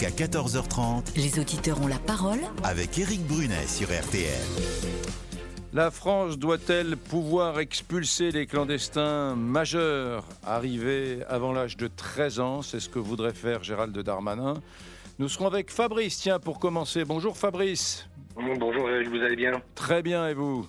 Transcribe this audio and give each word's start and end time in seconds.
Jusqu'à 0.00 0.24
14h30 0.24 1.14
Les 1.14 1.38
auditeurs 1.38 1.82
ont 1.82 1.86
la 1.86 1.98
parole 1.98 2.38
avec 2.64 2.98
Éric 2.98 3.20
Brunet 3.26 3.66
sur 3.66 3.88
RTL. 3.88 4.32
La 5.74 5.90
France 5.90 6.38
doit-elle 6.38 6.96
pouvoir 6.96 7.60
expulser 7.60 8.30
les 8.30 8.46
clandestins 8.46 9.34
majeurs 9.36 10.24
arrivés 10.42 11.18
avant 11.28 11.52
l'âge 11.52 11.76
de 11.76 11.86
13 11.86 12.40
ans? 12.40 12.62
C'est 12.62 12.80
ce 12.80 12.88
que 12.88 12.98
voudrait 12.98 13.34
faire 13.34 13.62
Gérald 13.62 13.98
Darmanin. 13.98 14.54
Nous 15.18 15.28
serons 15.28 15.48
avec 15.48 15.70
Fabrice, 15.70 16.18
tiens, 16.18 16.38
pour 16.38 16.58
commencer. 16.60 17.04
Bonjour 17.04 17.36
Fabrice. 17.36 18.08
Bonjour 18.36 18.88
Eric, 18.88 19.08
vous 19.08 19.20
allez 19.22 19.36
bien? 19.36 19.52
Très 19.74 20.00
bien, 20.00 20.28
et 20.28 20.34
vous? 20.34 20.66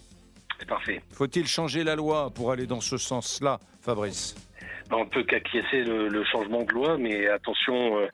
C'est 0.59 0.67
parfait. 0.67 1.01
Faut-il 1.13 1.47
changer 1.47 1.85
la 1.85 1.95
loi 1.95 2.31
pour 2.31 2.51
aller 2.51 2.67
dans 2.67 2.81
ce 2.81 2.97
sens-là, 2.97 3.61
Fabrice? 3.79 4.35
On 4.91 5.05
peut 5.05 5.23
qu'acquiescer 5.23 5.83
le, 5.83 6.09
le 6.09 6.25
changement 6.25 6.63
de 6.63 6.73
loi, 6.73 6.97
mais 6.97 7.29
attention 7.29 7.97
euh, 7.97 8.07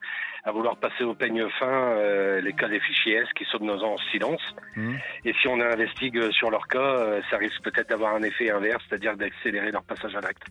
à 0.44 0.52
vouloir 0.52 0.78
passer 0.78 1.04
au 1.04 1.14
peigne 1.14 1.48
fin 1.60 1.68
euh, 1.68 2.42
les 2.42 2.54
cas 2.54 2.68
des 2.68 2.80
fichiers 2.80 3.16
S 3.16 3.28
qui 3.36 3.46
sont 3.46 3.60
dans 3.60 3.82
en 3.84 3.98
silence. 4.12 4.42
Mhm. 4.76 4.98
Et 5.26 5.34
si 5.42 5.48
on 5.48 5.60
investigue 5.60 6.32
sur 6.32 6.50
leur 6.50 6.68
cas, 6.68 6.80
euh, 6.80 7.22
ça 7.30 7.38
risque 7.38 7.62
peut-être 7.64 7.90
d'avoir 7.90 8.16
un 8.16 8.24
effet 8.24 8.52
inverse, 8.52 8.84
c'est-à-dire 8.88 9.16
d'accélérer 9.16 9.72
leur 9.72 9.84
passage 9.84 10.16
à 10.16 10.22
l'acte. 10.22 10.48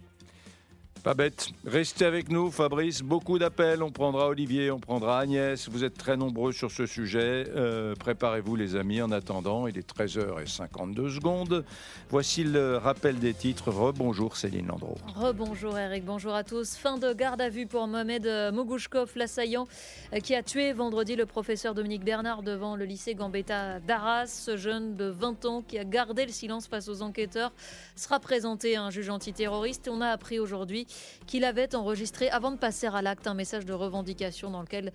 Pas 1.07 1.15
bête. 1.15 1.51
Restez 1.65 2.05
avec 2.05 2.31
nous, 2.31 2.51
Fabrice. 2.51 3.01
Beaucoup 3.01 3.39
d'appels. 3.39 3.81
On 3.81 3.93
prendra 3.93 4.27
Olivier, 4.27 4.73
on 4.73 4.81
prendra 4.81 5.21
Agnès. 5.21 5.69
Vous 5.69 5.85
êtes 5.85 5.97
très 5.97 6.17
nombreux 6.17 6.51
sur 6.51 6.73
ce 6.73 6.85
sujet. 6.85 7.45
Euh, 7.55 7.95
Préparez-vous, 7.95 8.57
les 8.57 8.75
amis. 8.75 9.01
En 9.01 9.13
attendant, 9.13 9.69
il 9.69 9.79
est 9.79 9.89
13h52 9.89 11.15
secondes. 11.15 11.65
Voici 12.11 12.43
le 12.43 12.79
rappel 12.79 13.21
des 13.21 13.35
titres. 13.35 13.71
Rebonjour, 13.71 14.37
Céline 14.37 14.67
Landreau. 14.67 14.97
Rebonjour 15.15 15.79
Eric, 15.79 16.05
bonjour 16.05 16.35
à 16.35 16.43
tous. 16.43 16.75
Fin 16.75 16.99
de 16.99 17.13
garde 17.13 17.41
à 17.41 17.51
vue 17.51 17.69
pour 17.69 17.87
Mohamed 17.87 18.27
Mogouchkov, 18.53 19.13
l'assaillant 19.15 19.69
euh, 20.13 20.19
qui 20.19 20.35
a 20.35 20.43
tué 20.43 20.73
vendredi 20.73 21.15
le 21.15 21.25
professeur 21.25 21.77
Dominique 21.77 22.03
Bernard 22.03 22.43
devant 22.43 22.75
le 22.75 22.85
lycée 22.85 23.15
Gambetta 23.15 23.79
d'Arras. 23.79 24.27
Ce 24.27 24.57
jeune 24.57 24.97
de 24.97 25.05
20 25.05 25.45
ans 25.45 25.63
qui 25.63 25.79
a 25.79 25.85
gardé 25.85 26.27
le 26.27 26.33
silence 26.33 26.67
face 26.67 26.89
aux 26.89 27.01
enquêteurs 27.01 27.53
sera 27.95 28.19
présenté 28.19 28.75
à 28.75 28.83
un 28.83 28.91
juge 28.91 29.09
antiterroriste. 29.09 29.89
On 29.89 30.01
a 30.01 30.09
appris 30.09 30.41
aujourd'hui 30.41 30.89
qu'il 31.27 31.45
avait 31.45 31.75
enregistré, 31.75 32.29
avant 32.31 32.53
de 32.53 32.57
passer 32.57 32.87
à 32.87 33.03
l'acte, 33.03 33.27
un 33.27 33.35
message 33.35 33.65
de 33.65 33.73
revendication 33.73 34.51
dans 34.51 34.63
lequel 34.63 34.93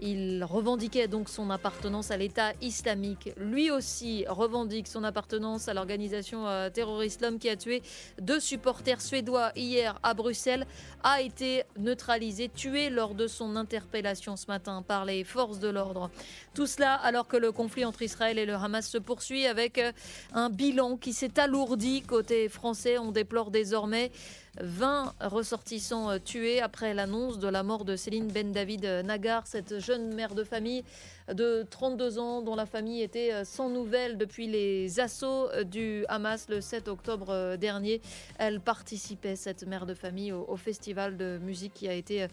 il 0.00 0.44
revendiquait 0.44 1.08
donc 1.08 1.28
son 1.28 1.50
appartenance 1.50 2.10
à 2.10 2.16
l'État 2.16 2.52
islamique. 2.60 3.30
Lui 3.36 3.70
aussi 3.70 4.24
revendique 4.28 4.88
son 4.88 5.04
appartenance 5.04 5.68
à 5.68 5.74
l'organisation 5.74 6.46
euh, 6.46 6.70
terroriste. 6.70 7.20
L'homme 7.22 7.38
qui 7.38 7.48
a 7.48 7.56
tué 7.56 7.82
deux 8.20 8.40
supporters 8.40 9.00
suédois 9.00 9.52
hier 9.56 9.98
à 10.02 10.14
Bruxelles 10.14 10.66
a 11.02 11.20
été 11.20 11.64
neutralisé, 11.78 12.48
tué 12.48 12.90
lors 12.90 13.14
de 13.14 13.26
son 13.26 13.56
interpellation 13.56 14.36
ce 14.36 14.46
matin 14.48 14.82
par 14.82 15.04
les 15.04 15.24
forces 15.24 15.58
de 15.58 15.68
l'ordre. 15.68 16.10
Tout 16.54 16.66
cela 16.66 16.94
alors 16.94 17.28
que 17.28 17.36
le 17.36 17.52
conflit 17.52 17.84
entre 17.84 18.02
Israël 18.02 18.38
et 18.38 18.46
le 18.46 18.54
Hamas 18.54 18.88
se 18.88 18.98
poursuit 18.98 19.46
avec 19.46 19.78
euh, 19.78 19.92
un 20.32 20.50
bilan 20.50 20.96
qui 20.96 21.12
s'est 21.12 21.38
alourdi 21.38 22.02
côté 22.02 22.48
français. 22.48 22.98
On 22.98 23.12
déplore 23.12 23.50
désormais 23.50 24.10
20 24.60 25.14
ressortissants 25.20 26.10
euh, 26.10 26.18
tués 26.18 26.60
après 26.60 26.94
l'annonce 26.94 27.38
de 27.38 27.48
la 27.48 27.62
mort 27.62 27.84
de 27.84 27.96
Céline 27.96 28.28
Ben 28.28 28.52
David 28.52 28.84
Nagar, 29.04 29.46
cette 29.46 29.78
jeune 29.78 30.14
mère 30.14 30.34
de 30.34 30.44
famille 30.44 30.84
de 31.32 31.64
32 31.70 32.18
ans 32.18 32.42
dont 32.42 32.54
la 32.54 32.66
famille 32.66 33.02
était 33.02 33.32
euh, 33.32 33.44
sans 33.44 33.70
nouvelles 33.70 34.18
depuis 34.18 34.46
les 34.46 35.00
assauts 35.00 35.48
euh, 35.50 35.64
du 35.64 36.04
Hamas 36.08 36.48
le 36.48 36.60
7 36.60 36.88
octobre 36.88 37.56
dernier. 37.56 38.00
Elle 38.38 38.60
participait, 38.60 39.36
cette 39.36 39.66
mère 39.66 39.86
de 39.86 39.94
famille, 39.94 40.32
au, 40.32 40.44
au 40.48 40.56
festival 40.56 41.16
de 41.16 41.38
musique 41.42 41.74
qui 41.74 41.88
a 41.88 41.94
été 41.94 42.26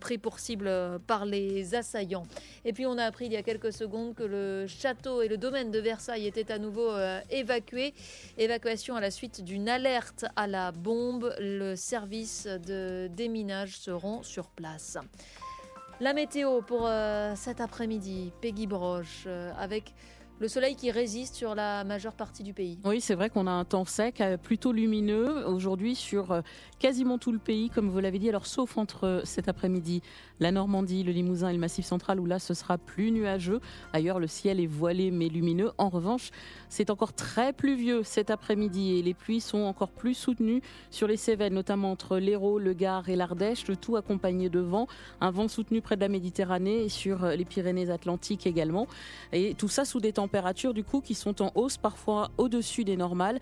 pris 0.00 0.18
pour 0.18 0.38
cible 0.38 0.70
par 1.06 1.24
les 1.24 1.74
assaillants. 1.74 2.26
Et 2.64 2.72
puis 2.72 2.86
on 2.86 2.98
a 2.98 3.04
appris 3.04 3.26
il 3.26 3.32
y 3.32 3.36
a 3.36 3.42
quelques 3.42 3.72
secondes 3.72 4.14
que 4.14 4.22
le 4.22 4.66
château 4.66 5.22
et 5.22 5.28
le 5.28 5.36
domaine 5.36 5.70
de 5.70 5.78
Versailles 5.78 6.26
étaient 6.26 6.52
à 6.52 6.58
nouveau 6.58 6.90
évacués. 7.30 7.94
Évacuation 8.38 8.96
à 8.96 9.00
la 9.00 9.10
suite 9.10 9.42
d'une 9.42 9.68
alerte 9.68 10.24
à 10.36 10.46
la 10.46 10.72
bombe. 10.72 11.34
Le 11.38 11.76
service 11.76 12.46
de 12.46 13.08
déminage 13.14 13.78
seront 13.78 14.22
sur 14.22 14.48
place. 14.48 14.98
La 16.00 16.12
météo 16.12 16.60
pour 16.60 16.86
euh, 16.86 17.34
cet 17.36 17.60
après-midi, 17.60 18.32
Peggy 18.40 18.66
Broche, 18.66 19.24
euh, 19.26 19.52
avec 19.56 19.94
le 20.40 20.48
soleil 20.48 20.74
qui 20.74 20.90
résiste 20.90 21.36
sur 21.36 21.54
la 21.54 21.84
majeure 21.84 22.14
partie 22.14 22.42
du 22.42 22.52
pays. 22.52 22.80
Oui, 22.84 23.00
c'est 23.00 23.14
vrai 23.14 23.30
qu'on 23.30 23.46
a 23.46 23.52
un 23.52 23.64
temps 23.64 23.84
sec, 23.84 24.20
euh, 24.20 24.36
plutôt 24.36 24.72
lumineux 24.72 25.46
aujourd'hui 25.46 25.94
sur 25.94 26.42
quasiment 26.80 27.18
tout 27.18 27.30
le 27.30 27.38
pays, 27.38 27.70
comme 27.70 27.88
vous 27.88 28.00
l'avez 28.00 28.18
dit. 28.18 28.28
Alors, 28.28 28.46
sauf 28.46 28.76
entre 28.76 29.22
cet 29.24 29.48
après-midi, 29.48 30.02
la 30.40 30.50
Normandie, 30.52 31.02
le 31.02 31.12
Limousin 31.12 31.48
et 31.48 31.52
le 31.52 31.58
Massif 31.58 31.84
central, 31.84 32.20
où 32.20 32.26
là, 32.26 32.38
ce 32.38 32.54
sera 32.54 32.78
plus 32.78 33.10
nuageux. 33.10 33.60
Ailleurs, 33.92 34.18
le 34.18 34.26
ciel 34.26 34.60
est 34.60 34.66
voilé 34.66 35.10
mais 35.10 35.28
lumineux. 35.28 35.72
En 35.78 35.88
revanche, 35.88 36.30
c'est 36.68 36.90
encore 36.90 37.12
très 37.12 37.52
pluvieux 37.52 38.02
cet 38.02 38.30
après-midi 38.30 38.98
et 38.98 39.02
les 39.02 39.14
pluies 39.14 39.40
sont 39.40 39.62
encore 39.62 39.90
plus 39.90 40.14
soutenues 40.14 40.62
sur 40.90 41.06
les 41.06 41.16
Cévennes, 41.16 41.54
notamment 41.54 41.92
entre 41.92 42.18
l'Hérault, 42.18 42.58
le 42.58 42.72
Gard 42.72 43.08
et 43.08 43.16
l'Ardèche. 43.16 43.66
Le 43.68 43.76
tout 43.76 43.96
accompagné 43.96 44.48
de 44.48 44.60
vent, 44.60 44.86
un 45.20 45.30
vent 45.30 45.48
soutenu 45.48 45.80
près 45.80 45.96
de 45.96 46.00
la 46.00 46.08
Méditerranée 46.08 46.84
et 46.84 46.88
sur 46.88 47.26
les 47.26 47.44
Pyrénées-Atlantiques 47.44 48.46
également. 48.46 48.86
Et 49.32 49.54
tout 49.54 49.68
ça 49.68 49.84
sous 49.84 50.00
des 50.00 50.12
températures 50.12 50.74
du 50.74 50.84
coup 50.84 51.00
qui 51.00 51.14
sont 51.14 51.42
en 51.42 51.52
hausse, 51.54 51.76
parfois 51.76 52.30
au-dessus 52.38 52.84
des 52.84 52.96
normales, 52.96 53.38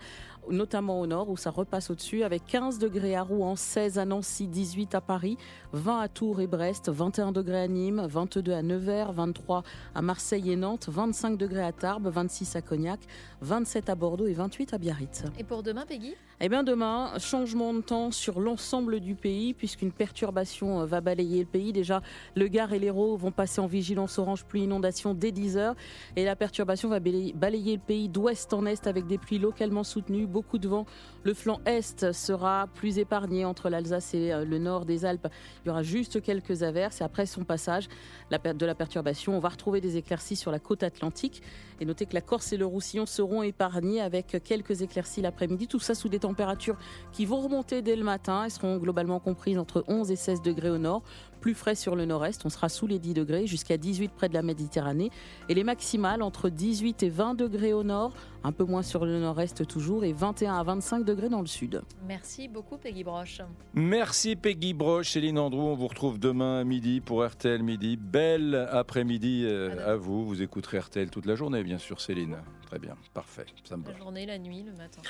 notamment 0.49 0.99
au 0.99 1.07
nord 1.07 1.29
où 1.29 1.37
ça 1.37 1.49
repasse 1.49 1.89
au-dessus 1.89 2.23
avec 2.23 2.45
15 2.45 2.79
degrés 2.79 3.15
à 3.15 3.23
Rouen, 3.23 3.55
16 3.55 3.97
à 3.99 4.05
Nancy, 4.05 4.47
18 4.47 4.95
à 4.95 5.01
Paris, 5.01 5.37
20 5.73 5.99
à 5.99 6.07
Tours 6.07 6.41
et 6.41 6.47
Brest, 6.47 6.89
21 6.89 7.31
degrés 7.31 7.61
à 7.61 7.67
Nîmes, 7.67 8.05
22 8.07 8.51
à 8.51 8.61
Nevers, 8.61 9.11
23 9.11 9.63
à 9.95 10.01
Marseille 10.01 10.51
et 10.51 10.55
Nantes, 10.55 10.87
25 10.89 11.37
degrés 11.37 11.63
à 11.63 11.71
Tarbes, 11.71 12.07
26 12.07 12.55
à 12.55 12.61
Cognac, 12.61 12.99
27 13.41 13.89
à 13.89 13.95
Bordeaux 13.95 14.27
et 14.27 14.33
28 14.33 14.73
à 14.73 14.77
Biarritz. 14.77 15.23
Et 15.37 15.43
pour 15.43 15.63
demain, 15.63 15.85
Peggy? 15.85 16.15
Eh 16.45 16.49
bien 16.49 16.63
demain, 16.63 17.17
changement 17.19 17.73
de 17.73 17.79
temps 17.79 18.11
sur 18.11 18.41
l'ensemble 18.41 18.99
du 18.99 19.15
pays 19.15 19.53
puisqu'une 19.53 19.91
perturbation 19.93 20.81
euh, 20.81 20.85
va 20.85 20.99
balayer 20.99 21.39
le 21.39 21.45
pays. 21.45 21.71
Déjà, 21.71 22.01
le 22.35 22.47
Gard 22.47 22.73
et 22.73 22.79
l'Hérault 22.79 23.15
vont 23.15 23.31
passer 23.31 23.61
en 23.61 23.67
vigilance 23.67 24.19
orange 24.19 24.43
pluie 24.43 24.63
inondation 24.63 25.13
dès 25.13 25.31
10 25.31 25.57
heures 25.57 25.75
et 26.15 26.25
la 26.25 26.35
perturbation 26.35 26.89
va 26.89 26.99
balayer 26.99 27.75
le 27.75 27.81
pays 27.81 28.09
d'ouest 28.09 28.53
en 28.53 28.65
est 28.65 28.87
avec 28.87 29.07
des 29.07 29.17
pluies 29.17 29.39
localement 29.39 29.83
soutenues, 29.83 30.25
beaucoup 30.33 30.57
de 30.57 30.67
vent. 30.67 30.85
Le 31.23 31.33
flanc 31.33 31.61
est 31.65 32.11
sera 32.11 32.67
plus 32.73 32.97
épargné 32.97 33.45
entre 33.45 33.69
l'Alsace 33.69 34.13
et 34.13 34.33
euh, 34.33 34.43
le 34.43 34.57
nord 34.57 34.85
des 34.85 35.05
Alpes. 35.05 35.27
Il 35.63 35.69
y 35.69 35.71
aura 35.71 35.83
juste 35.83 36.21
quelques 36.21 36.63
averses 36.63 36.99
et 36.99 37.03
après 37.05 37.25
son 37.25 37.45
passage 37.45 37.87
de 38.29 38.65
la 38.65 38.75
perturbation, 38.75 39.37
on 39.37 39.39
va 39.39 39.49
retrouver 39.49 39.79
des 39.79 39.95
éclaircies 39.95 40.35
sur 40.35 40.51
la 40.51 40.59
côte 40.59 40.83
atlantique. 40.83 41.41
Et 41.79 41.85
notez 41.85 42.05
que 42.05 42.13
la 42.13 42.21
Corse 42.21 42.51
et 42.53 42.57
le 42.57 42.65
Roussillon 42.65 43.05
seront 43.05 43.43
épargnés 43.43 44.01
avec 44.01 44.41
quelques 44.43 44.81
éclaircies 44.81 45.21
l'après-midi. 45.21 45.67
Tout 45.67 45.79
ça 45.79 45.95
sous 45.95 46.09
des 46.09 46.19
températures 46.19 46.77
qui 47.11 47.25
vont 47.25 47.41
remonter 47.41 47.81
dès 47.81 47.95
le 47.95 48.03
matin 48.03 48.45
et 48.45 48.49
seront 48.49 48.77
globalement 48.77 49.19
comprises 49.19 49.57
entre 49.57 49.83
11 49.87 50.09
et 50.11 50.15
16 50.15 50.41
degrés 50.41 50.69
au 50.69 50.77
nord. 50.77 51.03
Plus 51.43 51.55
frais 51.55 51.75
sur 51.75 51.97
le 51.97 52.05
nord-est, 52.05 52.45
on 52.45 52.49
sera 52.49 52.69
sous 52.69 52.87
les 52.87 52.99
10 52.99 53.15
degrés 53.15 53.47
jusqu'à 53.47 53.75
18 53.75 54.13
près 54.13 54.29
de 54.29 54.33
la 54.33 54.41
Méditerranée. 54.41 55.09
Et 55.49 55.53
les 55.53 55.65
maximales 55.65 56.21
entre 56.21 56.47
18 56.47 57.03
et 57.03 57.09
20 57.09 57.33
degrés 57.33 57.73
au 57.73 57.83
nord, 57.83 58.13
un 58.45 58.53
peu 58.53 58.63
moins 58.63 58.81
sur 58.81 59.03
le 59.03 59.19
nord-est 59.19 59.67
toujours, 59.67 60.05
et 60.05 60.13
21 60.13 60.53
à 60.53 60.63
25 60.63 61.03
degrés 61.03 61.27
dans 61.27 61.41
le 61.41 61.47
sud. 61.47 61.81
Merci 62.07 62.47
beaucoup, 62.47 62.77
Peggy 62.77 63.03
Broche. 63.03 63.41
Merci 63.73 64.37
Peggy 64.37 64.73
Broche, 64.73 65.11
Céline 65.11 65.37
Andrew. 65.37 65.63
On 65.63 65.75
vous 65.75 65.87
retrouve 65.87 66.17
demain 66.17 66.61
à 66.61 66.63
midi 66.63 67.01
pour 67.01 67.25
RTL 67.25 67.61
Midi. 67.61 67.97
Belle 67.97 68.69
après-midi 68.71 69.43
euh, 69.45 69.85
à 69.85 69.97
vous. 69.97 70.25
Vous 70.25 70.41
écouterez 70.41 70.79
RTL 70.79 71.09
toute 71.09 71.25
la 71.25 71.35
journée, 71.35 71.61
bien 71.61 71.77
sûr, 71.77 71.99
Céline. 71.99 72.37
Très 72.67 72.79
bien, 72.79 72.95
parfait. 73.13 73.45
Ça 73.65 73.75
me 73.75 73.83
va. 73.83 73.91
La 73.91 73.97
journée, 73.97 74.25
la 74.25 74.39
nuit, 74.39 74.63
le 74.63 74.71
matin. 74.71 75.01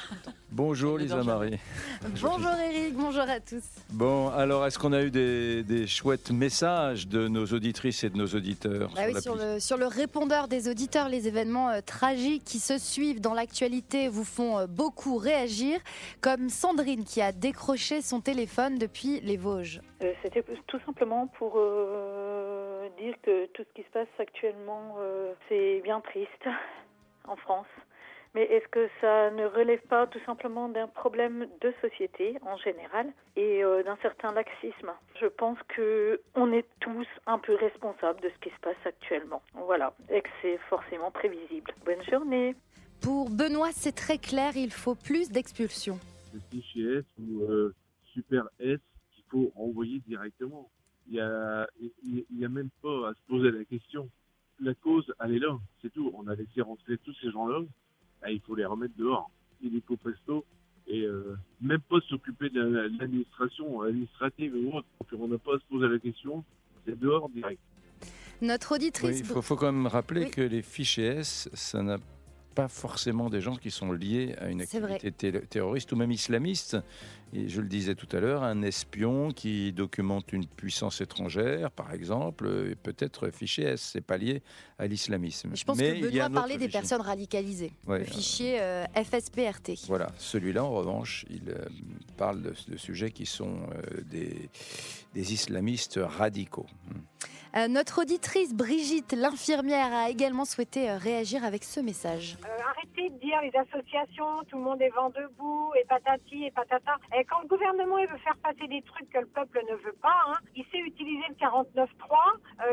Bonjour 0.52 0.98
Le 0.98 1.04
Lisa 1.04 1.18
danger. 1.18 1.28
Marie. 1.30 1.60
Bonjour 2.22 2.50
Eric, 2.60 2.94
bonjour 2.96 3.22
à 3.22 3.40
tous. 3.40 3.64
Bon, 3.92 4.30
alors 4.30 4.66
est-ce 4.66 4.78
qu'on 4.78 4.94
a 4.94 5.02
eu 5.02 5.12
des, 5.12 5.64
des 5.64 5.88
chouettes 5.88 6.23
messages 6.32 7.08
de 7.08 7.28
nos 7.28 7.46
auditrices 7.46 8.04
et 8.04 8.10
de 8.10 8.18
nos 8.18 8.28
auditeurs 8.28 8.92
Bah 8.96 9.02
oui, 9.08 9.22
sur, 9.22 9.36
le, 9.36 9.60
sur 9.60 9.78
le 9.78 9.88
répondeur 9.88 10.48
des 10.48 10.70
auditeurs, 10.70 11.10
les 11.10 11.28
événements 11.28 11.70
euh, 11.70 11.82
tragiques 11.86 12.44
qui 12.44 12.60
se 12.60 12.78
suivent 12.78 13.22
dans 13.22 13.34
l'actualité 13.34 14.08
vous 14.08 14.24
font 14.24 14.60
euh, 14.60 14.68
beaucoup 14.68 15.18
réagir, 15.18 15.80
comme 16.22 16.50
Sandrine 16.50 17.04
qui 17.04 17.22
a 17.22 17.32
décroché 17.32 18.02
son 18.02 18.22
téléphone 18.22 18.78
depuis 18.78 19.20
les 19.22 19.38
Vosges. 19.38 19.82
Euh, 20.04 20.14
C'était 20.22 20.44
tout 20.68 20.80
simplement 20.86 21.28
pour 21.28 21.54
euh, 21.58 22.88
dire 22.98 23.16
que 23.24 23.48
tout 23.48 23.64
ce 23.64 23.74
qui 23.74 23.84
se 23.84 23.92
passe 23.92 24.08
actuellement, 24.20 24.96
euh, 25.00 25.34
c'est 25.48 25.82
bien 25.84 26.02
triste 26.02 26.48
en 27.28 27.36
France. 27.36 27.68
Mais 28.36 28.44
est-ce 28.46 28.68
que 28.70 28.90
ça 29.00 29.30
ne 29.32 29.46
relève 29.46 29.82
pas 29.88 30.08
tout 30.08 30.20
simplement 30.26 30.68
d'un 30.68 30.88
problème 30.88 31.48
de 31.62 31.72
société 31.82 32.36
en 32.42 32.58
général 32.58 33.14
et 33.36 33.64
euh, 33.64 33.84
d'un 33.84 33.98
certain 34.02 34.32
laxisme? 34.34 34.90
Je 35.22 35.28
pense 35.28 35.58
que 35.68 36.20
on 36.34 36.52
est 36.52 36.66
tous 36.80 37.06
un 37.28 37.38
peu 37.38 37.54
responsables 37.56 38.22
de 38.22 38.30
ce 38.30 38.40
qui 38.40 38.50
se 38.50 38.60
passe 38.62 38.84
actuellement. 38.86 39.44
Voilà, 39.54 39.94
et 40.10 40.22
que 40.22 40.30
c'est 40.42 40.58
forcément 40.70 41.12
prévisible. 41.12 41.72
Bonne 41.86 42.04
journée. 42.10 42.56
Pour 43.04 43.30
Benoît, 43.30 43.72
c'est 43.72 43.92
très 43.96 44.18
clair, 44.18 44.54
il 44.56 44.72
faut 44.72 44.96
plus 44.96 45.30
d'expulsions. 45.30 46.00
le 46.34 46.40
fichier 46.50 46.98
S 46.98 47.06
ou 47.20 47.44
euh, 47.44 47.76
Super 48.14 48.46
S 48.60 48.80
qu'il 49.14 49.24
faut 49.30 49.52
envoyer 49.56 50.00
directement. 50.08 50.70
il 51.08 51.14
n'y 51.14 51.20
a, 51.20 51.68
il 52.04 52.26
y 52.32 52.46
a 52.46 52.50
même 52.50 52.70
pas 52.82 53.10
à 53.10 53.14
se 53.14 53.22
poser 53.28 53.52
la 53.52 53.64
question. 53.66 54.10
La 54.60 54.74
cause, 54.74 55.14
elle 55.20 55.36
est 55.36 55.40
là, 55.40 55.56
c'est 55.82 55.92
tout. 55.92 56.12
On 56.16 56.28
a 56.28 56.36
laissé 56.36 56.62
rentrer 56.62 56.98
tous 57.00 57.14
ces 57.22 57.30
gens-là, 57.32 57.62
ben, 58.24 58.32
il 58.32 58.42
faut 58.42 58.56
les 58.56 58.66
remettre 58.66 58.96
dehors. 58.98 59.30
Illico 59.62 59.96
presto, 59.98 60.46
et 60.88 61.04
euh, 61.04 61.38
même 61.62 61.80
pas 61.82 62.00
s'occuper 62.10 62.50
de 62.50 62.62
l'administration 62.62 63.82
administrative 63.82 64.54
ou 64.56 64.78
autre. 64.78 64.88
on 65.18 65.28
n'a 65.28 65.38
pas 65.38 65.56
à 65.56 65.60
se 65.60 65.66
poser 65.70 65.88
la 65.88 66.00
question, 66.00 66.44
c'est 66.86 67.00
dehors 67.00 67.30
direct. 67.30 67.62
Notre 68.42 68.76
auditrice. 68.76 69.20
il 69.20 69.26
faut, 69.26 69.56
quand 69.56 69.72
même 69.72 69.88
rappeler 69.88 70.30
que 70.30 70.42
les 70.42 70.62
fichiers 70.62 71.06
S, 71.06 71.50
ça 71.54 71.82
n'a 71.82 71.98
pas 72.54 72.68
forcément 72.68 73.30
des 73.30 73.42
gens 73.42 73.56
qui 73.56 73.72
sont 73.72 73.92
liés 73.92 74.36
à 74.40 74.50
une 74.50 74.62
activité 74.62 75.12
terroriste 75.12 75.92
ou 75.92 75.96
même 75.96 76.12
islamiste. 76.12 76.78
Et 77.36 77.50
je 77.50 77.62
le 77.62 77.68
disais 77.68 77.96
tout 77.96 78.08
à 78.16 78.20
l'heure, 78.20 78.44
un 78.44 78.62
espion 78.62 79.32
qui 79.32 79.74
documente 79.74 80.34
une 80.34 80.46
puissance 80.46 81.02
étrangère, 81.02 81.72
par 81.72 81.92
exemple, 81.92 82.68
est 82.70 82.76
peut-être 82.76 83.32
fichier 83.32 83.66
S, 83.66 83.90
c'est 83.94 84.02
pas 84.02 84.18
lié 84.18 84.44
à 84.78 84.86
l'islamisme? 84.86 85.56
Je 85.56 85.64
pense 85.64 85.80
que 85.80 86.02
Benoît 86.02 86.30
parlait 86.30 86.58
des 86.58 86.70
personnes 86.70 87.02
radicalisées, 87.02 87.72
le 87.88 88.04
fichier 88.04 88.62
euh, 88.62 88.86
FSPRT. 88.96 89.88
Voilà, 89.88 90.12
celui-là 90.20 90.64
en 90.64 90.72
revanche, 90.72 91.26
il 91.32 91.50
euh, 91.50 91.66
parle 92.18 92.44
de, 92.44 92.78
sujets 92.78 93.10
qui 93.10 93.26
sont 93.26 93.56
euh, 93.56 94.02
des, 94.12 94.50
des 95.16 95.34
islamistes 95.34 96.00
radicaux. 96.02 96.68
Euh, 97.56 97.68
notre 97.68 98.02
auditrice 98.02 98.56
Brigitte, 98.56 99.14
l'infirmière, 99.14 99.94
a 99.94 100.10
également 100.10 100.44
souhaité 100.44 100.90
euh, 100.90 100.98
réagir 100.98 101.44
avec 101.44 101.64
ce 101.64 101.80
message. 101.80 102.36
Euh, 102.44 102.64
arrêtez 102.68 103.12
de 103.12 103.20
dire 103.20 103.40
les 103.44 103.54
associations, 103.56 104.42
tout 104.50 104.58
le 104.58 104.64
monde 104.64 104.82
est 104.82 104.90
vent 104.90 105.12
debout, 105.12 105.72
et 105.80 105.86
patati 105.86 106.46
et 106.46 106.52
patata. 106.52 106.96
Et 107.16 107.24
quand 107.26 107.42
le 107.42 107.48
gouvernement 107.48 107.98
veut 107.98 108.18
faire 108.24 108.38
passer 108.38 108.68
des 108.68 108.82
trucs 108.82 109.08
que 109.12 109.20
le 109.20 109.28
peuple 109.28 109.62
ne 109.70 109.76
veut 109.76 109.96
pas, 110.02 110.18
hein, 110.30 110.40
il 110.56 110.66
sait 110.72 110.80
utiliser 110.80 111.26
le 111.30 111.36
49.3 111.36 111.86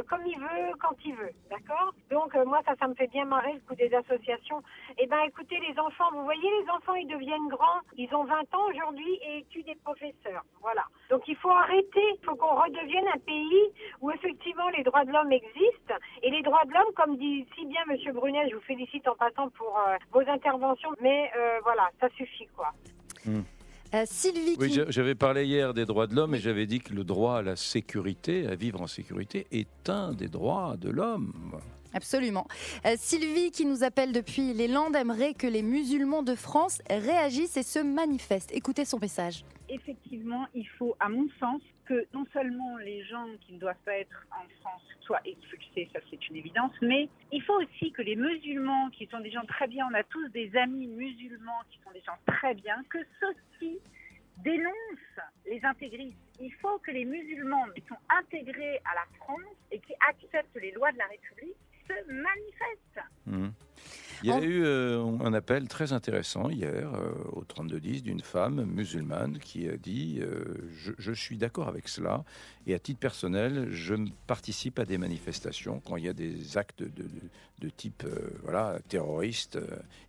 comme 0.09 0.27
il 0.27 0.39
veut, 0.39 0.75
quand 0.81 0.97
il 1.05 1.15
veut. 1.15 1.33
D'accord? 1.51 1.93
Donc 2.11 2.35
moi, 2.47 2.63
ça, 2.67 2.73
ça 2.81 2.89
me 2.89 2.95
fait 2.95 3.09
bien 3.09 3.27
marrer 3.27 3.53
le 3.53 3.61
coup 3.61 3.75
des 3.75 3.93
associations. 3.93 4.63
Eh 4.97 5.07
ben 5.07 5.21
écoutez, 5.27 5.59
les 5.61 5.79
enfants, 5.79 6.09
vous 6.15 6.25
voyez, 6.25 6.49
les 6.63 6.71
enfants, 6.71 6.95
ils 6.95 7.07
deviennent 7.07 7.49
grands. 7.49 7.81
Ils 7.99 8.13
ont 8.15 8.25
20 8.25 8.55
ans 8.55 8.67
aujourd'hui 8.71 9.19
et 9.27 9.39
étudient 9.41 9.75
des 9.75 9.81
professeurs. 9.81 10.45
Voilà. 10.63 10.85
Donc 11.11 11.23
il 11.27 11.37
faut 11.37 11.51
arrêter. 11.51 12.07
Il 12.15 12.25
faut 12.25 12.37
qu'on 12.37 12.55
redevienne 12.55 13.07
un 13.13 13.19
pays 13.19 13.65
où 14.01 14.11
effectivement 14.11 14.69
les 14.77 14.83
droits 14.85 15.05
de 15.05 15.13
l'homme 15.13 15.33
existent. 15.33 15.95
Et 16.23 16.31
les 16.31 16.43
droits 16.43 16.65
de 16.67 16.73
l'homme, 16.73 16.93
comme 16.95 17.17
dit 17.17 17.45
si 17.57 17.67
bien 17.67 17.81
Monsieur 17.89 18.13
Brunet, 18.13 18.49
je 18.49 18.55
vous 18.55 18.63
félicite 18.63 19.07
en 19.09 19.17
passant 19.17 19.51
pour 19.51 19.77
euh, 19.79 19.97
vos 20.13 20.21
interventions, 20.21 20.91
mais 21.03 21.31
euh, 21.37 21.59
voilà, 21.65 21.91
ça 22.01 22.09
suffit 22.17 22.47
quoi. 22.57 22.73
Hmm. 23.27 23.43
Euh, 23.93 24.05
Sylvie. 24.07 24.57
Oui, 24.61 24.81
j'avais 24.89 25.17
parlé 25.17 25.47
hier 25.47 25.75
des 25.75 25.85
droits 25.85 26.07
de 26.07 26.15
l'homme 26.15 26.37
et 26.37 26.39
j'avais 26.39 26.67
dit 26.67 26.79
que 26.79 26.95
le 26.95 27.03
droit 27.03 27.39
à 27.39 27.43
la 27.43 27.57
sécurité, 27.57 28.47
à 28.47 28.55
vivre 28.55 28.81
en 28.81 28.87
sécurité, 28.87 29.49
est 29.51 29.91
un 29.91 30.13
des 30.13 30.29
droits 30.29 30.77
de 30.79 30.91
l'homme. 30.91 31.33
Absolument. 31.95 32.47
Sylvie, 32.97 33.51
qui 33.51 33.67
nous 33.67 33.83
appelle 33.85 34.13
depuis 34.13 34.53
les 34.55 34.69
Landes, 34.69 34.97
aimerait 34.97 35.35
que 35.35 35.47
les 35.47 35.63
musulmans 35.63 36.23
de 36.23 36.35
France 36.35 36.81
réagissent 36.89 37.57
et 37.57 37.63
se 37.63 37.79
manifestent. 37.81 38.53
Écoutez 38.55 38.85
son 38.85 38.99
message. 38.99 39.45
Effectivement, 39.69 40.47
il 40.55 40.69
faut, 40.79 40.97
à 41.01 41.09
mon 41.09 41.29
sens, 41.39 41.61
que 41.87 42.07
non 42.15 42.25
seulement 42.33 42.77
les 42.79 43.05
gens 43.05 43.27
qui 43.41 43.53
ne 43.55 43.59
doivent 43.59 43.83
pas 43.85 43.97
être 43.97 44.27
en 44.31 44.49
France 44.61 44.83
soient 45.01 45.21
expulsés, 45.25 45.91
ça 45.93 45.99
c'est 46.09 46.29
une 46.29 46.37
évidence, 46.37 46.71
mais 46.83 47.09
il 47.33 47.43
faut 47.43 47.61
aussi 47.61 47.91
que 47.91 48.03
les 48.03 48.15
musulmans, 48.15 48.91
qui 48.91 49.07
sont 49.07 49.19
des 49.19 49.33
gens 49.33 49.45
très 49.49 49.67
bien, 49.67 49.89
on 49.91 49.95
a 49.95 50.05
tous 50.05 50.29
des 50.29 50.55
amis 50.57 50.87
musulmans 50.87 51.63
qui 51.69 51.81
sont 51.83 51.91
des 51.91 52.03
gens 52.03 52.17
très 52.27 52.55
bien, 52.55 52.77
que 52.89 52.99
ceux-ci 53.19 53.79
dénoncent 54.45 55.21
les 55.47 55.61
intégristes. 55.65 56.17
Il 56.41 56.53
faut 56.63 56.79
que 56.79 56.93
les 56.93 57.05
musulmans 57.05 57.67
qui 57.75 57.83
sont 57.89 57.99
intégrés 58.09 58.81
à 58.85 58.95
la 58.95 59.07
France 59.19 59.57
et 59.73 59.81
qui 59.81 59.93
acceptent 60.09 60.61
les 60.63 60.71
lois 60.71 60.93
de 60.93 60.99
la 60.99 61.07
République 61.07 61.57
se 61.91 62.13
manifestent. 62.13 63.55
Il 64.23 64.29
y 64.29 64.33
a 64.33 64.43
eu 64.43 64.65
euh, 64.65 65.03
un 65.21 65.33
appel 65.33 65.67
très 65.67 65.93
intéressant 65.93 66.51
hier 66.51 66.93
euh, 66.95 67.13
au 67.33 67.45
3210 67.45 68.03
d'une 68.03 68.21
femme 68.21 68.65
musulmane 68.65 69.39
qui 69.39 69.69
a 69.69 69.77
dit 69.77 70.19
euh, 70.21 70.45
je, 70.99 71.13
suis 71.13 71.39
d'accord 71.39 71.69
avec 71.69 71.89
cela 71.89 72.25
et 72.67 72.75
à 72.75 72.79
titre 72.79 73.01
personnel, 73.01 73.69
je 73.71 73.95
participe 74.27 74.79
à 74.79 74.85
des 74.85 74.99
manifestations 74.99 75.81
quand 75.87 75.97
il 75.97 76.05
y 76.05 76.09
a 76.09 76.13
des 76.13 76.59
actes 76.59 76.83
de, 76.83 77.05
de, 77.61 77.69
type 77.71 78.05
voilà 78.43 78.79
terroriste, 78.89 79.59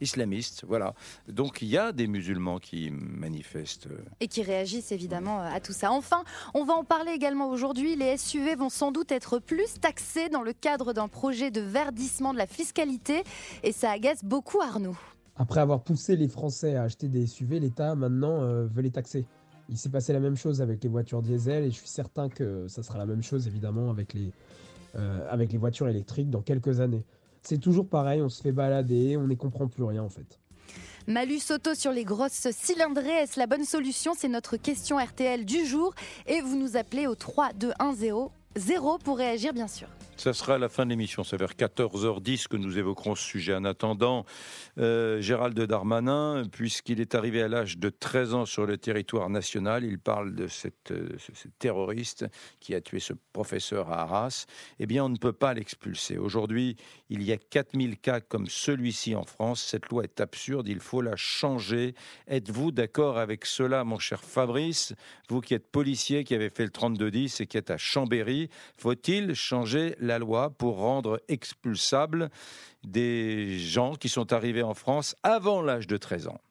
islamiste. 0.01 0.65
Voilà. 0.67 0.93
Donc 1.27 1.61
il 1.61 1.69
y 1.69 1.77
a 1.77 1.91
des 1.91 2.07
musulmans 2.07 2.59
qui 2.59 2.91
manifestent. 2.91 3.87
Et 4.19 4.27
qui 4.27 4.43
réagissent 4.43 4.91
évidemment 4.91 5.39
à 5.39 5.59
tout 5.61 5.71
ça. 5.71 5.91
Enfin, 5.91 6.23
on 6.53 6.65
va 6.65 6.73
en 6.73 6.83
parler 6.83 7.11
également 7.13 7.49
aujourd'hui. 7.49 7.95
Les 7.95 8.17
SUV 8.17 8.55
vont 8.55 8.69
sans 8.69 8.91
doute 8.91 9.11
être 9.11 9.39
plus 9.39 9.79
taxés 9.79 10.29
dans 10.29 10.41
le 10.41 10.53
cadre 10.53 10.93
d'un 10.93 11.07
projet 11.07 11.51
de 11.51 11.61
verdissement 11.61 12.33
de 12.33 12.37
la 12.37 12.47
fiscalité. 12.47 13.23
Et 13.63 13.71
ça 13.71 13.91
agace 13.91 14.23
beaucoup 14.23 14.61
Arnaud. 14.61 14.95
Après 15.35 15.59
avoir 15.59 15.81
poussé 15.81 16.15
les 16.15 16.27
Français 16.27 16.75
à 16.75 16.83
acheter 16.83 17.07
des 17.07 17.27
SUV, 17.27 17.59
l'État 17.59 17.95
maintenant 17.95 18.41
euh, 18.41 18.65
veut 18.65 18.81
les 18.81 18.91
taxer. 18.91 19.25
Il 19.69 19.77
s'est 19.77 19.89
passé 19.89 20.13
la 20.13 20.19
même 20.19 20.35
chose 20.35 20.61
avec 20.61 20.83
les 20.83 20.89
voitures 20.89 21.21
diesel 21.21 21.63
et 21.63 21.71
je 21.71 21.77
suis 21.77 21.87
certain 21.87 22.27
que 22.27 22.67
ça 22.67 22.83
sera 22.83 22.97
la 22.97 23.05
même 23.05 23.23
chose 23.23 23.47
évidemment 23.47 23.89
avec 23.89 24.13
les, 24.13 24.31
euh, 24.95 25.25
avec 25.29 25.51
les 25.51 25.57
voitures 25.57 25.87
électriques 25.87 26.29
dans 26.29 26.41
quelques 26.41 26.79
années. 26.79 27.03
C'est 27.43 27.59
toujours 27.59 27.87
pareil, 27.87 28.21
on 28.21 28.29
se 28.29 28.41
fait 28.41 28.51
balader, 28.51 29.15
on 29.17 29.27
n'y 29.27 29.37
comprend 29.37 29.67
plus 29.67 29.83
rien 29.83 30.03
en 30.03 30.09
fait. 30.09 30.39
Malus 31.07 31.41
auto 31.51 31.73
sur 31.73 31.91
les 31.91 32.03
grosses 32.03 32.47
cylindrées, 32.51 33.09
est-ce 33.09 33.39
la 33.39 33.47
bonne 33.47 33.65
solution? 33.65 34.13
C'est 34.15 34.27
notre 34.27 34.57
question 34.57 34.97
RTL 34.97 35.45
du 35.45 35.65
jour 35.65 35.93
et 36.27 36.41
vous 36.41 36.57
nous 36.57 36.77
appelez 36.77 37.07
au 37.07 37.15
3 37.15 37.53
2 37.53 37.71
1 37.79 37.93
0 37.93 38.31
0 38.57 38.97
pour 38.99 39.17
réagir 39.17 39.53
bien 39.53 39.67
sûr. 39.67 39.87
Ça 40.21 40.33
sera 40.33 40.53
à 40.53 40.57
la 40.59 40.69
fin 40.69 40.85
de 40.85 40.91
l'émission. 40.91 41.23
C'est 41.23 41.35
vers 41.35 41.53
14h10 41.53 42.47
que 42.47 42.55
nous 42.55 42.77
évoquerons 42.77 43.15
ce 43.15 43.23
sujet. 43.23 43.55
En 43.55 43.65
attendant, 43.65 44.23
euh, 44.77 45.19
Gérald 45.19 45.59
Darmanin, 45.59 46.43
puisqu'il 46.51 47.01
est 47.01 47.15
arrivé 47.15 47.41
à 47.41 47.47
l'âge 47.47 47.79
de 47.79 47.89
13 47.89 48.35
ans 48.35 48.45
sur 48.45 48.67
le 48.67 48.77
territoire 48.77 49.31
national, 49.31 49.83
il 49.83 49.97
parle 49.97 50.35
de 50.35 50.45
cette, 50.45 50.91
euh, 50.91 51.17
ce, 51.17 51.47
terroriste 51.57 52.27
qui 52.59 52.75
a 52.75 52.81
tué 52.81 52.99
ce 52.99 53.13
professeur 53.33 53.89
à 53.91 54.03
Arras. 54.03 54.45
Eh 54.77 54.85
bien, 54.85 55.05
on 55.05 55.09
ne 55.09 55.17
peut 55.17 55.33
pas 55.33 55.55
l'expulser. 55.55 56.19
Aujourd'hui, 56.19 56.75
il 57.09 57.23
y 57.23 57.31
a 57.31 57.37
4000 57.37 57.97
cas 57.97 58.19
comme 58.19 58.45
celui-ci 58.45 59.15
en 59.15 59.23
France. 59.23 59.63
Cette 59.63 59.89
loi 59.89 60.03
est 60.03 60.21
absurde. 60.21 60.69
Il 60.69 60.81
faut 60.81 61.01
la 61.01 61.15
changer. 61.15 61.95
Êtes-vous 62.27 62.71
d'accord 62.71 63.17
avec 63.17 63.43
cela, 63.43 63.83
mon 63.83 63.97
cher 63.97 64.23
Fabrice? 64.23 64.93
Vous 65.29 65.41
qui 65.41 65.55
êtes 65.55 65.71
policier, 65.71 66.23
qui 66.25 66.35
avez 66.35 66.51
fait 66.51 66.65
le 66.65 66.69
3210 66.69 67.41
et 67.41 67.47
qui 67.47 67.57
êtes 67.57 67.71
à 67.71 67.77
Chambéry, 67.77 68.51
faut-il 68.77 69.33
changer 69.33 69.95
la 69.99 70.10
la 70.11 70.19
loi 70.19 70.49
pour 70.49 70.77
rendre 70.77 71.21
expulsables 71.29 72.29
des 72.83 73.57
gens 73.57 73.95
qui 73.95 74.09
sont 74.09 74.33
arrivés 74.33 74.63
en 74.63 74.73
France 74.73 75.15
avant 75.23 75.61
l'âge 75.61 75.87
de 75.87 75.95
13 75.95 76.27
ans. 76.27 76.41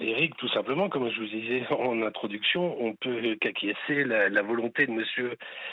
Eric, 0.00 0.36
tout 0.36 0.48
simplement, 0.48 0.88
comme 0.88 1.10
je 1.10 1.20
vous 1.20 1.26
disais 1.26 1.64
en 1.70 2.02
introduction, 2.02 2.76
on 2.80 2.94
peut 2.94 3.36
qu'acquiescer 3.40 4.04
la, 4.04 4.28
la, 4.28 4.42
volonté 4.42 4.86
de 4.86 4.92
M. 4.92 5.04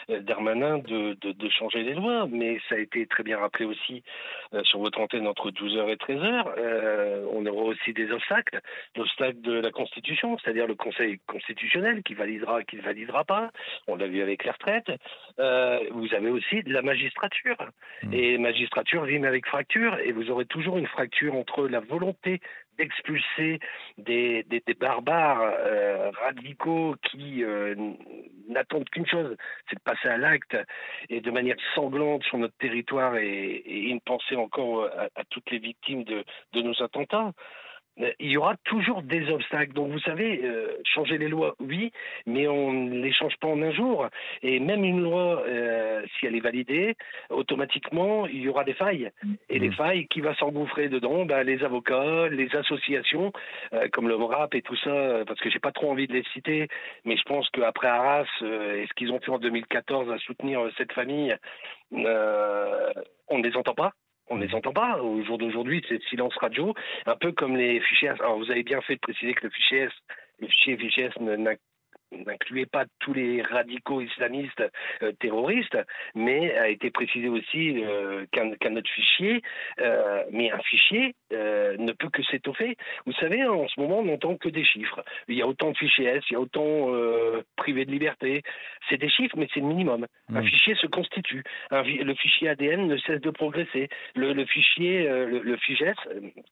Euh, 0.09 0.19
Darmanin 0.21 0.79
de, 0.79 1.15
de, 1.21 1.31
de, 1.31 1.49
changer 1.49 1.83
les 1.83 1.93
lois, 1.93 2.27
mais 2.29 2.59
ça 2.67 2.75
a 2.75 2.79
été 2.79 3.05
très 3.05 3.23
bien 3.23 3.37
rappelé 3.37 3.65
aussi 3.65 4.03
euh, 4.53 4.63
sur 4.63 4.79
votre 4.79 4.99
antenne 4.99 5.27
entre 5.27 5.51
12h 5.51 5.89
et 5.89 5.95
13h. 5.95 6.45
Euh, 6.57 7.25
on 7.31 7.45
aura 7.45 7.63
aussi 7.65 7.93
des 7.93 8.11
obstacles, 8.11 8.61
l'obstacle 8.95 9.41
de 9.41 9.53
la 9.53 9.71
Constitution, 9.71 10.37
c'est-à-dire 10.39 10.65
le 10.65 10.75
Conseil 10.75 11.19
constitutionnel 11.27 12.01
qui 12.01 12.15
validera, 12.15 12.63
qui 12.63 12.77
ne 12.77 12.81
validera 12.81 13.25
pas. 13.25 13.51
On 13.87 13.95
l'a 13.95 14.07
vu 14.07 14.21
avec 14.23 14.43
les 14.43 14.51
retraites. 14.51 14.91
Euh, 15.39 15.79
vous 15.91 16.13
avez 16.15 16.29
aussi 16.29 16.63
de 16.63 16.73
la 16.73 16.81
magistrature. 16.81 17.57
Mmh. 18.03 18.13
Et 18.13 18.37
magistrature 18.39 19.03
rime 19.03 19.25
avec 19.25 19.45
fracture, 19.45 19.99
et 19.99 20.11
vous 20.11 20.31
aurez 20.31 20.45
toujours 20.45 20.77
une 20.79 20.87
fracture 20.87 21.35
entre 21.35 21.67
la 21.67 21.79
volonté 21.79 22.41
d'expulser 22.77 23.59
des, 23.97 24.43
des, 24.43 24.61
barbares 24.73 25.41
euh, 25.41 26.11
radicaux 26.11 26.95
qui 27.03 27.43
euh, 27.43 27.75
n'attendent 28.49 28.89
qu'une 28.89 29.07
chose, 29.07 29.35
c'est 29.69 29.75
de 29.75 29.81
passer 29.81 30.07
à 30.07 30.17
l'acte 30.17 30.57
et 31.09 31.21
de 31.21 31.31
manière 31.31 31.55
sanglante 31.73 32.23
sur 32.23 32.37
notre 32.37 32.57
territoire 32.57 33.17
et, 33.17 33.27
et 33.27 33.89
une 33.89 34.01
pensée 34.01 34.35
encore 34.35 34.85
à, 34.85 35.07
à 35.15 35.23
toutes 35.29 35.49
les 35.51 35.59
victimes 35.59 36.03
de, 36.03 36.23
de 36.53 36.61
nos 36.61 36.81
attentats. 36.81 37.31
Euh, 38.01 38.11
il 38.19 38.29
y 38.29 38.37
aura 38.37 38.55
toujours 38.65 39.01
des 39.01 39.29
obstacles. 39.29 39.73
Donc 39.73 39.91
vous 39.91 39.99
savez, 39.99 40.41
euh, 40.43 40.77
changer 40.83 41.17
les 41.17 41.27
lois, 41.27 41.55
oui, 41.59 41.91
mais 42.25 42.47
on 42.47 42.73
ne 42.73 43.01
les 43.01 43.11
change 43.11 43.35
pas 43.37 43.47
en 43.47 43.61
un 43.61 43.71
jour. 43.71 44.07
Et 44.41 44.59
même 44.59 44.83
une 44.83 45.01
loi, 45.01 45.43
euh, 45.47 46.03
si 46.19 46.25
elle 46.25 46.35
est 46.35 46.41
validée, 46.41 46.95
automatiquement, 47.29 48.27
il 48.27 48.41
y 48.41 48.49
aura 48.49 48.63
des 48.63 48.73
failles. 48.73 49.11
Et 49.49 49.59
les 49.59 49.69
mmh. 49.69 49.73
failles, 49.73 50.07
qui 50.07 50.21
va 50.21 50.35
s'engouffrer 50.35 50.89
dedans 50.89 51.25
bah, 51.25 51.43
Les 51.43 51.63
avocats, 51.63 52.27
les 52.29 52.53
associations, 52.55 53.31
euh, 53.73 53.87
comme 53.89 54.07
le 54.07 54.15
RAP 54.15 54.55
et 54.55 54.61
tout 54.61 54.75
ça, 54.77 55.23
parce 55.27 55.39
que 55.39 55.49
j'ai 55.49 55.59
pas 55.59 55.71
trop 55.71 55.91
envie 55.91 56.07
de 56.07 56.13
les 56.13 56.23
citer, 56.33 56.67
mais 57.05 57.17
je 57.17 57.23
pense 57.23 57.49
qu'après 57.49 57.87
Arras, 57.87 58.25
euh, 58.41 58.81
et 58.81 58.87
ce 58.87 58.93
qu'ils 58.93 59.11
ont 59.11 59.19
fait 59.19 59.31
en 59.31 59.39
2014 59.39 60.11
à 60.11 60.17
soutenir 60.19 60.61
cette 60.77 60.91
famille, 60.93 61.35
on 61.91 63.37
ne 63.37 63.43
les 63.43 63.55
entend 63.55 63.73
pas 63.73 63.93
on 64.29 64.37
ne 64.37 64.45
les 64.45 64.53
entend 64.55 64.73
pas. 64.73 65.01
Au 65.01 65.23
jour 65.23 65.37
d'aujourd'hui, 65.37 65.83
c'est 65.87 66.01
silence 66.03 66.35
radio, 66.37 66.73
un 67.05 67.15
peu 67.15 67.31
comme 67.31 67.55
les 67.55 67.79
fichiers. 67.81 68.09
Alors, 68.09 68.37
vous 68.37 68.51
avez 68.51 68.63
bien 68.63 68.81
fait 68.81 68.95
de 68.95 68.99
préciser 68.99 69.33
que 69.33 69.45
le 69.45 69.51
fichier 69.51 69.79
S, 69.79 69.91
le 70.39 70.47
fichier 70.47 70.77
fichier 70.77 71.03
S 71.05 71.13
n'incluait 72.11 72.65
pas 72.65 72.85
tous 72.99 73.13
les 73.13 73.41
radicaux 73.41 74.01
islamistes 74.01 74.63
euh, 75.01 75.11
terroristes, 75.19 75.77
mais 76.13 76.55
a 76.57 76.69
été 76.69 76.89
précisé 76.91 77.27
aussi 77.27 77.83
euh, 77.83 78.25
qu'un 78.31 78.75
autre 78.75 78.89
fichier, 78.89 79.41
euh, 79.79 80.23
mais 80.31 80.51
un 80.51 80.59
fichier 80.59 81.15
ne 81.31 81.91
peut 81.91 82.09
que 82.09 82.23
s'étoffer. 82.23 82.77
Vous 83.05 83.13
savez, 83.13 83.45
en 83.45 83.67
ce 83.67 83.79
moment, 83.79 83.99
on 83.99 84.05
n'entend 84.05 84.37
que 84.37 84.49
des 84.49 84.63
chiffres. 84.63 85.03
Il 85.27 85.35
y 85.35 85.41
a 85.41 85.47
autant 85.47 85.71
de 85.71 85.77
fichiers 85.77 86.05
S, 86.05 86.23
il 86.29 86.33
y 86.33 86.35
a 86.35 86.39
autant 86.39 86.91
privés 87.55 87.85
de 87.85 87.91
liberté. 87.91 88.43
C'est 88.89 88.97
des 88.97 89.09
chiffres, 89.09 89.35
mais 89.37 89.47
c'est 89.53 89.59
le 89.59 89.65
minimum. 89.65 90.07
Un 90.33 90.41
mmh. 90.41 90.45
fichier 90.45 90.75
se 90.75 90.87
constitue. 90.87 91.43
le 91.71 92.13
fichier 92.15 92.49
ADN 92.49 92.87
ne 92.87 92.97
cesse 92.97 93.21
de 93.21 93.29
progresser. 93.29 93.89
Le, 94.15 94.45
fichier, 94.45 95.07
le, 95.07 95.39
le 95.39 95.57
FIGES, 95.57 95.95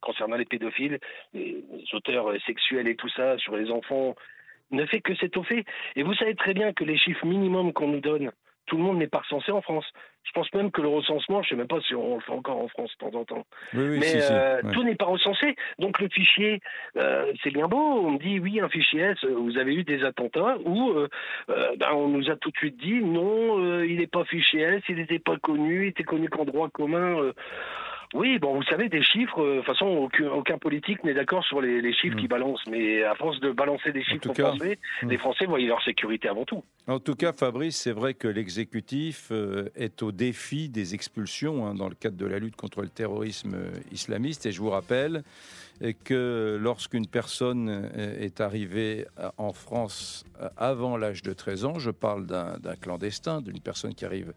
concernant 0.02 0.36
les 0.36 0.46
pédophiles, 0.46 1.00
les 1.34 1.64
auteurs 1.94 2.30
sexuels 2.46 2.88
et 2.88 2.96
tout 2.96 3.10
ça, 3.10 3.38
sur 3.38 3.56
les 3.56 3.72
enfants 3.72 4.16
ne 4.74 4.86
fait 4.86 5.02
que 5.02 5.16
s'étoffer. 5.16 5.66
Et 5.96 6.04
vous 6.04 6.14
savez 6.14 6.36
très 6.36 6.54
bien 6.54 6.74
que 6.74 6.84
les 6.84 6.98
chiffres 6.98 7.26
minimums 7.26 7.74
qu'on 7.74 7.88
nous 7.88 8.02
donne, 8.02 8.32
tout 8.66 8.78
le 8.78 8.84
monde 8.84 8.98
n'est 8.98 9.08
pas 9.08 9.20
recensé 9.20 9.52
en 9.52 9.62
France. 9.62 9.86
Je 10.24 10.32
pense 10.32 10.52
même 10.54 10.72
que 10.72 10.82
le 10.82 10.88
recensement, 10.88 11.44
je 11.44 11.48
ne 11.48 11.50
sais 11.50 11.56
même 11.58 11.68
pas 11.68 11.82
si 11.82 11.94
on 11.96 12.16
le 12.16 12.22
fait 12.22 12.32
encore 12.32 12.58
en 12.58 12.70
France 12.70 12.92
de 12.94 13.06
temps 13.06 13.20
en 13.20 13.26
temps. 13.26 13.46
Mais 13.74 14.22
euh, 14.32 14.62
tout 14.72 14.84
n'est 14.84 14.96
pas 14.96 15.06
recensé. 15.06 15.56
Donc 15.80 16.00
le 16.00 16.08
fichier, 16.08 16.62
euh, 16.98 17.32
c'est 17.44 17.52
bien 17.52 17.68
beau. 17.68 17.78
On 17.78 18.12
me 18.12 18.20
dit 18.20 18.40
oui, 18.40 18.62
un 18.62 18.70
fichier 18.70 19.02
S, 19.02 19.26
vous 19.26 19.58
avez 19.58 19.76
eu 19.76 19.84
des 19.84 20.04
attentats 20.06 20.58
ou 20.64 20.92
euh, 20.92 21.10
ben, 21.78 21.92
on 21.94 22.08
nous 22.08 22.30
a 22.32 22.38
tout 22.38 22.52
de 22.52 22.58
suite 22.58 22.78
dit 22.78 23.02
non, 23.02 23.84
il 23.84 23.98
n'est 23.98 24.08
pas 24.08 24.24
fichier 24.24 24.62
S, 24.62 24.84
il 24.88 24.96
n'était 24.96 25.20
pas 25.20 25.38
connu, 25.38 25.88
il 25.88 25.90
était 25.90 26.04
connu 26.04 26.30
qu'en 26.30 26.46
droit 26.46 26.70
commun. 26.70 27.34
Oui, 28.14 28.38
bon, 28.38 28.54
vous 28.56 28.64
savez, 28.64 28.90
des 28.90 29.02
chiffres, 29.02 29.42
euh, 29.42 29.54
de 29.54 29.58
toute 29.58 29.66
façon, 29.66 30.10
aucun, 30.36 30.58
politique 30.58 31.04
n'est 31.04 31.16
d'accord 31.16 31.44
sur 31.44 31.62
les, 31.62 31.94
chiffres 31.94 32.16
qui 32.16 32.26
mm. 32.26 32.30
balancent. 32.30 32.68
Mais 32.70 33.04
à 33.04 33.16
force 33.16 33.40
de 33.40 33.52
balancer 33.52 33.92
des 33.92 34.04
chiffres 34.04 34.30
aux 34.30 34.34
Français, 34.34 34.78
mm. 35.02 35.10
les 35.10 35.18
Français 35.18 35.46
voient 35.46 35.60
leur 35.60 35.82
sécurité 35.84 36.28
avant 36.30 36.46
tout. 36.46 36.64
En 36.88 37.00
tout 37.00 37.16
cas, 37.16 37.34
Fabrice, 37.34 37.78
c'est 37.78 37.92
vrai 37.92 38.14
que 38.14 38.28
l'exécutif 38.28 39.30
euh, 39.32 39.70
est 39.76 40.04
au 40.04 40.12
défi 40.12 40.70
des 40.70 40.94
expulsions 40.94 41.66
hein, 41.66 41.74
dans 41.74 41.90
le 41.90 41.96
cadre 41.96 42.18
de 42.18 42.26
la 42.26 42.40
lutte 42.40 42.56
contre 42.56 42.82
le 42.82 42.90
terrorisme 42.90 43.56
euh, 43.56 43.72
islamiste. 43.92 44.46
Et 44.46 44.52
je 44.52 44.60
vous 44.60 44.70
rappelle 44.70 45.24
que 46.04 46.58
lorsqu'une 46.62 47.08
personne 47.08 47.90
est 47.96 48.42
arrivée 48.42 49.06
en 49.38 49.54
France 49.54 50.26
avant 50.58 50.98
l'âge 50.98 51.22
de 51.24 51.34
13 51.34 51.66
ans, 51.66 51.80
je 51.80 51.92
parle 51.92 52.26
d'un 52.26 52.76
clandestin, 52.80 53.42
d'une 53.42 53.60
personne 53.60 53.94
qui 53.94 54.06
arrive 54.06 54.34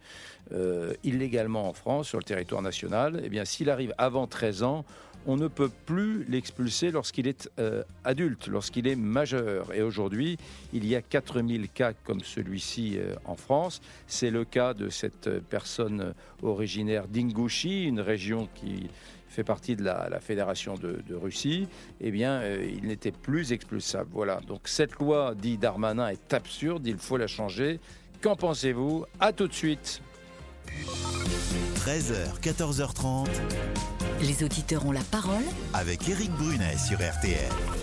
illégalement 1.05 1.69
en 1.69 1.73
France 1.73 2.09
sur 2.09 2.19
le 2.19 2.25
territoire 2.25 2.63
national, 2.63 3.21
eh 3.25 3.29
bien, 3.29 3.45
si 3.45 3.57
s'il 3.57 3.71
arrive 3.71 3.95
avant 3.97 4.27
13 4.27 4.65
ans, 4.65 4.85
on 5.27 5.37
ne 5.37 5.49
peut 5.49 5.71
plus 5.87 6.25
l'expulser 6.25 6.91
lorsqu'il 6.91 7.27
est 7.27 7.51
euh, 7.59 7.83
adulte, 8.05 8.49
lorsqu'il 8.49 8.87
est 8.87 8.97
majeur. 8.97 9.73
Et 9.75 9.81
aujourd'hui, 9.81 10.37
il 10.75 10.87
y 10.87 10.95
a 10.95 11.01
4000 11.01 11.69
cas 11.71 11.95
comme 12.05 12.21
celui-ci 12.21 12.99
euh, 12.99 13.15
en 13.25 13.35
France. 13.35 13.81
C'est 14.07 14.31
le 14.31 14.45
cas 14.45 14.75
de 14.75 14.89
cette 14.89 15.41
personne 15.49 16.15
originaire 16.43 17.09
d'Ingouchi, 17.09 17.85
une 17.85 18.01
région 18.01 18.49
qui 18.55 18.89
fait 19.37 19.45
partie 19.45 19.77
de 19.77 19.85
la, 19.85 20.19
fédération 20.21 20.75
de, 20.75 21.15
Russie. 21.15 21.69
Eh 22.01 22.11
bien, 22.11 22.41
euh, 22.41 22.67
il 22.75 22.89
n'était 22.89 23.13
plus 23.13 23.53
expulsable. 23.53 24.09
Voilà. 24.13 24.41
Donc 24.49 24.63
cette 24.65 24.95
loi, 24.95 25.35
dit 25.35 25.59
Darmanin, 25.59 26.09
est 26.09 26.33
absurde. 26.33 26.87
Il 26.87 26.97
faut 26.97 27.19
la 27.19 27.27
changer. 27.27 27.79
Qu'en 28.23 28.35
pensez-vous? 28.35 29.05
À 29.21 29.33
tout 29.33 29.47
de 29.47 29.53
suite. 29.53 30.01
13h, 31.77 32.41
14h30. 32.41 33.29
Les 34.23 34.43
auditeurs 34.43 34.87
ont 34.87 34.93
la 34.93 35.05
parole 35.13 35.45
avec 35.75 36.09
Éric 36.09 36.31
Brunet 36.33 36.77
sur 36.79 36.97
RTL. 36.99 37.76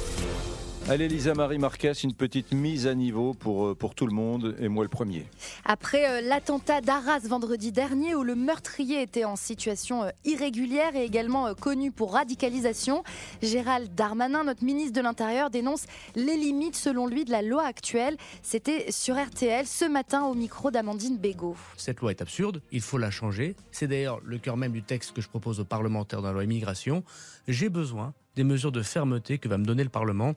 Allez, 0.90 1.08
Lisa 1.08 1.34
Marie 1.34 1.60
Marquez, 1.60 1.94
une 2.04 2.14
petite 2.14 2.52
mise 2.52 2.88
à 2.88 2.94
niveau 2.94 3.34
pour, 3.34 3.68
euh, 3.68 3.74
pour 3.74 3.96
tout 3.96 4.06
le 4.06 4.14
monde, 4.14 4.54
et 4.60 4.68
moi 4.68 4.84
le 4.84 4.90
premier. 4.90 5.26
Après 5.64 6.10
euh, 6.10 6.20
l'attentat 6.20 6.82
d'Arras 6.82 7.20
vendredi 7.20 7.72
dernier, 7.72 8.16
où 8.16 8.24
le 8.24 8.36
meurtrier 8.36 9.02
était 9.02 9.24
en 9.24 9.38
situation 9.38 10.04
euh, 10.04 10.10
irrégulière 10.26 10.94
et 10.98 11.06
également 11.06 11.54
connu 11.56 11.94
pour 11.94 12.12
radicalisation, 12.12 13.06
Gérald 13.42 13.96
Darmanin, 13.96 14.44
notre 14.44 14.66
ministre 14.66 14.92
de 14.92 15.00
l'Intérieur, 15.00 15.50
dénonce 15.50 15.86
les 16.18 16.36
limites, 16.36 16.76
selon 16.76 17.08
lui, 17.08 17.24
de 17.24 17.32
la 17.32 17.42
loi 17.42 17.64
actuelle. 17.66 18.18
C'était 18.42 18.92
sur 18.92 19.16
RTL 19.16 19.66
ce 19.66 19.86
matin 19.86 20.26
au 20.26 20.34
micro 20.34 20.70
d'Amandine 20.70 21.18
Bégaud. 21.18 21.56
Cette 21.78 22.02
loi 22.02 22.12
est 22.12 22.22
absurde, 22.22 22.62
il 22.74 22.82
faut 22.82 22.98
la 22.98 23.10
changer. 23.10 23.56
C'est 23.72 23.88
d'ailleurs 23.88 24.20
le 24.26 24.38
cœur 24.38 24.58
même 24.58 24.74
du 24.74 24.84
texte 24.84 25.14
que 25.14 25.22
je 25.22 25.30
propose 25.30 25.62
aux 25.62 25.66
parlementaires 25.66 26.22
dans 26.22 26.28
la 26.28 26.34
loi 26.34 26.44
immigration. 26.44 27.06
J'ai 27.48 27.70
besoin 27.70 28.14
des 28.36 28.44
mesures 28.44 28.74
de 28.74 28.82
fermeté 28.82 29.38
que 29.38 29.48
va 29.48 29.58
me 29.58 29.66
donner 29.66 29.84
le 29.84 29.90
Parlement 29.90 30.36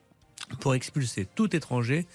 pour 0.59 0.75
expulser 0.75 1.27
tout 1.35 1.55
étranger 1.55 2.05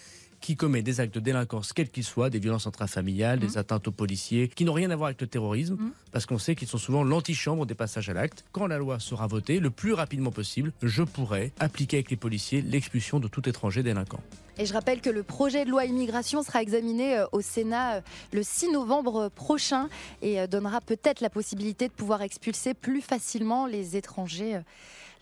qui 0.43 0.57
commet 0.57 0.83
des 0.83 1.01
actes 1.01 1.15
de 1.15 1.21
délinquance, 1.21 1.73
quels 1.73 1.89
qu'ils 1.89 2.05
soient, 2.05 2.29
des 2.29 2.41
violences 2.41 2.67
intrafamiliales, 2.67 3.39
des 3.39 3.55
mmh. 3.55 3.59
atteintes 3.59 3.89
aux 3.89 3.93
policiers, 3.93 4.49
qui 4.49 4.65
n'ont 4.65 4.73
rien 4.73 4.91
à 4.91 4.97
voir 4.97 5.07
avec 5.07 5.21
le 5.21 5.29
terrorisme, 5.29 5.75
mmh. 5.75 5.93
parce 6.11 6.27
qu'on 6.27 6.39
sait 6.39 6.57
qu'ils 6.57 6.69
sont 6.69 6.79
souvent 6.79 7.05
l'antichambre 7.05 7.65
des 7.65 7.77
passages 7.77 8.11
à 8.11 8.13
l'acte. 8.13 8.45
Quand 8.51 8.67
la 8.67 8.77
loi 8.77 8.99
sera 8.99 9.29
votée, 9.29 9.61
le 9.61 9.71
plus 9.71 9.93
rapidement 9.93 10.33
possible, 10.33 10.73
je 10.83 11.05
pourrai 11.05 11.53
appliquer 11.61 11.99
avec 11.99 12.11
les 12.11 12.17
policiers 12.17 12.61
l'expulsion 12.61 13.21
de 13.21 13.29
tout 13.29 13.49
étranger 13.49 13.85
délinquant. 13.85 14.21
Et 14.59 14.67
je 14.67 14.75
rappelle 14.75 15.01
que 15.01 15.09
le 15.09 15.23
projet 15.23 15.65
de 15.65 15.71
loi 15.71 15.87
immigration 15.87 16.43
sera 16.43 16.61
examiné 16.61 17.17
euh, 17.17 17.27
au 17.33 17.41
Sénat 17.41 17.95
euh, 17.95 18.01
le 18.33 18.43
6 18.43 18.71
novembre 18.73 19.31
prochain 19.31 19.89
et 20.21 20.41
euh, 20.41 20.47
donnera 20.47 20.81
peut-être 20.81 21.21
la 21.21 21.31
possibilité 21.31 21.89
de 21.89 21.93
pouvoir 21.93 22.21
expulser 22.21 22.75
plus 22.75 23.01
facilement 23.01 23.67
les 23.67 23.97
étrangers 23.97 24.61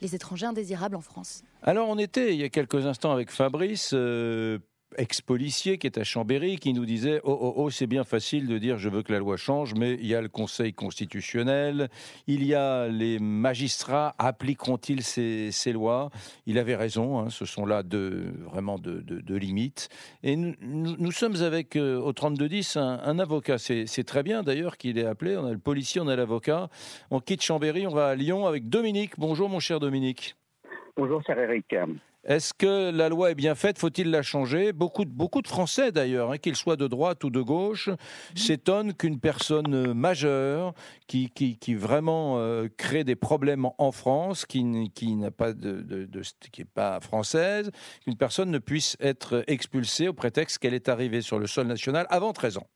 les 0.00 0.14
étrangers 0.14 0.46
indésirables 0.46 0.96
en 0.96 1.00
France. 1.00 1.42
Alors 1.62 1.88
on 1.88 1.98
était 1.98 2.34
il 2.34 2.40
y 2.40 2.44
a 2.44 2.48
quelques 2.48 2.86
instants 2.86 3.12
avec 3.12 3.30
Fabrice, 3.30 3.90
euh, 3.94 4.58
ex-policier 4.96 5.78
qui 5.78 5.86
est 5.86 5.98
à 5.98 6.04
Chambéry, 6.04 6.56
qui 6.56 6.72
nous 6.72 6.84
disait 6.84 7.20
Oh, 7.24 7.36
oh, 7.40 7.54
oh, 7.56 7.70
c'est 7.70 7.86
bien 7.86 8.04
facile 8.04 8.46
de 8.46 8.58
dire 8.58 8.78
je 8.78 8.88
veux 8.88 9.02
que 9.02 9.12
la 9.12 9.18
loi 9.18 9.36
change, 9.36 9.74
mais 9.74 9.94
il 9.94 10.06
y 10.06 10.14
a 10.14 10.20
le 10.20 10.28
Conseil 10.28 10.72
constitutionnel, 10.72 11.88
il 12.26 12.44
y 12.44 12.54
a 12.54 12.88
les 12.88 13.18
magistrats, 13.18 14.14
appliqueront-ils 14.18 15.02
ces, 15.02 15.72
lois? 15.72 16.10
Il 16.46 16.58
avait 16.58 16.76
raison, 16.76 17.18
hein, 17.18 17.30
ce 17.30 17.44
sont 17.44 17.66
là 17.66 17.82
vraiment 17.84 18.78
de, 18.78 19.34
limites. 19.34 19.88
Et 20.22 20.36
nous, 20.36 21.12
sommes 21.12 21.42
avec, 21.42 21.76
euh, 21.76 21.98
au 21.98 22.12
3210, 22.12 22.76
un, 22.76 23.00
un 23.02 23.18
avocat. 23.18 23.58
C'est 23.58 24.04
très 24.04 24.22
bien 24.22 24.42
d'ailleurs 24.42 24.76
qu'il 24.76 24.98
est 24.98 25.06
appelé. 25.06 25.36
On 25.36 25.46
a 25.46 25.52
le 25.52 25.58
policier, 25.58 26.00
on 26.00 26.08
a 26.08 26.16
l'avocat. 26.16 26.68
On 27.10 27.20
quitte 27.20 27.42
Chambéry, 27.42 27.86
on 27.86 27.94
va 27.94 28.08
à 28.08 28.14
Lyon 28.14 28.46
avec 28.46 28.68
Dominique. 28.68 29.12
Bonjour, 29.18 29.48
mon 29.48 29.60
cher 29.60 29.80
Dominique. 29.80 30.36
Bonjour, 30.96 31.22
cher 31.24 31.38
Eric. 31.38 31.74
Est-ce 32.24 32.52
que 32.52 32.90
la 32.90 33.08
loi 33.08 33.30
est 33.30 33.34
bien 33.34 33.54
faite? 33.54 33.78
Faut-il 33.78 34.10
la 34.10 34.22
changer? 34.22 34.72
Beaucoup 34.72 35.06
de, 35.06 35.10
beaucoup 35.10 35.40
de 35.40 35.48
Français, 35.48 35.90
d'ailleurs, 35.90 36.32
hein, 36.32 36.38
qu'ils 36.38 36.56
soient 36.56 36.76
de 36.76 36.86
droite 36.86 37.24
ou 37.24 37.30
de 37.30 37.40
gauche, 37.40 37.88
s'étonnent 38.34 38.92
qu'une 38.92 39.18
personne 39.18 39.94
majeure 39.94 40.74
qui, 41.06 41.30
qui, 41.30 41.74
vraiment 41.74 42.38
euh, 42.38 42.68
crée 42.76 43.04
des 43.04 43.16
problèmes 43.16 43.66
en 43.78 43.92
France, 43.92 44.44
qui, 44.44 44.90
qui 44.94 45.16
n'a 45.16 45.30
pas 45.30 45.54
de, 45.54 46.08
qui 46.52 46.60
n'est 46.60 46.66
pas 46.66 47.00
française, 47.00 47.70
qu'une 48.04 48.16
personne 48.16 48.50
ne 48.50 48.58
puisse 48.58 48.96
être 49.00 49.42
expulsée 49.46 50.08
au 50.08 50.12
prétexte 50.12 50.58
qu'elle 50.58 50.74
est 50.74 50.90
arrivée 50.90 51.22
sur 51.22 51.38
le 51.38 51.46
sol 51.46 51.66
national 51.66 52.06
avant 52.10 52.32
13 52.32 52.58
ans. 52.58 52.66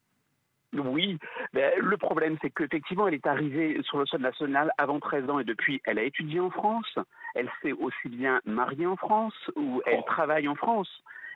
Oui, 0.73 1.17
le 1.53 1.97
problème 1.97 2.37
c'est 2.41 2.49
qu'effectivement 2.49 3.07
elle 3.07 3.13
est 3.13 3.27
arrivée 3.27 3.79
sur 3.83 3.97
le 3.97 4.05
sol 4.05 4.21
national 4.21 4.71
avant 4.77 4.99
13 4.99 5.29
ans 5.29 5.39
et 5.39 5.45
depuis 5.45 5.81
elle 5.85 5.99
a 5.99 6.03
étudié 6.03 6.39
en 6.39 6.49
France, 6.49 6.97
elle 7.33 7.49
s'est 7.61 7.71
aussi 7.71 8.09
bien 8.09 8.41
mariée 8.45 8.87
en 8.87 8.97
France 8.97 9.35
ou 9.55 9.81
elle 9.85 9.99
oh. 9.99 10.05
travaille 10.07 10.47
en 10.47 10.55
France. 10.55 10.89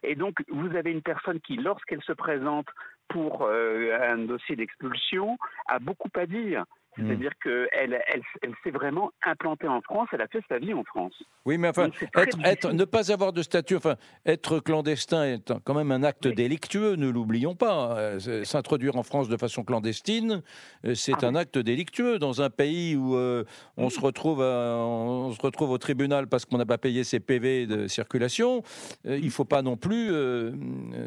Et 0.03 0.15
donc 0.15 0.43
vous 0.49 0.75
avez 0.75 0.91
une 0.91 1.01
personne 1.01 1.39
qui, 1.41 1.57
lorsqu'elle 1.57 2.01
se 2.01 2.13
présente 2.13 2.67
pour 3.09 3.43
euh, 3.43 3.97
un 4.01 4.19
dossier 4.19 4.55
d'expulsion, 4.55 5.37
a 5.67 5.79
beaucoup 5.79 6.09
à 6.15 6.25
dire. 6.25 6.65
Hmm. 6.97 7.07
C'est-à-dire 7.07 7.31
qu'elle 7.43 8.01
elle, 8.07 8.23
elle, 8.41 8.53
s'est 8.63 8.71
vraiment 8.71 9.11
implantée 9.21 9.67
en 9.67 9.81
France, 9.81 10.09
elle 10.11 10.21
a 10.21 10.27
fait 10.27 10.41
sa 10.49 10.57
vie 10.57 10.73
en 10.73 10.83
France. 10.83 11.13
Oui, 11.45 11.57
mais 11.57 11.69
enfin, 11.69 11.89
être, 12.15 12.73
ne 12.73 12.83
pas 12.83 13.11
avoir 13.11 13.31
de 13.31 13.41
statut, 13.43 13.75
enfin, 13.75 13.95
être 14.25 14.59
clandestin 14.59 15.23
est 15.23 15.53
quand 15.63 15.73
même 15.73 15.91
un 15.91 16.03
acte 16.03 16.27
délictueux, 16.27 16.95
ne 16.95 17.09
l'oublions 17.09 17.55
pas. 17.55 17.95
Euh, 17.97 18.43
s'introduire 18.43 18.95
en 18.97 19.03
France 19.03 19.29
de 19.29 19.37
façon 19.37 19.63
clandestine, 19.63 20.41
euh, 20.85 20.95
c'est 20.95 21.23
ah 21.23 21.27
un 21.27 21.35
acte 21.35 21.57
délictueux. 21.57 22.17
Dans 22.19 22.41
un 22.41 22.49
pays 22.49 22.95
où 22.95 23.15
euh, 23.15 23.43
on, 23.77 23.89
se 23.89 23.99
retrouve 23.99 24.39
on 24.41 25.31
se 25.31 25.41
retrouve 25.41 25.71
au 25.71 25.77
tribunal 25.77 26.27
parce 26.27 26.45
qu'on 26.45 26.57
n'a 26.57 26.65
pas 26.65 26.77
payé 26.77 27.03
ses 27.03 27.19
PV 27.19 27.67
de 27.67 27.87
circulation, 27.87 28.63
il 29.05 29.25
ne 29.25 29.29
faut 29.29 29.45
pas 29.45 29.61
non 29.61 29.77
plus 29.77 30.11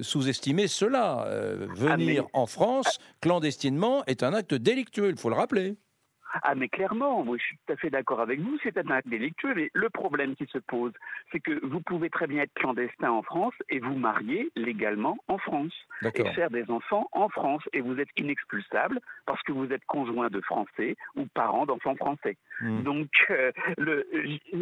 sous-estimer 0.01 0.69
cela. 0.69 1.27
venir 1.75 2.25
ah, 2.27 2.39
en 2.39 2.47
France 2.47 2.99
clandestinement 3.21 4.05
est 4.07 4.23
un 4.23 4.33
acte 4.33 4.55
délictueux, 4.55 5.11
il 5.11 5.19
faut 5.19 5.29
le 5.29 5.37
rappeler. 5.37 5.75
Ah 6.43 6.55
mais 6.55 6.69
clairement, 6.69 7.25
moi 7.25 7.37
je 7.39 7.43
suis 7.43 7.59
tout 7.67 7.73
à 7.73 7.77
fait 7.77 7.91
d'accord 7.91 8.21
avec 8.21 8.41
vous, 8.41 8.59
c'est 8.63 8.77
un 8.79 8.91
acte 8.91 9.09
délictueux, 9.09 9.55
mais 9.55 9.71
le 9.75 9.91
problème 9.91 10.35
qui 10.35 10.47
se 10.47 10.59
pose, 10.59 10.93
c'est 11.31 11.41
que 11.41 11.65
vous 11.67 11.81
pouvez 11.81 12.09
très 12.09 12.27
bien 12.27 12.43
être 12.43 12.55
clandestin 12.55 13.11
en 13.11 13.23
France 13.23 13.55
et 13.69 13.81
vous 13.81 13.97
marier 13.97 14.51
légalement 14.57 15.19
en 15.29 15.39
France 15.39 15.75
et 16.03 16.25
faire 16.33 16.51
des 16.51 16.71
enfants 16.71 17.09
en 17.13 17.29
France 17.29 17.63
et 17.73 17.81
vous 17.81 17.99
êtes 17.99 18.09
inexpulsable 18.17 19.01
parce 19.27 19.43
que 19.43 19.53
vous 19.53 19.71
êtes 19.73 19.85
conjoint 19.87 20.31
de 20.31 20.41
Français 20.41 20.97
ou 21.17 21.27
parent 21.35 21.67
d'enfants 21.67 21.97
français. 21.97 22.37
Hmm. 22.61 22.83
Donc 22.83 23.09
euh, 23.31 23.51
le, 23.79 24.07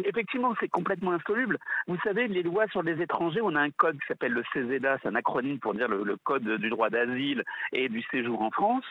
effectivement 0.07 0.55
c'est 0.59 0.69
complètement 0.69 1.11
insoluble. 1.11 1.57
Vous 1.87 1.97
savez, 2.03 2.27
les 2.27 2.43
lois 2.43 2.67
sur 2.67 2.83
les 2.83 3.01
étrangers, 3.01 3.41
on 3.41 3.55
a 3.55 3.61
un 3.61 3.71
code 3.71 3.99
qui 3.99 4.07
s'appelle 4.07 4.33
le 4.33 4.43
CESEDA, 4.53 4.97
c'est 5.01 5.09
un 5.09 5.15
acronyme 5.15 5.59
pour 5.59 5.73
dire 5.73 5.87
le, 5.87 6.03
le 6.03 6.17
code 6.17 6.43
du 6.43 6.69
droit 6.69 6.89
d'asile 6.89 7.43
et 7.73 7.89
du 7.89 8.01
séjour 8.03 8.41
en 8.41 8.51
France. 8.51 8.85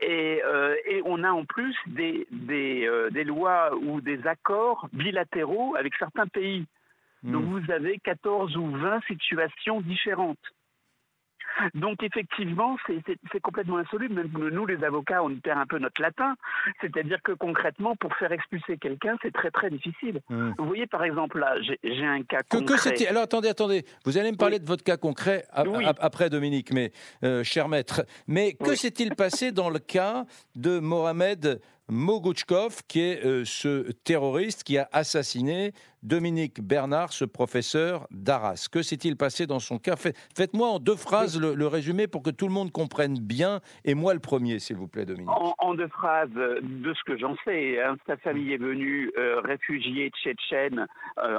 Et, 0.00 0.40
euh, 0.44 0.74
et 0.86 1.02
on 1.04 1.22
a 1.22 1.30
en 1.30 1.44
plus 1.44 1.76
des, 1.86 2.26
des, 2.30 2.86
euh, 2.86 3.10
des 3.10 3.24
lois 3.24 3.74
ou 3.76 4.00
des 4.00 4.26
accords 4.26 4.88
bilatéraux 4.92 5.76
avec 5.76 5.94
certains 5.96 6.26
pays. 6.26 6.66
Donc 7.22 7.44
vous 7.44 7.70
avez 7.70 7.98
14 7.98 8.56
ou 8.56 8.66
20 8.66 9.00
situations 9.06 9.80
différentes. 9.80 10.38
Donc 11.74 12.02
effectivement, 12.02 12.76
c'est- 12.86 13.02
complètement 13.40 13.78
insoluble. 13.78 14.14
Même 14.14 14.30
nous, 14.50 14.66
les 14.66 14.82
avocats, 14.84 15.22
on 15.22 15.34
perd 15.36 15.58
un 15.58 15.66
peu 15.66 15.78
notre 15.78 16.00
latin. 16.00 16.34
C'est-à-dire 16.80 17.18
que 17.22 17.32
concrètement, 17.32 17.96
pour 17.96 18.14
faire 18.16 18.32
expulser 18.32 18.78
quelqu'un, 18.78 19.16
c'est 19.22 19.32
très 19.32 19.50
très 19.50 19.70
difficile. 19.70 20.20
Hmm. 20.28 20.52
Vous 20.58 20.66
voyez, 20.66 20.86
par 20.86 21.02
exemple, 21.04 21.38
là, 21.40 21.54
j'ai 21.60 22.04
un 22.06 22.22
cas 22.22 22.38
Que, 22.48 22.58
concret. 22.58 22.94
que 22.94 23.08
Alors 23.08 23.24
attendez, 23.24 23.48
attendez. 23.48 23.84
Vous 24.04 24.18
allez 24.18 24.30
me 24.32 24.36
parler 24.36 24.58
de 24.58 24.66
votre 24.66 24.84
cas 24.84 24.96
concret 24.96 25.44
a- 25.52 25.64
Oui. 25.66 25.84
a- 25.84 25.94
après 26.00 26.30
Dominique, 26.30 26.72
mais 26.72 26.92
euh, 27.24 27.42
cher 27.42 27.68
maître. 27.68 28.04
Mais 28.28 28.52
que 28.54 28.74
s'est-il 28.74 29.14
passé 29.14 29.52
dans 29.52 29.70
le 29.70 29.78
cas 29.78 30.24
de 30.56 30.78
Mohamed 30.78 31.60
Mogouchkov, 31.88 32.82
qui 32.88 33.00
est 33.00 33.24
euh, 33.24 33.44
ce 33.44 33.90
terroriste 34.04 34.64
qui 34.64 34.78
a 34.78 34.88
assassiné 34.92 35.72
Dominique 36.02 36.60
Bernard, 36.60 37.12
ce 37.12 37.24
professeur 37.24 38.06
d'Arras 38.10 38.68
Que 38.72 38.82
s'est-il 38.82 39.16
passé 39.16 39.46
dans 39.46 39.60
son 39.60 39.78
cas? 39.78 39.94
Fait- 39.96 40.16
Faites-moi 40.36 40.68
en 40.68 40.78
deux 40.78 40.96
phrases 40.96 41.38
le, 41.40 41.66
résumé 41.66 42.08
pour 42.08 42.22
que 42.22 42.30
tout 42.30 42.46
le 42.46 42.52
monde 42.52 42.72
comprenne 42.72 43.18
bien, 43.20 43.60
et 43.84 43.94
moi 43.94 44.14
le 44.14 44.20
premier, 44.20 44.58
s'il 44.58 44.76
vous 44.76 44.88
plaît, 44.88 45.04
Dominique. 45.04 45.28
En, 45.58 45.74
deux 45.74 45.88
phrases, 45.88 46.28
euh, 46.36 46.60
de 46.62 46.92
ce 46.94 47.02
que 47.04 47.16
j'en 47.18 47.36
sais, 47.44 47.80
hein, 47.82 47.96
sa 48.06 48.16
famille 48.16 48.52
est 48.52 48.58
venue 48.58 49.10
euh, 49.16 49.40
réfugiée 49.40 50.10
tchétchène 50.10 50.86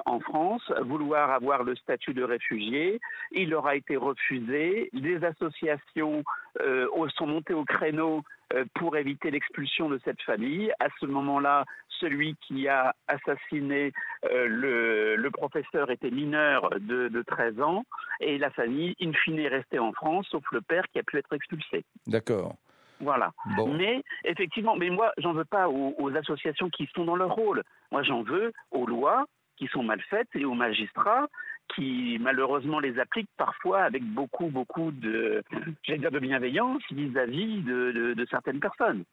en 0.05 0.19
France, 0.19 0.61
vouloir 0.85 1.31
avoir 1.31 1.63
le 1.63 1.75
statut 1.75 2.13
de 2.13 2.23
réfugié. 2.23 2.99
Il 3.31 3.49
leur 3.49 3.65
a 3.65 3.75
été 3.75 3.97
refusé. 3.97 4.89
Les 4.93 5.23
associations 5.23 6.23
sont 7.17 7.27
montées 7.27 7.53
au 7.53 7.65
créneau 7.65 8.23
pour 8.75 8.97
éviter 8.97 9.31
l'expulsion 9.31 9.89
de 9.89 9.99
cette 10.03 10.21
famille. 10.21 10.71
À 10.79 10.87
ce 10.99 11.05
moment-là, 11.05 11.65
celui 11.99 12.35
qui 12.47 12.67
a 12.67 12.93
assassiné 13.07 13.93
euh, 14.25 14.47
le, 14.47 15.15
le 15.15 15.31
professeur 15.31 15.89
était 15.89 16.11
mineur 16.11 16.69
de, 16.79 17.07
de 17.07 17.21
13 17.21 17.61
ans 17.61 17.85
et 18.19 18.37
la 18.37 18.51
famille, 18.51 18.95
in 19.01 19.13
fine, 19.13 19.39
est 19.39 19.47
restée 19.47 19.79
en 19.79 19.93
France, 19.93 20.27
sauf 20.29 20.43
le 20.51 20.61
père 20.61 20.83
qui 20.91 20.99
a 20.99 21.03
pu 21.03 21.17
être 21.17 21.33
expulsé. 21.33 21.85
D'accord. 22.07 22.55
Voilà. 22.99 23.31
Bon. 23.57 23.73
Mais 23.73 24.03
effectivement, 24.23 24.75
mais 24.75 24.89
moi, 24.89 25.11
j'en 25.17 25.33
veux 25.33 25.45
pas 25.45 25.67
aux, 25.67 25.95
aux 25.97 26.15
associations 26.15 26.69
qui 26.69 26.87
sont 26.95 27.05
dans 27.05 27.15
leur 27.15 27.33
rôle. 27.33 27.63
Moi, 27.91 28.03
j'en 28.03 28.21
veux 28.21 28.53
aux 28.71 28.85
lois 28.85 29.25
qui 29.57 29.67
sont 29.67 29.83
mal 29.83 30.01
faites 30.09 30.29
et 30.35 30.45
aux 30.45 30.53
magistrats 30.53 31.27
qui 31.75 32.17
malheureusement 32.19 32.79
les 32.79 32.99
appliquent 32.99 33.29
parfois 33.37 33.81
avec 33.81 34.03
beaucoup, 34.03 34.47
beaucoup 34.47 34.91
de, 34.91 35.43
dire 35.87 36.11
de 36.11 36.19
bienveillance 36.19 36.81
vis-à-vis 36.91 37.61
de 37.61 38.25
certaines 38.29 38.59
personnes. 38.59 39.03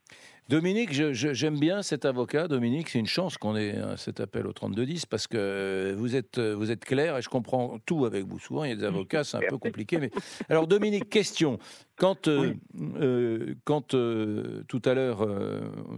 Dominique, 0.50 0.90
j'aime 0.92 1.60
bien 1.60 1.80
cet 1.84 2.04
avocat. 2.04 2.48
Dominique, 2.48 2.88
c'est 2.88 2.98
une 2.98 3.06
chance 3.06 3.38
qu'on 3.38 3.54
ait 3.54 3.76
euh, 3.76 3.96
cet 3.96 4.18
appel 4.18 4.48
au 4.48 4.52
3210 4.52 5.06
parce 5.06 5.28
que 5.28 5.36
euh, 5.38 5.94
vous 5.96 6.16
êtes, 6.16 6.38
euh, 6.38 6.56
vous 6.56 6.72
êtes 6.72 6.84
clair 6.84 7.16
et 7.16 7.22
je 7.22 7.28
comprends 7.28 7.78
tout 7.86 8.04
avec 8.04 8.26
vous. 8.26 8.40
Souvent, 8.40 8.64
il 8.64 8.70
y 8.70 8.72
a 8.72 8.76
des 8.76 8.82
avocats, 8.82 9.22
c'est 9.22 9.36
un 9.36 9.48
peu 9.48 9.58
compliqué. 9.58 9.98
Mais 9.98 10.10
alors, 10.48 10.66
Dominique, 10.66 11.08
question. 11.08 11.60
Quand, 12.00 12.28
euh, 12.28 12.54
euh, 12.98 13.54
quand 13.64 13.92
euh, 13.92 14.64
tout 14.68 14.80
à 14.86 14.94
l'heure 14.94 15.28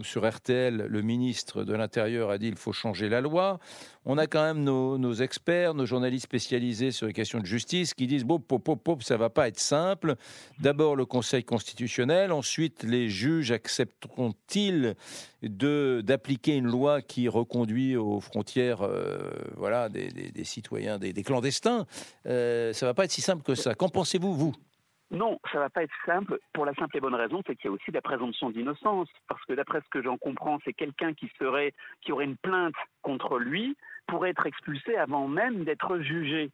sur 0.01 0.29
RTL, 0.29 0.87
le 0.89 1.01
ministre 1.01 1.63
de 1.63 1.73
l'Intérieur 1.73 2.29
a 2.29 2.37
dit 2.37 2.49
il 2.49 2.57
faut 2.57 2.73
changer 2.73 3.07
la 3.07 3.21
loi, 3.21 3.57
on 4.03 4.17
a 4.17 4.27
quand 4.27 4.43
même 4.43 4.65
nos, 4.65 4.97
nos 4.97 5.13
experts, 5.13 5.75
nos 5.75 5.85
journalistes 5.85 6.25
spécialisés 6.25 6.91
sur 6.91 7.07
les 7.07 7.13
questions 7.13 7.39
de 7.39 7.45
justice 7.45 7.93
qui 7.93 8.05
disent 8.05 8.25
bon, 8.25 8.37
pop, 8.37 8.61
pop, 8.61 8.83
pop, 8.83 9.01
ça 9.01 9.15
va 9.15 9.29
pas 9.29 9.47
être 9.47 9.61
simple. 9.61 10.15
D'abord 10.59 10.97
le 10.97 11.05
Conseil 11.05 11.45
constitutionnel, 11.45 12.33
ensuite 12.33 12.83
les 12.83 13.07
juges 13.07 13.51
accepteront-ils 14.53 14.95
de 15.41 16.01
d'appliquer 16.03 16.55
une 16.55 16.67
loi 16.67 17.01
qui 17.01 17.27
reconduit 17.27 17.95
aux 17.95 18.19
frontières, 18.19 18.81
euh, 18.81 19.31
voilà, 19.55 19.89
des, 19.89 20.09
des- 20.09 20.43
citoyens, 20.43 20.99
des, 20.99 21.13
des 21.13 21.23
clandestins 21.23 21.85
euh, 22.25 22.73
Ça 22.73 22.85
va 22.85 22.93
pas 22.93 23.05
être 23.05 23.11
si 23.11 23.21
simple 23.21 23.43
que 23.43 23.55
ça. 23.55 23.75
Qu'en 23.75 23.89
pensez-vous, 23.89 24.33
vous? 24.33 24.53
Non, 25.11 25.39
ça 25.51 25.59
va 25.59 25.69
pas 25.69 25.83
être 25.83 25.93
simple 26.05 26.39
pour 26.53 26.65
la 26.65 26.73
simple 26.73 26.97
et 26.97 26.99
bonne 26.99 27.13
raison, 27.15 27.41
c'est 27.45 27.55
qu'il 27.55 27.65
y 27.65 27.67
a 27.67 27.71
aussi 27.71 27.91
la 27.91 28.01
présomption 28.01 28.49
d'innocence. 28.49 29.07
Parce 29.27 29.43
que 29.45 29.53
d'après 29.53 29.79
ce 29.81 29.89
que 29.89 30.01
j'en 30.01 30.17
comprends, 30.17 30.59
c'est 30.65 30.73
quelqu'un 30.73 31.13
qui 31.13 31.29
serait, 31.39 31.73
qui 32.01 32.11
aurait 32.11 32.25
une 32.25 32.37
plainte 32.37 32.73
contre 33.01 33.37
lui 33.37 33.75
pourrait 34.07 34.31
être 34.31 34.45
expulsé 34.45 34.95
avant 34.97 35.27
même 35.27 35.63
d'être 35.65 35.99
jugé. 35.99 36.49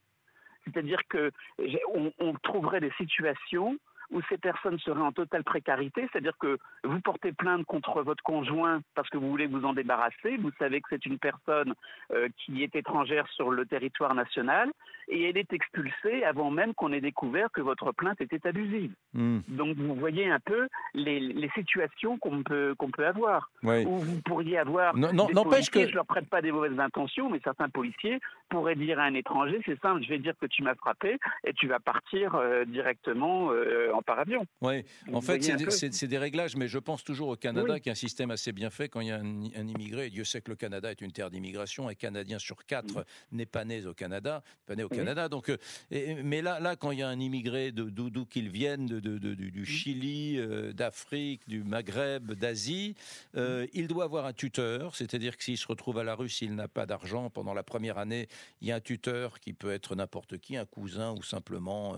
C'est-à-dire 0.66 1.00
que 1.10 1.32
j'ai- 1.58 1.82
on, 1.96 2.12
on 2.20 2.34
trouverait 2.34 2.82
des 2.82 2.92
situations 2.98 3.78
où 4.12 4.22
ces 4.30 4.38
personnes 4.38 4.80
seraient 4.80 5.02
en 5.02 5.12
totale 5.12 5.44
précarité, 5.44 6.08
c'est-à-dire 6.12 6.38
que 6.40 6.58
vous 6.84 7.00
portez 7.02 7.32
plainte 7.32 7.66
contre 7.66 8.02
votre 8.02 8.24
conjoint 8.24 8.82
parce 8.96 9.10
que 9.10 9.18
vous 9.18 9.30
voulez 9.30 9.48
vous 9.48 9.66
en 9.66 9.74
débarrasser, 9.74 10.38
vous 10.38 10.52
savez 10.58 10.82
que 10.82 10.88
c'est 10.92 11.06
une 11.06 11.20
personne 11.20 11.74
euh, 12.12 12.28
qui 12.38 12.64
est 12.64 12.76
étrangère 12.76 13.28
sur 13.30 13.52
le 13.52 13.66
territoire 13.66 14.16
national 14.16 14.72
et 15.08 15.30
elle 15.30 15.38
est 15.38 15.52
expulsée 15.54 16.24
avant 16.24 16.52
même 16.52 16.74
qu'on 16.74 16.92
ait 16.92 17.02
découvert 17.02 17.52
que 17.52 17.62
votre 17.62 17.92
plainte 17.92 18.20
était 18.22 18.46
abusive. 18.48 18.94
Hmm. 19.14 19.40
Donc 19.48 19.76
vous 19.78 19.96
voyez 19.96 20.30
un 20.30 20.40
peu 20.40 20.68
les, 20.94 21.20
les 21.20 21.50
situations 21.50 22.18
qu'on 22.18 22.44
peut, 22.44 22.76
qu'on 22.78 22.92
peut 22.92 23.06
avoir. 23.06 23.50
Oui. 23.64 23.86
Où 23.86 23.98
vous 23.98 24.22
pourriez 24.22 24.58
avoir 24.58 24.96
Non- 24.96 25.14
non- 25.14 25.28
des 25.28 25.34
n'empêche 25.34 25.70
policiers, 25.70 25.84
que- 25.86 25.90
je 25.92 25.96
leur 25.96 26.06
prête 26.06 26.30
pas 26.30 26.42
des 26.42 26.52
mauvaises 26.52 26.80
intentions, 26.80 27.30
mais 27.30 27.40
certains 27.44 27.70
policiers 27.70 28.20
pourraient 28.50 28.76
dire 28.76 29.00
à 29.00 29.04
un 29.04 29.14
étranger, 29.14 29.60
c'est 29.66 29.80
simple, 29.82 30.02
je 30.04 30.10
vais 30.10 30.20
dire 30.20 30.34
que 30.40 30.46
tu 30.48 30.64
m'as 30.64 30.76
frappé 30.76 31.18
et 31.44 31.54
tu 31.54 31.68
vas 31.68 31.80
partir 31.80 32.36
euh, 32.36 32.66
directement 32.66 33.52
euh, 33.52 33.92
en 33.94 33.99
paravion. 34.02 34.46
Oui, 34.62 34.84
Vous 35.08 35.16
en 35.16 35.22
fait, 35.22 35.42
c'est 35.42 36.08
des, 36.08 36.18
réglages, 36.18 36.56
mais 36.56 36.68
je 36.68 36.80
pense 36.80 37.04
toujours 37.04 37.30
au 37.30 37.36
Canada, 37.36 37.74
Oui. 37.74 37.82
qui 37.82 37.90
est 37.90 37.92
un 37.92 37.96
système 37.96 38.32
assez 38.32 38.52
bien 38.52 38.70
fait 38.70 38.90
quand 38.90 39.02
il 39.02 39.08
y 39.08 39.12
a 39.12 39.18
un, 39.18 39.46
un 39.56 39.68
immigré. 39.68 40.08
Et 40.08 40.10
Dieu 40.10 40.24
sait 40.24 40.42
que 40.42 40.50
le 40.52 40.56
Canada 40.56 40.92
est 40.92 41.02
une 41.02 41.12
terre 41.12 41.30
d'immigration. 41.30 41.88
Un 41.88 41.94
Canadien 41.96 42.40
sur 42.40 42.66
quatre 42.66 43.06
n'est 43.32 43.46
pas 43.46 43.66
né 43.66 43.86
au 43.86 43.94
Canada, 43.94 44.44
pas 44.66 44.76
né 44.76 44.84
au 44.84 44.88
Oui. 44.90 44.98
Canada. 44.98 45.30
Donc, 45.30 45.50
euh, 45.50 45.58
et- 45.92 46.16
mais 46.24 46.42
là, 46.42 46.60
là, 46.60 46.76
quand 46.76 46.92
il 46.92 47.00
y 47.00 47.04
a 47.04 47.08
un 47.10 47.20
immigré 47.20 47.72
de 47.72 47.84
d'où 47.84 48.26
qu'il 48.26 48.50
vienne, 48.50 48.86
de, 48.86 49.00
de- 49.00 49.18
de- 49.18 49.34
du, 49.36 49.66
Chili, 49.66 50.38
euh, 50.38 50.74
d'Afrique, 50.74 51.48
du 51.48 51.64
Maghreb, 51.64 52.34
d'Asie, 52.34 52.96
euh, 53.36 53.66
il 53.74 53.88
doit 53.88 54.04
avoir 54.06 54.26
un 54.26 54.34
tuteur. 54.34 54.96
C'est-à-dire 54.96 55.38
que 55.38 55.44
s'il 55.44 55.58
se 55.58 55.68
retrouve 55.68 55.98
à 56.00 56.04
la 56.04 56.16
rue, 56.16 56.30
s'il 56.30 56.56
n'a 56.56 56.68
pas 56.68 56.86
d'argent 56.86 57.30
pendant 57.30 57.54
la 57.54 57.64
première 57.64 57.98
année, 57.98 58.28
il 58.62 58.68
y 58.68 58.72
a 58.72 58.76
un 58.76 58.80
tuteur 58.82 59.40
qui 59.40 59.54
peut 59.54 59.72
être 59.72 59.96
n'importe 59.96 60.38
qui, 60.38 60.58
un 60.58 60.66
cousin 60.66 61.12
ou 61.14 61.24
simplement 61.24 61.96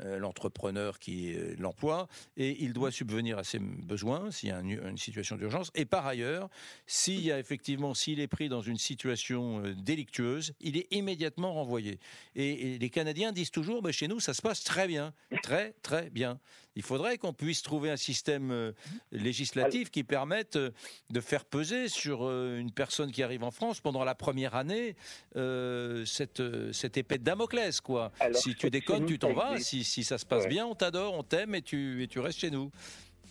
euh, 0.00 0.18
l'entrepreneur 0.18 0.98
qui 0.98 1.23
euh, 1.32 1.54
l'emploie, 1.58 2.08
et 2.36 2.62
il 2.62 2.72
doit 2.74 2.90
subvenir 2.90 3.38
à 3.38 3.44
ses 3.44 3.58
besoins 3.58 4.30
s'il 4.30 4.50
y 4.50 4.52
a 4.52 4.58
un- 4.58 4.64
une 4.90 4.98
situation 4.98 5.36
d'urgence. 5.36 5.70
Et 5.74 5.86
par 5.86 6.06
ailleurs, 6.06 6.48
s'il 6.86 7.20
y 7.24 7.32
a 7.32 7.38
effectivement, 7.38 7.94
s'il 7.94 8.20
est 8.20 8.28
pris 8.28 8.48
dans 8.48 8.60
une 8.60 8.76
situation 8.78 9.64
euh, 9.64 9.74
délictueuse, 9.74 10.52
il 10.60 10.76
est 10.76 10.86
immédiatement 10.92 11.54
renvoyé. 11.54 11.98
Et, 12.36 12.74
et 12.74 12.78
les 12.78 12.90
Canadiens 12.90 13.32
disent 13.32 13.50
toujours, 13.50 13.80
bah, 13.80 13.92
chez 13.92 14.08
nous, 14.08 14.20
ça 14.20 14.34
se 14.34 14.42
passe 14.42 14.62
très 14.64 14.86
bien, 14.86 15.14
très 15.42 15.72
très 15.82 16.10
bien. 16.10 16.38
Il 16.76 16.82
faudrait 16.82 17.18
qu'on 17.18 17.32
puisse 17.32 17.62
trouver 17.62 17.88
un 17.90 17.96
système 17.96 18.50
euh, 18.50 18.72
législatif 19.12 19.90
qui 19.90 20.02
permette 20.02 20.58
de 20.58 21.20
faire 21.20 21.44
peser 21.44 21.88
sur 21.88 22.28
une 22.28 22.72
personne 22.72 23.12
qui 23.12 23.22
arrive 23.22 23.44
en 23.44 23.52
France 23.52 23.80
pendant 23.80 24.02
la 24.02 24.16
première 24.16 24.56
année 24.56 24.96
euh, 25.36 26.04
cette, 26.04 26.42
cette 26.72 26.96
épée 26.96 27.18
de 27.18 27.22
Damoclès, 27.24 27.80
quoi. 27.80 28.10
Alors, 28.18 28.40
si 28.40 28.54
tu 28.56 28.70
déconnes, 28.70 29.06
tu 29.06 29.18
t'en 29.20 29.32
vas. 29.32 29.58
Si, 29.60 29.84
si 29.84 30.02
ça 30.02 30.18
se 30.18 30.26
passe 30.26 30.42
Ouais. 30.44 30.48
bien, 30.48 30.66
on 30.66 30.74
t'adore, 30.74 31.13
on 31.18 31.22
t'aime 31.22 31.54
et 31.54 31.62
tu, 31.62 32.02
et 32.02 32.06
tu 32.06 32.20
restes 32.20 32.40
chez 32.40 32.50
nous. 32.50 32.70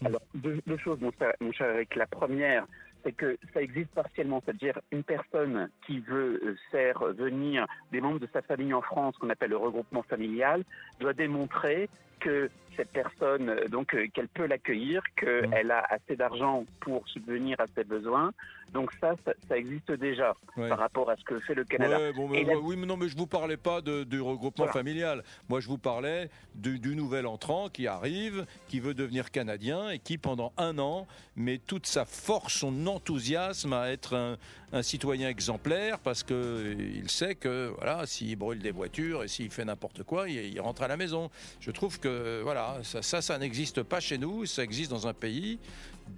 Alors, 0.06 0.22
deux, 0.34 0.60
choses, 0.78 1.00
mon 1.02 1.12
cher, 1.18 1.34
mon 1.40 1.52
cher 1.52 1.70
Eric. 1.76 1.96
La 1.96 2.08
première, 2.08 2.66
c'est 3.04 3.14
que 3.14 3.38
ça 3.54 3.62
existe 3.62 3.92
partiellement, 3.92 4.42
c'est-à-dire 4.44 4.80
une 4.92 5.04
personne 5.04 5.70
qui 5.86 6.00
veut 6.00 6.42
euh, 6.44 6.58
faire 6.72 7.00
venir 7.14 7.66
des 7.92 8.02
membres 8.02 8.20
de 8.20 8.28
sa 8.34 8.42
famille 8.42 8.74
en 8.74 8.82
France, 8.82 9.16
qu'on 9.18 9.30
appelle 9.30 9.52
le 9.52 9.58
regroupement 9.58 10.04
familial, 10.04 10.64
doit 11.00 11.14
démontrer 11.14 11.90
que 12.20 12.50
cette 12.76 12.90
personne, 12.92 13.50
euh, 13.50 13.68
donc 13.68 13.94
euh, 13.94 14.08
qu'elle 14.14 14.28
peut 14.28 14.46
l'accueillir, 14.46 15.02
qu'elle 15.16 15.72
a 15.72 15.86
assez 15.90 16.16
d'argent 16.16 16.66
pour 16.82 17.08
subvenir 17.08 17.60
à 17.60 17.66
ses 17.76 17.84
besoins. 17.84 18.32
Donc 18.74 18.92
ça, 19.00 19.14
ça, 19.24 19.34
ça 19.48 19.56
existe 19.58 19.92
déjà 19.92 20.34
Ouais. 20.58 20.68
par 20.70 20.80
rapport 20.80 21.10
à 21.10 21.16
ce 21.16 21.24
que 21.24 21.40
fait 21.42 21.54
le 21.54 21.64
Canada. 21.64 22.00
Ouais, 22.00 22.14
bon, 22.14 22.34
Et 22.34 22.44
mais- 22.44 22.54
la- 22.54 22.60
Oui, 22.60 22.76
mais 22.76 22.88
non, 22.88 22.98
mais 22.98 23.08
je 23.08 23.16
vous 23.16 23.28
parlais 23.28 23.58
pas 23.58 23.82
de- 23.82 24.04
du 24.04 24.20
regroupement 24.20 24.66
Voilà. 24.66 24.72
familial. 24.74 25.24
Moi, 25.48 25.60
je 25.60 25.68
vous 25.68 25.78
parlais 25.78 26.30
du, 26.56 26.80
du 26.80 26.96
nouvel 26.96 27.28
entrant 27.28 27.70
qui 27.70 27.86
arrive, 27.88 28.46
qui 28.68 28.80
veut 28.80 28.94
devenir 28.96 29.30
canadien 29.30 29.90
et 29.92 30.00
qui, 30.00 30.18
pendant 30.18 30.54
un 30.58 30.80
an, 30.80 31.06
met 31.36 31.60
toute 31.60 31.86
sa 31.86 32.06
force, 32.06 32.54
son 32.54 32.88
enthousiasme 32.88 33.74
à 33.74 33.92
être 33.92 34.16
un, 34.16 34.38
un 34.72 34.82
citoyen 34.82 35.30
exemplaire 35.30 36.00
parce 36.00 36.24
que 36.24 36.34
euh, 36.34 36.76
il 36.96 37.10
sait 37.12 37.36
que, 37.36 37.68
voilà, 37.78 38.06
s'il 38.08 38.36
brûle 38.38 38.60
des 38.60 38.72
voitures 38.72 39.24
et 39.24 39.28
s'il 39.28 39.52
fait 39.52 39.66
n'importe 39.66 40.02
quoi, 40.04 40.28
il, 40.30 40.36
il 40.54 40.60
rentre 40.62 40.82
à 40.82 40.88
la 40.88 40.98
maison. 40.98 41.30
Je 41.60 41.70
trouve 41.70 42.00
que, 42.00 42.42
voilà, 42.42 42.63
ça, 42.84 43.02
ça, 43.02 43.22
ça 43.22 43.38
n'existe 43.38 43.84
pas 43.84 44.00
chez 44.00 44.18
nous. 44.18 44.46
Ça 44.46 44.64
existe 44.64 44.92
dans 44.92 45.08
un 45.08 45.14
pays 45.14 45.60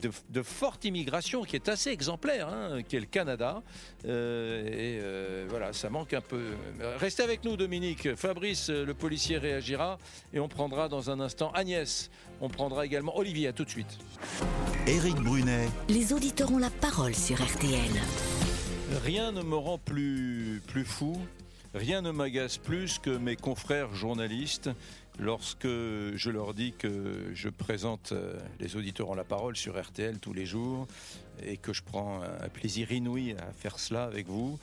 de, 0.02 0.12
de 0.30 0.42
forte 0.42 0.86
immigration 0.86 1.44
qui 1.44 1.56
est 1.56 1.70
assez 1.70 1.90
exemplaire, 1.90 2.50
hein, 2.50 2.82
qui 2.88 2.96
est 2.96 3.00
le 3.00 3.06
Canada. 3.06 3.62
Euh, 4.06 4.66
et 4.68 5.00
euh, 5.02 5.46
voilà, 5.50 5.74
ça 5.74 5.90
manque 5.90 6.14
un 6.14 6.22
peu. 6.22 6.42
Restez 6.98 7.24
avec 7.24 7.44
nous, 7.44 7.58
Dominique. 7.58 8.16
Fabrice, 8.16 8.70
le 8.70 8.94
policier, 8.94 9.38
réagira 9.38 9.98
et 10.34 10.40
on 10.40 10.48
prendra 10.48 10.90
dans 10.90 11.10
un 11.10 11.20
instant 11.20 11.52
Agnès. 11.52 12.10
On 12.42 12.50
prendra 12.50 12.86
également 12.86 13.18
Olivier. 13.18 13.48
À 13.48 13.54
tout 13.54 13.66
de 13.66 13.70
suite. 13.70 13.98
Éric 14.88 15.16
Brunet, 15.18 15.68
Les 15.90 16.14
auditeurs 16.14 16.52
ont 16.52 16.58
la 16.58 16.70
parole 16.70 17.14
sur 17.14 17.42
RTL. 17.42 17.92
Rien 19.04 19.32
ne 19.32 19.42
me 19.42 19.56
rend 19.56 19.78
plus, 19.78 20.62
plus 20.68 20.86
fou, 20.86 21.18
rien 21.76 22.02
ne 22.02 22.12
m'agace 22.12 22.58
plus 22.58 23.00
que 23.00 23.10
mes 23.10 23.36
confrères 23.36 23.94
journalistes 23.94 24.70
lorsque 25.20 25.68
je 25.68 26.30
leur 26.30 26.54
dis 26.54 26.72
que 26.72 27.32
je 27.34 27.50
présente 27.50 28.14
euh, 28.14 28.40
les 28.60 28.78
auditeurs 28.78 29.10
ont 29.10 29.16
la 29.16 29.26
parole 29.26 29.58
sur 29.58 29.80
RTL 29.80 30.20
tous 30.20 30.34
les 30.34 30.46
jours 30.46 30.88
et 31.44 31.58
que 31.58 31.74
je 31.74 31.84
prends 31.84 32.22
un 32.22 32.50
plaisir 32.50 32.92
inouï 32.94 33.34
à 33.34 33.52
faire 33.52 33.78
cela 33.78 34.06
avec 34.06 34.28
vous 34.28 34.58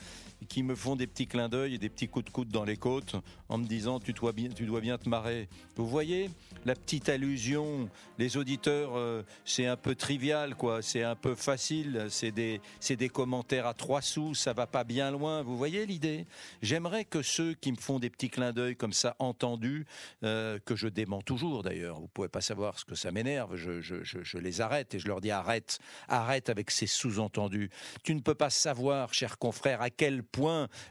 qui 0.49 0.63
me 0.63 0.75
font 0.75 0.97
des 0.97 1.07
petits 1.07 1.27
clins 1.27 1.49
d'œil 1.49 1.75
et 1.75 1.79
des 1.79 1.89
petits 1.89 2.09
coups 2.09 2.25
de 2.25 2.31
coude 2.31 2.49
dans 2.49 2.65
les 2.65 2.77
côtes 2.77 3.17
en 3.49 3.59
me 3.59 3.67
disant 3.67 4.01
tu 4.01 4.13
dois 4.13 4.33
bien, 4.33 4.49
tu 4.49 4.67
dois 4.67 4.81
bien 4.81 4.99
te 4.99 5.09
marrer. 5.09 5.49
Vous 5.77 5.87
voyez 5.87 6.31
la 6.65 6.75
petite 6.75 7.09
allusion, 7.09 7.89
les 8.19 8.37
auditeurs, 8.37 8.97
euh, 8.97 9.23
c'est 9.45 9.67
un 9.67 9.77
peu 9.77 9.95
trivial, 9.95 10.55
quoi. 10.55 10.83
C'est 10.83 11.03
un 11.03 11.17
peu 11.17 11.35
facile. 11.35 12.07
C'est 12.09 12.31
des, 12.31 12.61
c'est 12.81 12.97
des 12.97 13.09
commentaires 13.09 13.67
à 13.67 13.75
trois 13.75 14.01
sous. 14.01 14.35
Ça 14.35 14.53
va 14.53 14.67
pas 14.67 14.85
bien 14.85 15.11
loin. 15.11 15.43
Vous 15.43 15.57
voyez 15.57 15.87
l'idée? 15.87 16.27
J'aimerais 16.63 17.05
que 17.05 17.23
ceux 17.23 17.55
qui 17.55 17.73
me 17.73 17.77
font 17.77 17.99
des 17.99 18.11
petits 18.11 18.31
clins 18.31 18.53
d'œil 18.53 18.77
comme 18.77 18.93
ça, 18.93 19.17
entendus, 19.19 19.87
euh, 20.25 20.59
que 20.65 20.77
je 20.77 20.89
dément 20.89 21.23
toujours 21.23 21.63
d'ailleurs. 21.63 22.01
Vous 22.01 22.09
pouvez 22.09 22.29
pas 22.29 22.41
savoir 22.41 22.79
ce 22.79 22.85
que 22.85 22.95
ça 22.95 23.11
m'énerve. 23.11 23.57
Je, 23.57 23.81
je, 23.81 23.97
je, 24.03 24.39
les 24.39 24.61
arrête 24.61 24.95
et 24.95 24.99
je 24.99 25.09
leur 25.09 25.21
dis 25.21 25.31
arrête, 25.31 25.79
arrête 26.09 26.49
avec 26.49 26.71
ces 26.71 26.87
sous-entendus. 26.87 27.71
Tu 28.03 28.15
ne 28.15 28.21
peux 28.21 28.35
pas 28.35 28.51
savoir, 28.51 29.15
chers 29.15 29.39
confrères, 29.39 29.83
à 29.83 29.91
quel 29.91 30.23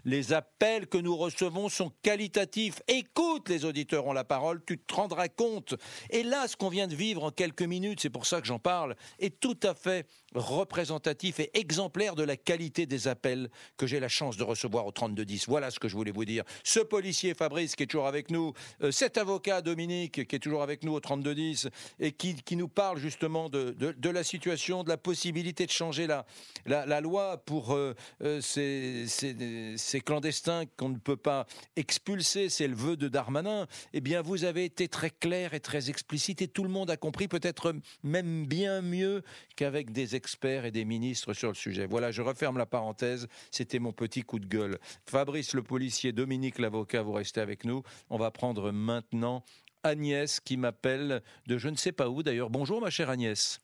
les 0.06 0.34
appels 0.34 0.88
que 0.88 0.98
nous 0.98 1.16
recevons 1.16 1.70
sont 1.70 1.92
qualitatifs. 2.02 2.82
Écoute, 2.88 3.50
les 3.50 3.66
auditeurs 3.66 4.06
ont 4.06 4.14
la 4.14 4.24
parole, 4.24 4.64
tu 4.66 4.78
te 4.78 4.94
rendras 4.94 5.28
compte. 5.30 5.76
Et 6.10 6.24
là, 6.24 6.48
ce 6.48 6.56
qu'on 6.56 6.70
vient 6.70 6.88
de 6.88 6.96
vivre 6.96 7.24
en 7.24 7.32
quelques 7.32 7.62
minutes, 7.62 8.00
c'est 8.02 8.10
pour 8.10 8.26
ça 8.26 8.42
que 8.42 8.48
j'en 8.48 8.60
parle, 8.60 8.96
est 9.20 9.40
tout 9.40 9.60
à 9.64 9.74
fait 9.74 10.08
représentatif 10.34 11.39
et 11.39 11.52
exemplaire 11.58 12.15
de 12.15 12.24
la 12.24 12.38
qualité 12.38 12.86
des 12.86 13.08
appels 13.08 13.50
que 13.78 13.88
j'ai 13.88 14.00
la 14.00 14.08
chance 14.08 14.38
de 14.38 14.44
recevoir 14.44 14.86
au 14.86 14.91
3210. 14.91 15.48
Voilà 15.48 15.72
ce 15.72 15.80
que 15.80 15.88
je 15.88 15.96
voulais 15.96 16.12
vous 16.12 16.26
dire. 16.26 16.44
Ce 16.63 16.80
policier 16.80 17.34
Fabrice 17.34 17.76
qui 17.76 17.84
est 17.84 17.88
toujours 17.88 18.08
avec 18.08 18.32
nous, 18.32 18.54
euh, 18.82 18.91
cet 18.91 19.17
avocat 19.17 19.62
Dominique 19.62 20.28
qui 20.28 20.36
est 20.36 20.39
toujours 20.39 20.63
avec 20.63 20.84
nous 20.84 20.94
au 20.94 21.00
3210 21.00 21.70
et 22.00 22.12
qui, 22.12 22.36
qui 22.36 22.56
nous 22.56 22.67
parle 22.67 22.98
justement 22.98 23.50
de, 23.50 23.72
de, 23.72 24.10
la 24.10 24.24
situation, 24.24 24.84
de 24.84 24.89
la 24.89 24.98
possibilité 24.98 25.65
de 25.65 25.72
changer 25.72 26.08
la, 26.08 26.26
la, 26.65 26.86
la 26.86 27.02
loi 27.02 27.38
pour 27.46 27.74
euh, 27.74 27.94
euh, 28.24 28.41
ces, 28.41 29.06
ces, 29.08 29.76
ces 29.78 30.02
clandestins 30.02 30.63
qu'on 30.78 30.89
ne 30.89 30.98
peut 30.98 31.17
pas 31.17 31.46
expulser, 31.76 32.50
c'est 32.50 32.67
le 32.67 32.76
vœu 32.76 32.98
de 32.98 33.08
Darmanin. 33.08 33.67
Eh 33.94 34.02
bien, 34.02 34.22
vous 34.22 34.44
avez 34.44 34.65
été 34.65 34.88
très 34.88 35.10
clair 35.10 35.54
et 35.54 35.60
très 35.60 35.89
explicite 35.89 36.41
et 36.41 36.48
tout 36.48 36.63
le 36.63 36.70
monde 36.70 36.89
a 36.89 36.98
compris, 36.98 37.28
peut-être 37.28 37.74
même 38.04 38.46
bien 38.46 38.82
mieux 38.82 39.24
qu'avec 39.56 39.91
des 39.91 40.15
experts 40.22 40.66
et 40.66 40.72
des 40.72 40.86
ministres 40.86 41.34
sur 41.34 41.48
le 41.50 41.56
sujet. 41.56 41.88
Voilà, 41.88 42.12
je 42.12 42.22
referme 42.22 42.60
la 42.60 42.68
parenthèse. 42.68 43.28
C'était 43.50 43.80
mon 43.80 43.92
petit 43.92 44.22
coup 44.22 44.38
de 44.38 44.46
gueule. 44.46 44.78
Fabrice 45.10 45.56
le 45.56 45.64
policier, 45.64 46.12
Dominique 46.12 46.60
l'avocat, 46.60 47.02
vous 47.02 47.14
restez 47.14 47.42
avec 47.42 47.66
nous. 47.66 47.82
On 48.12 48.18
va 48.20 48.30
prendre 48.30 48.72
maintenant 48.72 49.44
Agnès 49.84 50.40
qui 50.40 50.58
m'appelle 50.58 51.24
de 51.48 51.58
je 51.58 51.70
ne 51.70 51.76
sais 51.76 51.92
pas 51.92 52.08
où 52.08 52.22
d'ailleurs. 52.22 52.52
Bonjour 52.52 52.82
ma 52.82 52.92
chère 52.92 53.10
Agnès. 53.10 53.60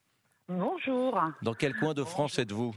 Bonjour. 0.48 1.22
Dans 1.44 1.54
quel 1.54 1.76
coin 1.76 1.94
de 1.94 2.04
France 2.04 2.40
êtes-vous? 2.40 2.74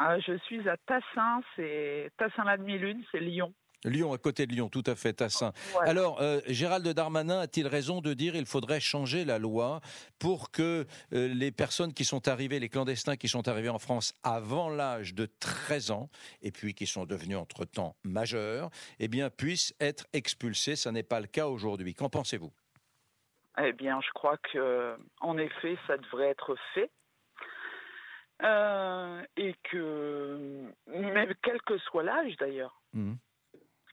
Euh, 0.00 0.20
je 0.24 0.36
suis 0.46 0.68
à 0.68 0.76
Tassin, 0.76 1.40
c'est 1.56 2.10
Tassin-la-Demi-Lune, 2.18 3.02
c'est 3.10 3.20
Lyon. 3.20 3.52
Lyon, 3.84 4.12
à 4.12 4.18
côté 4.18 4.46
de 4.46 4.52
Lyon, 4.52 4.68
tout 4.68 4.82
à 4.86 4.94
fait, 4.94 5.12
Tassin. 5.12 5.52
Voilà. 5.72 5.90
Alors, 5.90 6.20
euh, 6.20 6.40
Gérald 6.46 6.86
Darmanin 6.88 7.40
a-t-il 7.40 7.66
raison 7.66 8.00
de 8.00 8.14
dire 8.14 8.32
qu'il 8.32 8.46
faudrait 8.46 8.80
changer 8.80 9.24
la 9.24 9.38
loi 9.38 9.80
pour 10.18 10.50
que 10.50 10.86
euh, 11.12 11.28
les 11.28 11.52
personnes 11.52 11.92
qui 11.92 12.04
sont 12.04 12.28
arrivées, 12.28 12.58
les 12.60 12.68
clandestins 12.68 13.16
qui 13.16 13.28
sont 13.28 13.46
arrivés 13.48 13.68
en 13.68 13.78
France 13.78 14.14
avant 14.22 14.68
l'âge 14.70 15.14
de 15.14 15.26
13 15.40 15.90
ans, 15.90 16.08
et 16.42 16.50
puis 16.50 16.74
qui 16.74 16.86
sont 16.86 17.04
devenus 17.04 17.36
entre-temps 17.36 17.96
majeurs, 18.04 18.70
eh 18.98 19.08
bien, 19.08 19.30
puissent 19.30 19.74
être 19.80 20.06
expulsés? 20.12 20.76
Ça 20.76 20.92
n'est 20.92 21.02
pas 21.02 21.20
le 21.20 21.26
cas 21.26 21.46
aujourd'hui. 21.46 21.94
Qu'en 21.94 22.08
pensez-vous? 22.08 22.52
Eh 23.62 23.72
bien, 23.72 24.00
je 24.00 24.10
crois 24.14 24.36
que, 24.52 24.96
en 25.20 25.38
effet, 25.38 25.76
ça 25.86 25.96
devrait 25.96 26.28
être 26.28 26.56
fait. 26.74 26.90
Euh, 28.42 29.22
et 29.36 29.54
que, 29.70 30.64
même 30.88 31.32
quel 31.42 31.62
que 31.62 31.78
soit 31.78 32.02
l'âge 32.02 32.34
d'ailleurs, 32.38 32.80
Mhm. 32.94 33.16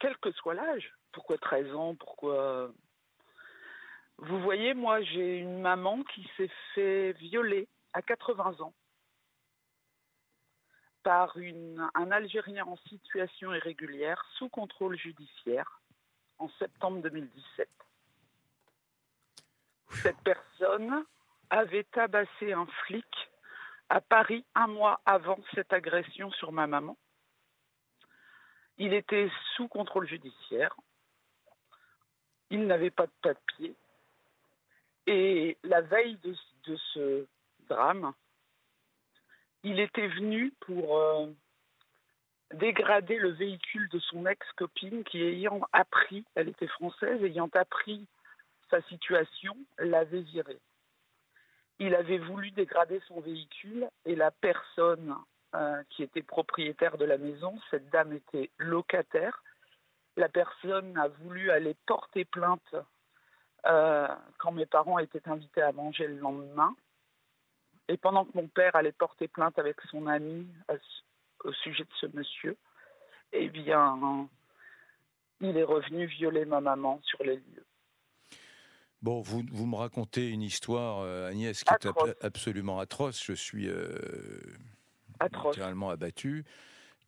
Quel 0.02 0.18
que 0.18 0.32
soit 0.32 0.54
l'âge, 0.54 0.92
pourquoi 1.12 1.38
13 1.38 1.74
ans, 1.76 1.94
pourquoi. 1.94 2.72
Vous 4.18 4.40
voyez, 4.40 4.74
moi, 4.74 5.00
j'ai 5.02 5.38
une 5.38 5.60
maman 5.60 6.02
qui 6.14 6.28
s'est 6.36 6.50
fait 6.74 7.12
violer 7.12 7.68
à 7.92 8.02
80 8.02 8.60
ans 8.60 8.74
par 11.04 11.36
une, 11.36 11.88
un 11.94 12.10
Algérien 12.10 12.64
en 12.66 12.76
situation 12.88 13.54
irrégulière 13.54 14.24
sous 14.38 14.48
contrôle 14.48 14.96
judiciaire 14.98 15.80
en 16.38 16.48
septembre 16.58 17.00
2017. 17.02 17.68
Cette 20.02 20.20
personne 20.24 21.04
avait 21.50 21.84
tabassé 21.84 22.52
un 22.52 22.66
flic 22.86 23.06
à 23.88 24.00
Paris 24.00 24.44
un 24.56 24.66
mois 24.66 25.00
avant 25.06 25.38
cette 25.54 25.72
agression 25.72 26.30
sur 26.32 26.50
ma 26.50 26.66
maman. 26.66 26.96
Il 28.78 28.92
était 28.94 29.30
sous 29.54 29.68
contrôle 29.68 30.08
judiciaire. 30.08 30.74
Il 32.50 32.66
n'avait 32.66 32.90
pas 32.90 33.06
de 33.06 33.12
papier. 33.22 33.74
Et 35.06 35.56
la 35.64 35.80
veille 35.80 36.18
de, 36.22 36.76
ce 36.94 37.26
drame, 37.68 38.12
il 39.62 39.80
était 39.80 40.08
venu 40.08 40.52
pour 40.60 40.98
euh, 40.98 41.26
dégrader 42.54 43.18
le 43.18 43.30
véhicule 43.30 43.88
de 43.88 43.98
son 43.98 44.26
ex-copine 44.26 45.04
qui, 45.04 45.22
ayant 45.22 45.60
appris, 45.72 46.24
elle 46.34 46.48
était 46.48 46.68
française, 46.68 47.22
ayant 47.24 47.50
appris 47.54 48.06
sa 48.70 48.80
situation, 48.82 49.56
l'avait 49.78 50.22
viré. 50.22 50.58
Il 51.78 51.94
avait 51.94 52.18
voulu 52.18 52.50
dégrader 52.52 53.00
son 53.08 53.20
véhicule 53.20 53.88
et 54.04 54.14
la 54.14 54.30
personne 54.30 55.16
euh, 55.54 55.82
qui 55.90 56.02
était 56.02 56.22
propriétaire 56.22 56.96
de 56.96 57.04
la 57.04 57.18
maison, 57.18 57.58
cette 57.70 57.90
dame 57.90 58.12
était 58.12 58.50
locataire. 58.58 59.42
La 60.16 60.28
personne 60.28 60.96
a 60.98 61.08
voulu 61.08 61.50
aller 61.50 61.76
porter 61.86 62.24
plainte 62.24 62.74
euh, 63.66 64.08
quand 64.38 64.52
mes 64.52 64.66
parents 64.66 64.98
étaient 64.98 65.28
invités 65.28 65.62
à 65.62 65.72
manger 65.72 66.06
le 66.06 66.18
lendemain. 66.18 66.74
Et 67.88 67.96
pendant 67.96 68.24
que 68.24 68.30
mon 68.34 68.48
père 68.48 68.76
allait 68.76 68.92
porter 68.92 69.28
plainte 69.28 69.58
avec 69.58 69.76
son 69.90 70.06
ami 70.06 70.46
à 70.68 70.74
au 71.44 71.52
sujet 71.52 71.84
de 71.84 71.92
ce 72.00 72.06
monsieur, 72.16 72.56
eh 73.32 73.48
bien, 73.48 74.28
il 75.40 75.56
est 75.56 75.64
revenu 75.64 76.06
violer 76.06 76.44
ma 76.44 76.60
maman 76.60 77.00
sur 77.02 77.22
les 77.24 77.36
lieux. 77.36 77.66
Bon, 79.02 79.20
vous, 79.20 79.42
vous 79.50 79.66
me 79.66 79.74
racontez 79.74 80.28
une 80.28 80.42
histoire, 80.42 81.00
euh, 81.00 81.28
Agnès, 81.28 81.64
qui 81.64 81.74
est 81.74 82.24
absolument 82.24 82.78
atroce. 82.78 83.24
Je 83.24 83.32
suis 83.32 83.68
euh, 83.68 83.90
Atroce. 85.20 85.54
littéralement 85.56 85.90
abattu 85.90 86.44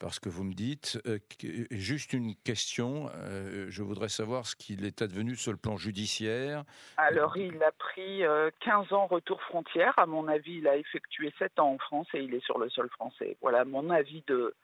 parce 0.00 0.18
que 0.18 0.28
vous 0.28 0.44
me 0.44 0.52
dites. 0.54 1.00
euh, 1.06 1.18
que- 1.38 1.66
juste 1.70 2.12
une 2.12 2.34
question. 2.36 3.08
euh, 3.14 3.66
je 3.70 3.82
voudrais 3.82 4.08
savoir 4.08 4.44
ce 4.46 4.56
qu'il 4.56 4.84
est 4.84 5.00
advenu 5.02 5.36
sur 5.36 5.52
le 5.52 5.56
plan 5.58 5.76
judiciaire. 5.76 6.64
Alors, 6.96 7.36
il 7.36 7.62
a 7.62 7.72
pris 7.72 8.24
euh, 8.24 8.50
15 8.60 8.92
ans 8.92 9.06
retour 9.06 9.40
frontière. 9.42 9.96
À 9.98 10.06
mon 10.06 10.26
avis, 10.28 10.56
il 10.56 10.68
a 10.68 10.76
effectué 10.76 11.32
7 11.38 11.58
ans 11.60 11.72
en 11.72 11.78
France 11.78 12.08
et 12.14 12.18
il 12.20 12.34
est 12.34 12.44
sur 12.44 12.58
le 12.58 12.68
sol 12.70 12.90
français. 12.90 13.36
Voilà 13.40 13.64
mon 13.64 13.88
avis 13.90 14.22
de, 14.26 14.54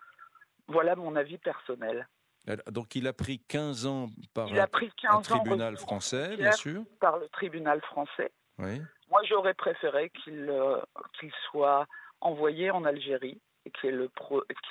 voilà 0.68 0.96
mon 0.96 1.14
avis 1.16 1.38
personnel. 1.38 2.09
Donc 2.70 2.96
il 2.96 3.07
a 3.07 3.12
pris 3.12 3.38
15 3.38 3.87
ans 3.87 4.09
par 4.35 4.48
Il 4.48 4.59
a 4.59 4.64
un- 4.64 4.66
pris 4.66 4.87
un 5.05 5.09
15 5.09 5.14
ans 5.14 5.20
tribunal 5.22 5.76
français, 5.76 6.33
en 6.35 6.37
bien 6.37 6.53
sûr. 6.53 6.83
Par 6.98 7.18
le 7.18 7.29
tribunal 7.29 7.81
français. 7.83 8.33
Oui. 8.59 8.81
Moi, 9.11 9.20
j'aurais 9.29 9.55
préféré 9.55 10.11
qu'il 10.11 10.48
euh, 10.50 10.79
qu'il 11.18 11.31
soit 11.50 11.87
envoyé 12.20 12.70
en 12.70 12.85
Algérie 12.85 13.40
et 13.66 13.70
qu'il 13.72 14.09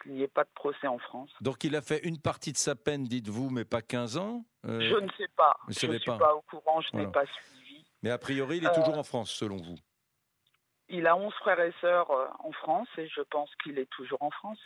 n'y 0.08 0.22
ait 0.24 0.28
pas 0.28 0.44
de 0.44 0.50
procès 0.56 0.88
en 0.88 0.98
France. 0.98 1.30
Donc 1.42 1.64
il 1.64 1.76
a 1.76 1.82
fait 1.82 2.00
une 2.08 2.20
partie 2.20 2.52
de 2.52 2.58
sa 2.58 2.76
peine, 2.76 3.04
dites-vous, 3.04 3.50
mais 3.52 3.66
pas 3.66 3.82
15 3.82 4.18
ans 4.18 4.44
Euh, 4.66 4.80
je 4.82 4.96
ne 4.96 5.10
sais 5.18 5.28
pas. 5.38 5.56
vous 5.68 5.74
Je 5.80 5.86
ne 5.88 5.98
suis 5.98 6.06
pas. 6.06 6.18
pas. 6.18 6.36
au 6.36 6.42
courant, 6.42 6.82
je 6.82 6.90
Voilà. 6.92 7.06
n'ai 7.08 7.12
pas 7.12 7.26
suivi. 7.26 7.86
Mais 8.02 8.10
a 8.10 8.18
priori, 8.18 8.58
il 8.58 8.64
est 8.66 8.68
Euh, 8.70 8.74
toujours 8.74 8.98
en 8.98 9.04
France, 9.04 9.30
selon 9.32 9.58
vous. 9.58 9.76
Il 10.90 11.06
a 11.06 11.16
11 11.16 11.34
frères 11.36 11.60
et 11.60 11.74
sœurs 11.82 12.10
euh, 12.10 12.28
en 12.40 12.52
France 12.52 12.88
et 12.98 13.08
je 13.08 13.22
pense 13.22 13.50
qu'il 13.64 13.78
est 13.78 13.90
toujours 13.92 14.22
en 14.24 14.32
France. 14.32 14.60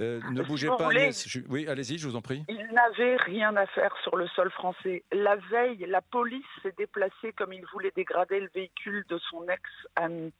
Euh, 0.00 0.20
ne 0.32 0.42
Si 0.42 0.48
bougez 0.48 0.66
pas, 0.66 0.76
voulez- 0.88 1.02
Agnès. 1.02 1.28
Je- 1.28 1.40
Oui, 1.48 1.68
allez-y, 1.68 1.98
je 1.98 2.08
vous 2.08 2.16
en 2.16 2.20
prie. 2.22 2.44
Il 2.48 2.66
n'avait 2.72 3.14
rien 3.16 3.54
à 3.56 3.66
faire 3.68 3.94
sur 4.02 4.16
le 4.16 4.26
sol 4.28 4.50
français. 4.50 5.04
La 5.12 5.36
veille, 5.36 5.86
la 5.86 6.02
police 6.02 6.44
s'est 6.62 6.74
déplacée 6.76 7.32
comme 7.34 7.52
il 7.52 7.64
voulait 7.66 7.92
dégrader 7.94 8.40
le 8.40 8.48
véhicule 8.52 9.04
de 9.08 9.18
son 9.30 9.46
ex-ami. 9.48 10.32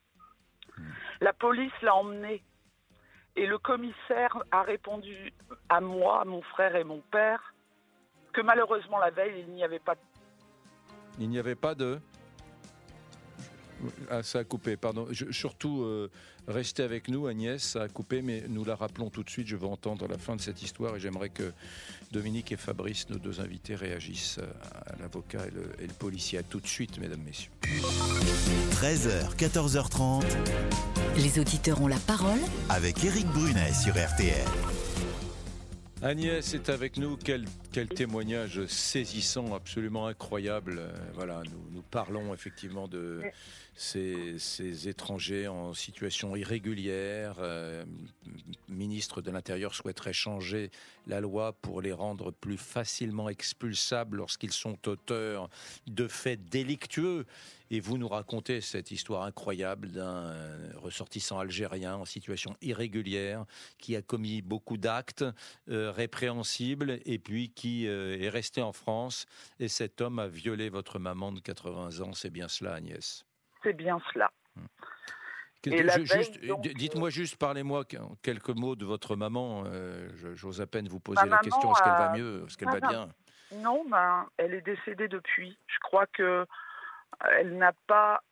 La 1.24 1.32
police 1.32 1.72
l'a 1.80 1.94
emmené. 1.94 2.42
Et 3.34 3.46
le 3.46 3.56
commissaire 3.56 4.36
a 4.50 4.60
répondu 4.62 5.32
à 5.70 5.80
moi, 5.80 6.20
à 6.20 6.26
mon 6.26 6.42
frère 6.42 6.76
et 6.76 6.84
mon 6.84 7.00
père 7.10 7.54
que 8.34 8.42
malheureusement 8.42 8.98
la 8.98 9.08
veille, 9.08 9.42
il 9.48 9.54
n'y 9.54 9.64
avait 9.64 9.78
pas 9.78 9.94
de 9.94 10.00
Il 11.18 11.30
n'y 11.30 11.38
avait 11.38 11.54
pas 11.54 11.74
de. 11.74 11.98
Ah, 14.10 14.22
ça 14.22 14.40
a 14.40 14.44
coupé, 14.44 14.76
pardon. 14.76 15.06
Je- 15.10 15.30
surtout, 15.32 15.82
euh, 15.82 16.10
restez 16.48 16.82
avec 16.82 17.08
nous, 17.08 17.26
Agnès, 17.26 17.62
ça 17.62 17.82
a 17.82 17.88
coupé, 17.88 18.22
mais 18.22 18.44
nous 18.48 18.64
la 18.64 18.76
rappelons 18.76 19.10
tout 19.10 19.22
de 19.22 19.30
suite. 19.30 19.46
Je 19.46 19.56
veux 19.56 19.66
entendre 19.66 20.06
la 20.08 20.18
fin 20.18 20.36
de 20.36 20.40
cette 20.40 20.62
histoire 20.62 20.96
et 20.96 21.00
j'aimerais 21.00 21.28
que 21.30 21.52
Dominique 22.12 22.52
et 22.52 22.56
Fabrice, 22.56 23.08
nos 23.10 23.18
deux 23.18 23.40
invités, 23.40 23.74
réagissent 23.74 24.38
à, 24.38 24.92
à 24.92 24.96
l'avocat 25.00 25.46
et 25.46 25.50
le, 25.50 25.62
et 25.82 25.86
le 25.86 25.92
policier. 25.94 26.38
À 26.38 26.42
tout 26.42 26.60
de 26.60 26.66
suite, 26.66 26.98
mesdames, 26.98 27.22
messieurs. 27.24 27.50
13h, 28.72 29.34
14h30 29.36 30.24
Les 31.16 31.38
auditeurs 31.38 31.80
ont 31.80 31.88
la 31.88 31.98
parole 31.98 32.40
avec 32.68 33.02
Éric 33.04 33.26
Brunet 33.28 33.72
sur 33.72 33.94
RTL. 33.94 34.44
Agnès 36.02 36.52
est 36.54 36.68
avec 36.68 36.98
nous. 36.98 37.16
Quel, 37.16 37.46
quel 37.74 37.88
témoignage 37.88 38.64
saisissant, 38.66 39.52
absolument 39.52 40.06
incroyable. 40.06 40.76
Euh, 40.78 40.92
Voilà, 41.14 41.42
nous, 41.50 41.72
nous 41.72 41.82
parlons 41.82 42.32
effectivement 42.32 42.86
de 42.86 43.20
ces, 43.74 44.38
ces 44.38 44.88
étrangers 44.88 45.48
en 45.48 45.74
situation 45.74 46.36
irrégulière. 46.36 47.34
Euh, 47.40 47.84
ministre 48.68 49.22
de 49.22 49.32
l'Intérieur 49.32 49.74
souhaiterait 49.74 50.12
changer 50.12 50.70
la 51.08 51.20
loi 51.20 51.52
pour 51.52 51.82
les 51.82 51.92
rendre 51.92 52.30
plus 52.30 52.58
facilement 52.58 53.28
expulsables 53.28 54.18
lorsqu'ils 54.18 54.52
sont 54.52 54.78
auteurs 54.88 55.50
de 55.88 56.06
faits 56.06 56.48
délictueux. 56.48 57.26
Et 57.70 57.80
vous 57.80 57.98
nous 57.98 58.08
racontez 58.08 58.60
cette 58.60 58.90
histoire 58.90 59.22
incroyable 59.22 59.88
d'un 59.90 60.32
ressortissant 60.76 61.38
algérien 61.38 61.96
en 61.96 62.04
situation 62.04 62.54
irrégulière 62.62 63.46
qui 63.78 63.96
a 63.96 64.02
commis 64.02 64.42
beaucoup 64.42 64.76
d'actes 64.76 65.24
euh, 65.70 65.90
répréhensibles 65.90 67.00
et 67.04 67.18
puis 67.18 67.48
qui 67.48 67.63
euh, 67.86 68.16
est 68.20 68.28
resté 68.28 68.62
en 68.62 68.72
France. 68.72 69.26
Et 69.58 69.68
cet 69.68 70.00
homme 70.00 70.18
a 70.18 70.26
violé 70.28 70.68
votre 70.70 70.98
maman 70.98 71.32
de 71.32 71.40
80 71.40 72.00
ans. 72.00 72.12
C'est 72.12 72.30
bien 72.30 72.48
cela, 72.48 72.74
Agnès? 72.74 73.24
C'est 73.62 73.72
bien 73.72 73.98
cela. 74.12 74.30
Dites-moi 75.64 77.08
juste, 77.10 77.36
parlez-moi 77.36 77.84
quelques 78.22 78.50
mots 78.50 78.76
de 78.76 78.84
votre 78.84 79.16
maman. 79.16 79.64
Euh, 79.66 80.08
J'ose 80.34 80.60
à 80.60 80.66
peine 80.66 80.88
vous 80.88 81.00
poser 81.00 81.26
la 81.26 81.38
question. 81.38 81.72
Est-ce 81.72 81.82
qu'elle 81.82 81.92
va 81.92 82.12
mieux? 82.12 82.44
Est-ce 82.46 82.56
qu'elle 82.58 82.68
Ah 82.68 82.72
va 82.72 82.80
non. 82.80 82.88
bien? 82.88 83.08
Non, 83.60 83.84
ben, 83.88 84.28
elle 84.36 84.52
est 84.54 84.60
décédée 84.62 85.08
depuis. 85.08 85.56
Je 85.66 85.78
crois 85.80 86.06
que 86.06 86.46
elle 87.38 87.56
n'a 87.56 87.72
pas, 87.86 88.22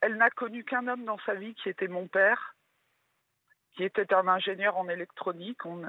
elle 0.00 0.16
n'a 0.16 0.30
connu 0.30 0.64
qu'un 0.64 0.88
homme 0.88 1.04
dans 1.04 1.18
sa 1.26 1.34
vie 1.34 1.54
qui 1.54 1.68
était 1.68 1.88
mon 1.88 2.08
père, 2.08 2.56
qui 3.76 3.84
était 3.84 4.12
un 4.14 4.26
ingénieur 4.26 4.76
en 4.78 4.88
électronique. 4.88 5.64
On, 5.66 5.82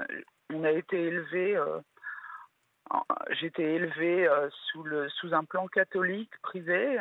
on 0.52 0.64
a 0.64 0.70
été 0.70 1.02
élevé, 1.02 1.56
j'étais 3.30 3.74
élevée 3.74 4.26
euh, 4.28 4.48
sous 4.66 4.82
le 4.82 5.08
sous 5.10 5.32
un 5.34 5.44
plan 5.44 5.66
catholique 5.68 6.32
privé. 6.42 6.98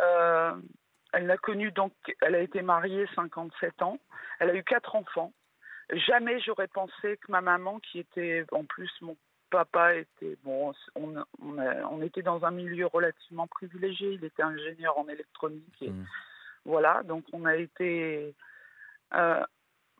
Euh, 0.00 0.52
elle 1.12 1.26
n'a 1.26 1.36
connu 1.36 1.70
donc, 1.72 1.92
elle 2.22 2.34
a 2.34 2.40
été 2.40 2.62
mariée 2.62 3.06
57 3.14 3.82
ans. 3.82 3.98
Elle 4.38 4.50
a 4.50 4.54
eu 4.54 4.64
quatre 4.64 4.96
enfants. 4.96 5.32
Jamais 5.92 6.40
j'aurais 6.40 6.68
pensé 6.68 7.18
que 7.18 7.30
ma 7.30 7.42
maman, 7.42 7.78
qui 7.80 7.98
était 7.98 8.46
en 8.52 8.64
plus 8.64 8.90
mon 9.02 9.16
papa 9.50 9.94
était 9.96 10.38
bon, 10.42 10.72
on, 10.94 11.14
on, 11.42 11.58
a- 11.58 11.84
on 11.90 12.00
était 12.00 12.22
dans 12.22 12.44
un 12.46 12.50
milieu 12.50 12.86
relativement 12.86 13.46
privilégié. 13.46 14.12
Il 14.12 14.24
était 14.24 14.42
ingénieur 14.42 14.96
en 14.96 15.06
électronique. 15.08 15.82
Et 15.82 15.90
Voilà, 16.64 17.02
donc 17.02 17.24
on 17.34 17.44
a 17.44 17.56
été, 17.56 18.34
euh, 19.14 19.44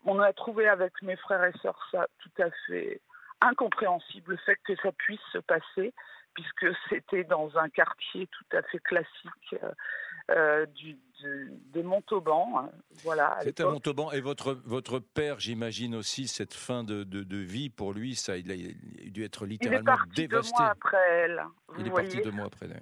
on 0.07 0.19
a 0.21 0.33
trouvé 0.33 0.69
avec 0.69 0.93
mes 1.03 1.17
frères 1.17 1.45
et 1.45 1.53
sœurs 1.59 1.87
ça 1.91 2.07
tout 2.21 2.43
à 2.43 2.51
fait 2.67 3.01
incompréhensible 3.47 4.33
le 4.33 4.37
fait 4.39 4.57
que 4.65 4.75
ça 4.77 4.93
puisse 4.93 5.21
se 5.33 5.39
passer, 5.39 5.93
puisque 6.35 6.67
c'était 6.89 7.25
dans 7.25 7.57
un 7.59 7.69
quartier 7.69 8.27
tout 8.29 8.57
à 8.57 8.63
fait 8.63 8.79
classique 8.79 9.55
euh, 9.63 9.73
euh, 10.31 10.67
du, 10.67 10.95
du- 10.95 11.51
de 11.73 11.83
Montauban. 11.83 12.59
hein, 12.59 12.71
Voilà. 13.05 13.37
C'est 13.43 13.61
à. 13.61 13.67
Montauban. 13.67 14.13
Et 14.13 14.21
votre, 14.21 14.53
votre 14.65 14.99
père, 14.99 15.39
j'imagine 15.41 15.95
aussi, 15.95 16.29
cette 16.29 16.55
fin 16.55 16.85
de, 16.85 17.05
de- 17.05 17.23
de 17.25 17.37
vie 17.37 17.69
pour 17.71 17.93
lui, 17.93 18.15
ça, 18.15 18.37
il 18.37 18.51
a, 18.51 18.55
il 18.55 19.09
a 19.09 19.11
dû 19.11 19.25
être 19.25 19.43
Il 19.45 19.47
est 19.47 19.49
littéralement 19.53 19.97
deux 20.07 20.15
dévasté. 20.29 20.55
mois 20.59 20.71
après 20.71 21.09
elle. 21.11 21.45
Vous 21.69 21.81
il 21.81 21.87
est 21.87 21.91
voyez 21.91 22.09
parti 22.09 22.23
deux 22.23 22.31
mois 22.37 22.47
après. 22.47 22.67
elle. 22.67 22.81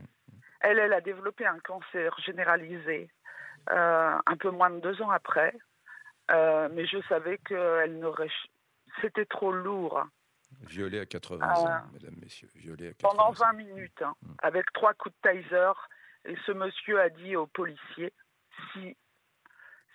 Elle, 0.61 0.79
elle 0.79 0.92
a 0.92 1.01
développé 1.01 1.46
un 1.46 1.59
cancer 1.61 2.14
généralisé 2.20 3.09
euh, 3.70 4.16
un 4.27 4.37
peu 4.37 4.51
moins 4.51 4.70
de 4.70 4.81
deux 4.81 5.01
ans 5.03 5.11
après. 5.11 5.55
Euh, 6.31 6.68
mais 6.73 6.87
je 6.87 6.99
savais 7.09 7.38
qu'elle 7.38 7.99
n'aurait. 7.99 8.31
C'était 9.01 9.25
trop 9.27 9.51
lourd. 9.53 10.05
Violé 10.62 10.98
à 11.00 11.06
80 11.06 11.46
Ah. 11.48 11.58
ans, 11.60 11.90
mesdames, 11.92 12.16
messieurs. 12.20 12.48
À 12.54 12.60
80 12.60 12.92
Pendant 13.00 13.28
ans. 13.28 13.32
20 13.32 13.52
minutes, 13.54 14.02
hein, 14.02 14.14
avec 14.42 14.70
trois 14.72 14.94
coups 14.94 15.14
de 15.14 15.20
taser. 15.22 15.72
Et 16.26 16.36
ce 16.46 16.52
monsieur 16.52 17.00
a 17.00 17.08
dit 17.08 17.34
au 17.36 17.46
policier 17.46 18.12
si, 18.72 18.96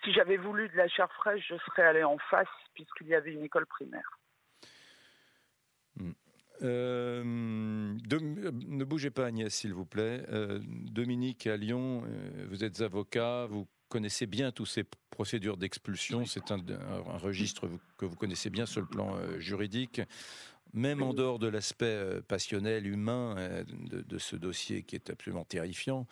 si 0.02 0.12
j'avais 0.12 0.36
voulu 0.38 0.68
de 0.68 0.76
la 0.76 0.88
chair 0.88 1.12
fraîche, 1.12 1.46
je 1.48 1.56
serais 1.66 1.82
allé 1.82 2.02
en 2.02 2.18
face, 2.30 2.48
puisqu'il 2.74 3.06
y 3.06 3.14
avait 3.14 3.32
une 3.32 3.44
école 3.44 3.66
primaire. 3.66 4.18
Euh, 6.62 7.22
Dom- 8.04 8.38
euh, 8.38 8.50
ne 8.52 8.84
bougez 8.84 9.10
pas 9.10 9.26
Agnès, 9.26 9.54
s'il 9.54 9.74
vous 9.74 9.84
plaît. 9.84 10.24
Euh, 10.30 10.58
Dominique 10.64 11.46
à 11.46 11.56
Lyon, 11.56 12.02
euh, 12.06 12.46
vous 12.48 12.64
êtes 12.64 12.80
avocat, 12.80 13.46
vous 13.46 13.68
connaissez 13.88 14.26
bien 14.26 14.52
toutes 14.52 14.68
ces 14.68 14.84
procédures 15.10 15.56
d'expulsion. 15.56 16.24
C'est 16.26 16.50
un, 16.50 16.58
registre 17.18 17.68
que 17.98 18.04
vous 18.06 18.16
connaissez 18.16 18.50
bien 18.50 18.66
sur 18.66 18.80
le 18.80 18.86
plan 18.86 19.16
euh, 19.16 19.38
juridique. 19.38 20.00
Même 20.74 21.02
en 21.02 21.14
dehors 21.14 21.38
de 21.38 21.46
l'aspect 21.46 21.86
euh, 21.86 22.20
passionnel, 22.20 22.86
humain 22.86 23.34
euh, 23.38 23.64
de, 23.88 24.02
de 24.02 24.18
ce 24.18 24.36
dossier 24.36 24.82
qui 24.82 24.96
est 24.96 25.08
absolument 25.08 25.44
terrifiant. 25.44 26.06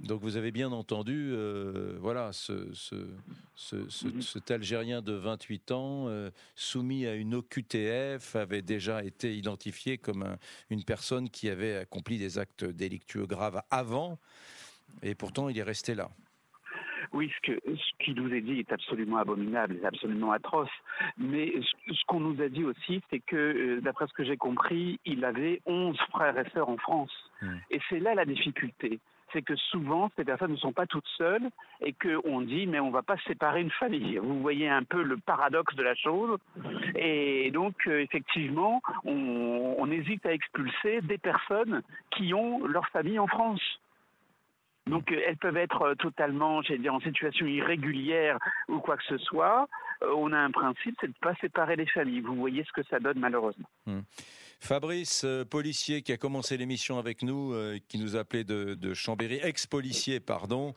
Donc 0.00 0.22
vous 0.22 0.36
avez 0.36 0.50
bien 0.50 0.72
entendu, 0.72 1.30
euh, 1.32 1.96
voilà, 2.00 2.32
ce, 2.32 2.72
ce- 2.72 3.06
ce- 3.54 3.88
ce- 3.88 4.20
cet 4.20 4.50
Algérien 4.50 5.02
de 5.02 5.12
28 5.12 5.70
ans, 5.70 6.06
euh, 6.08 6.30
soumis 6.56 7.06
à 7.06 7.14
une 7.14 7.34
OQTF, 7.34 8.34
avait 8.34 8.62
déjà 8.62 9.04
été 9.04 9.36
identifié 9.36 9.98
comme 9.98 10.22
un- 10.22 10.38
une 10.70 10.82
personne 10.82 11.28
qui 11.30 11.48
avait 11.48 11.76
accompli 11.76 12.18
des 12.18 12.38
actes 12.38 12.64
délictueux 12.64 13.26
graves 13.26 13.62
avant, 13.70 14.18
et 15.02 15.14
pourtant 15.14 15.48
il 15.48 15.58
est 15.58 15.62
resté 15.62 15.94
là. 15.94 16.10
Oui, 17.12 17.30
ce, 17.36 17.52
que, 17.52 17.60
ce 17.66 18.04
qui 18.04 18.14
nous 18.14 18.32
est 18.32 18.40
dit 18.40 18.58
est 18.60 18.72
absolument 18.72 19.18
abominable, 19.18 19.76
est 19.82 19.86
absolument 19.86 20.32
atroce. 20.32 20.70
Mais 21.16 21.52
ce, 21.60 21.94
ce 21.94 22.04
qu'on 22.06 22.20
nous 22.20 22.42
a 22.42 22.48
dit 22.48 22.64
aussi, 22.64 23.02
c'est 23.10 23.20
que, 23.20 23.36
euh, 23.36 23.80
d'après 23.80 24.06
ce 24.06 24.12
que 24.12 24.24
j'ai 24.24 24.36
compris, 24.36 25.00
il 25.04 25.24
avait 25.24 25.60
11 25.66 25.96
frères 26.10 26.38
et 26.38 26.48
sœurs 26.50 26.68
en 26.68 26.76
France. 26.76 27.12
Et 27.70 27.80
c'est 27.88 28.00
là 28.00 28.14
la 28.14 28.24
difficulté. 28.24 28.98
C'est 29.32 29.42
que 29.42 29.54
souvent, 29.56 30.10
ces 30.16 30.24
personnes 30.24 30.52
ne 30.52 30.56
sont 30.56 30.72
pas 30.72 30.86
toutes 30.86 31.06
seules 31.18 31.50
et 31.82 31.92
qu'on 31.92 32.40
dit, 32.40 32.66
mais 32.66 32.80
on 32.80 32.86
ne 32.88 32.92
va 32.92 33.02
pas 33.02 33.18
séparer 33.26 33.60
une 33.60 33.70
famille. 33.70 34.16
Vous 34.16 34.40
voyez 34.40 34.68
un 34.68 34.82
peu 34.84 35.02
le 35.02 35.18
paradoxe 35.18 35.74
de 35.76 35.82
la 35.82 35.94
chose. 35.94 36.38
Et 36.96 37.50
donc, 37.50 37.74
euh, 37.86 38.00
effectivement, 38.00 38.80
on, 39.04 39.76
on 39.78 39.90
hésite 39.90 40.24
à 40.24 40.32
expulser 40.32 41.02
des 41.02 41.18
personnes 41.18 41.82
qui 42.10 42.32
ont 42.32 42.66
leur 42.66 42.86
famille 42.88 43.18
en 43.18 43.26
France. 43.26 43.60
Donc 44.88 45.12
euh, 45.12 45.20
elles 45.26 45.36
peuvent 45.36 45.56
être 45.56 45.82
euh, 45.82 45.94
totalement, 45.94 46.62
j'allais 46.62 46.80
dire, 46.80 46.94
en 46.94 47.00
situation 47.00 47.46
irrégulière 47.46 48.38
ou 48.68 48.78
quoi 48.78 48.96
que 48.96 49.04
ce 49.04 49.18
soit. 49.18 49.68
Euh, 50.02 50.12
on 50.16 50.32
a 50.32 50.38
un 50.38 50.50
principe, 50.50 50.96
c'est 51.00 51.06
de 51.06 51.12
ne 51.12 51.20
pas 51.20 51.34
séparer 51.40 51.76
les 51.76 51.86
familles. 51.86 52.20
Vous 52.20 52.36
voyez 52.36 52.64
ce 52.64 52.72
que 52.72 52.86
ça 52.88 52.98
donne 53.00 53.18
malheureusement. 53.18 53.68
Hmm. 53.86 54.00
Fabrice, 54.60 55.22
euh, 55.24 55.44
policier 55.44 56.02
qui 56.02 56.12
a 56.12 56.16
commencé 56.16 56.56
l'émission 56.56 56.98
avec 56.98 57.22
nous, 57.22 57.52
euh, 57.52 57.78
qui 57.88 57.98
nous 57.98 58.16
appelait 58.16 58.42
de, 58.42 58.74
de 58.74 58.94
Chambéry, 58.94 59.38
ex-policier, 59.42 60.18
pardon. 60.18 60.74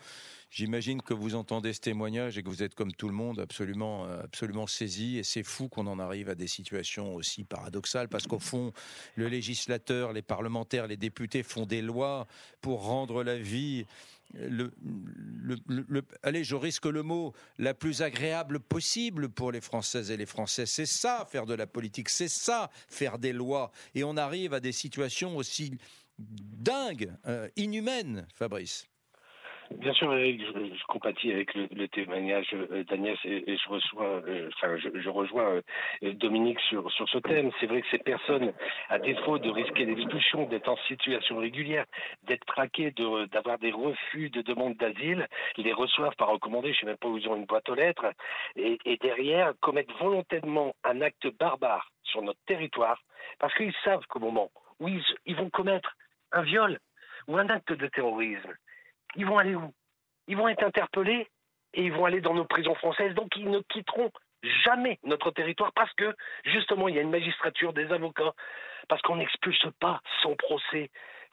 J'imagine 0.51 1.01
que 1.01 1.13
vous 1.13 1.36
entendez 1.36 1.73
ce 1.73 1.79
témoignage 1.79 2.38
et 2.38 2.43
que 2.43 2.49
vous 2.49 2.62
êtes 2.62 2.75
comme 2.75 2.91
tout 2.91 3.07
le 3.07 3.13
monde 3.13 3.39
absolument, 3.39 4.03
absolument 4.03 4.67
saisi. 4.67 5.17
Et 5.17 5.23
c'est 5.23 5.43
fou 5.43 5.69
qu'on 5.69 5.88
en 5.88 5.97
arrive 5.97 6.27
à 6.27 6.36
des 6.36 6.47
situations 6.47 7.15
aussi 7.15 7.45
paradoxales 7.45 8.10
parce 8.10 8.27
qu'au 8.27 8.38
fond, 8.38 8.73
le 9.15 9.29
législateur, 9.29 10.12
les 10.12 10.21
parlementaires, 10.21 10.88
les 10.88 10.97
députés 10.97 11.41
font 11.41 11.65
des 11.65 11.81
lois 11.81 12.27
pour 12.60 12.84
rendre 12.84 13.23
la 13.23 13.38
vie 13.38 13.86
le, 14.34 14.72
le, 14.84 15.58
le, 15.67 16.02
allez, 16.24 16.44
je 16.44 16.56
risque 16.56 16.86
le 16.86 17.04
mot, 17.04 17.34
la 17.58 17.74
plus 17.74 18.02
agréable 18.02 18.60
possible 18.60 19.30
pour 19.30 19.52
les 19.52 19.62
Françaises 19.62 20.12
et 20.12 20.17
les 20.17 20.26
Français. 20.26 20.65
C'est 20.65 20.86
ça, 20.86 21.28
faire 21.30 21.46
de 21.46 21.54
la 21.54 21.67
politique, 21.67 22.10
c'est 22.10 22.28
ça, 22.28 22.70
faire 22.88 23.17
des 23.17 23.34
lois. 23.34 23.72
Et 23.96 24.04
on 24.04 24.17
arrive 24.17 24.54
à 24.54 24.60
des 24.60 24.72
situations 24.72 25.36
aussi 25.38 25.78
dingues, 26.20 27.13
euh, 27.28 27.50
inhumaines, 27.56 28.28
Fabrice. 28.34 28.90
Bien 29.77 29.93
sûr, 29.93 30.13
Eric, 30.13 30.41
je, 30.45 30.86
compatis 30.88 31.31
avec 31.31 31.53
le, 31.55 31.88
témoignage 31.88 32.53
euh, 32.53 32.84
d'Agnès 32.84 33.17
et, 33.23 33.57
je 33.57 33.69
reçois, 33.69 34.21
euh, 34.27 34.49
enfin, 34.55 34.77
je, 34.77 35.10
rejoins 35.10 35.62
euh, 36.03 36.13
Dominique 36.13 36.60
sur, 36.62 36.91
sur 36.91 37.07
ce 37.10 37.17
thème. 37.19 37.51
C'est 37.60 37.65
vrai 37.65 37.81
que 37.81 37.88
ces 37.89 37.97
personnes, 37.97 38.53
à 38.89 38.99
défaut 38.99 39.39
de 39.39 39.49
risquer 39.49 39.86
l'expulsion, 39.86 40.45
d'être 40.47 40.69
en 40.69 40.77
situation 40.88 41.38
régulière, 41.38 41.86
d'être 42.23 42.45
traquées, 42.45 42.93
d'avoir 43.31 43.57
des 43.60 43.71
refus 43.71 44.29
de 44.29 44.41
demande 44.41 44.75
d'asile, 44.75 45.27
les 45.57 45.73
reçoivent 45.73 46.15
par 46.15 46.29
recommandé, 46.29 46.73
je 46.73 46.77
ne 46.77 46.79
sais 46.79 46.86
même 46.88 46.97
pas 46.97 47.07
où 47.07 47.17
ils 47.17 47.27
ont 47.27 47.36
une 47.36 47.45
boîte 47.45 47.69
aux 47.69 47.75
lettres, 47.75 48.13
et, 48.55 48.77
et 48.86 48.97
derrière 48.97 49.53
commettent 49.62 49.93
volontairement 49.99 50.73
un 50.84 51.01
acte 51.01 51.27
barbare 51.39 51.91
sur 52.03 52.21
notre 52.21 52.39
territoire, 52.45 53.01
parce 53.39 53.53
qu'ils 53.55 53.73
savent 53.84 54.05
qu'au 54.07 54.19
moment 54.19 54.51
où 54.79 54.88
ils, 54.88 55.03
ils 55.25 55.36
vont 55.36 55.49
commettre 55.49 55.95
un 56.31 56.41
viol 56.41 56.77
ou 57.27 57.38
un 57.38 57.47
acte 57.49 57.71
de 57.73 57.88
terrorisme, 57.88 58.53
ils 59.15 59.26
vont 59.26 59.38
aller 59.38 59.56
où? 59.56 59.74
Ils 60.28 60.38
vont 60.38 60.47
être 60.47 60.63
interpellés 60.63 61.28
et 61.74 61.84
ils 61.84 61.93
vont 61.93 62.06
aller 62.06 62.21
dans 62.21 62.34
nos 62.34 62.45
prisons 62.45 62.76
françaises. 62.76 63.13
Donc 63.15 63.36
ils 63.36 63.50
ne 63.50 63.60
quitteront 63.69 64.12
jamais 64.63 65.00
notre 65.04 65.32
territoire 65.32 65.71
parce 65.74 65.93
que 65.93 66.15
justement 66.45 66.88
il 66.88 66.95
y 66.95 67.00
a 67.00 67.02
une 67.02 67.12
magistrature, 67.12 67.74
des 67.74 67.91
avocats, 67.91 68.34
parce 68.88 69.02
qu'on 69.02 69.17
n'expulse 69.17 69.65
pas 69.80 70.02
sans 70.21 70.36
procès. 70.36 70.89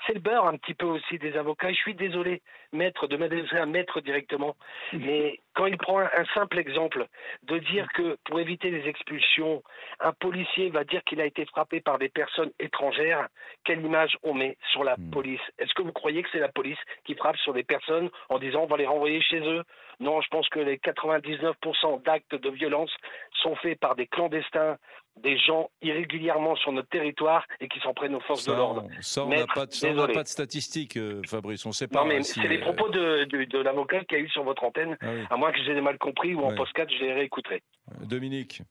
C'est 0.06 0.14
le 0.14 0.20
beurre 0.20 0.46
un 0.46 0.56
petit 0.56 0.74
peu 0.74 0.86
aussi 0.86 1.18
des 1.18 1.36
avocats. 1.36 1.70
Je 1.70 1.76
suis 1.76 1.94
désolé, 1.94 2.42
maître, 2.72 3.06
de 3.06 3.16
m'adresser 3.16 3.56
à 3.56 3.66
maître 3.66 4.00
directement. 4.00 4.56
Mais 4.92 5.40
quand 5.54 5.66
il 5.66 5.76
prend 5.76 5.98
un, 5.98 6.24
simple 6.34 6.58
exemple 6.58 7.06
de 7.42 7.58
dire 7.58 7.88
que 7.92 8.16
pour 8.24 8.40
éviter 8.40 8.70
les 8.70 8.88
expulsions, 8.88 9.62
un 10.00 10.12
policier 10.12 10.70
va 10.70 10.84
dire 10.84 11.02
qu'il 11.04 11.20
a 11.20 11.26
été 11.26 11.44
frappé 11.46 11.80
par 11.80 11.98
des 11.98 12.08
personnes 12.08 12.52
étrangères, 12.60 13.28
quelle 13.64 13.84
image 13.84 14.16
on 14.22 14.34
met 14.34 14.56
sur 14.70 14.84
la 14.84 14.96
police? 15.12 15.40
Est-ce 15.58 15.74
que 15.74 15.82
vous 15.82 15.92
croyez 15.92 16.22
que 16.22 16.28
c'est 16.32 16.38
la 16.38 16.48
police 16.48 16.78
qui 17.04 17.14
frappe 17.14 17.36
sur 17.38 17.52
des 17.52 17.64
personnes 17.64 18.08
en 18.28 18.38
disant 18.38 18.62
on 18.62 18.66
va 18.66 18.76
les 18.76 18.86
renvoyer 18.86 19.20
chez 19.20 19.40
eux? 19.40 19.64
Non, 20.00 20.20
je 20.20 20.28
pense 20.28 20.48
que 20.48 20.60
les 20.60 20.76
99% 20.76 22.02
d'actes 22.04 22.36
de 22.36 22.50
violence 22.50 22.94
sont 23.42 23.56
faits 23.56 23.80
par 23.80 23.96
des 23.96 24.06
clandestins 24.06 24.76
des 25.22 25.38
gens 25.38 25.70
irrégulièrement 25.82 26.56
sur 26.56 26.72
notre 26.72 26.88
territoire 26.88 27.46
et 27.60 27.68
qui 27.68 27.80
s'en 27.80 27.94
prennent 27.94 28.14
aux 28.14 28.20
forces 28.20 28.44
ça, 28.44 28.52
de 28.52 28.56
l'ordre. 28.56 28.86
Ça, 29.00 29.24
on 29.24 29.28
n'a 29.28 29.46
pas, 29.46 29.66
de, 29.66 30.12
pas 30.12 30.22
de 30.22 30.28
statistiques, 30.28 30.96
euh, 30.96 31.22
Fabrice. 31.26 31.64
On 31.66 31.72
sait 31.72 31.88
pas. 31.88 32.00
Non, 32.00 32.06
mais 32.06 32.22
c'est 32.22 32.46
les 32.46 32.58
propos 32.58 32.88
de, 32.88 33.24
de, 33.24 33.44
de 33.44 33.58
l'avocat 33.58 34.04
qu'il 34.04 34.18
y 34.18 34.20
a 34.20 34.24
eu 34.24 34.28
sur 34.28 34.44
votre 34.44 34.64
antenne, 34.64 34.96
ah 35.00 35.06
oui. 35.12 35.22
à 35.30 35.36
moins 35.36 35.52
que 35.52 35.58
je 35.58 35.70
les 35.70 35.78
ai 35.78 35.80
mal 35.80 35.98
compris 35.98 36.34
ou 36.34 36.42
en 36.42 36.50
ouais. 36.50 36.56
post-4, 36.56 36.90
je 36.90 37.04
les 37.04 37.12
réécouterai. 37.12 37.62
Dominique 38.02 38.62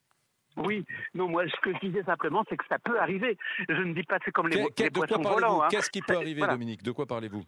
oui, 0.58 0.84
non, 1.14 1.28
moi, 1.28 1.44
ce 1.48 1.62
que 1.62 1.72
je 1.72 1.88
disais 1.88 2.04
simplement, 2.04 2.44
c'est 2.50 2.58
que 2.58 2.66
ça 2.68 2.80
peut 2.80 3.00
arriver. 3.00 3.38
Je 3.70 3.76
ne 3.76 3.94
dis 3.94 4.04
pas 4.04 4.18
que 4.18 4.26
c'est 4.26 4.32
comme 4.32 4.48
les, 4.48 4.66
les 4.78 4.90
poissons 4.90 5.22
volants. 5.22 5.62
Hein. 5.62 5.68
Qu'est-ce 5.70 5.92
qui 5.92 6.02
peut 6.02 6.16
arriver, 6.18 6.40
voilà. 6.40 6.54
Dominique? 6.54 6.82
De 6.84 6.92
quoi 6.92 7.06
parlez-vous? 7.06 7.44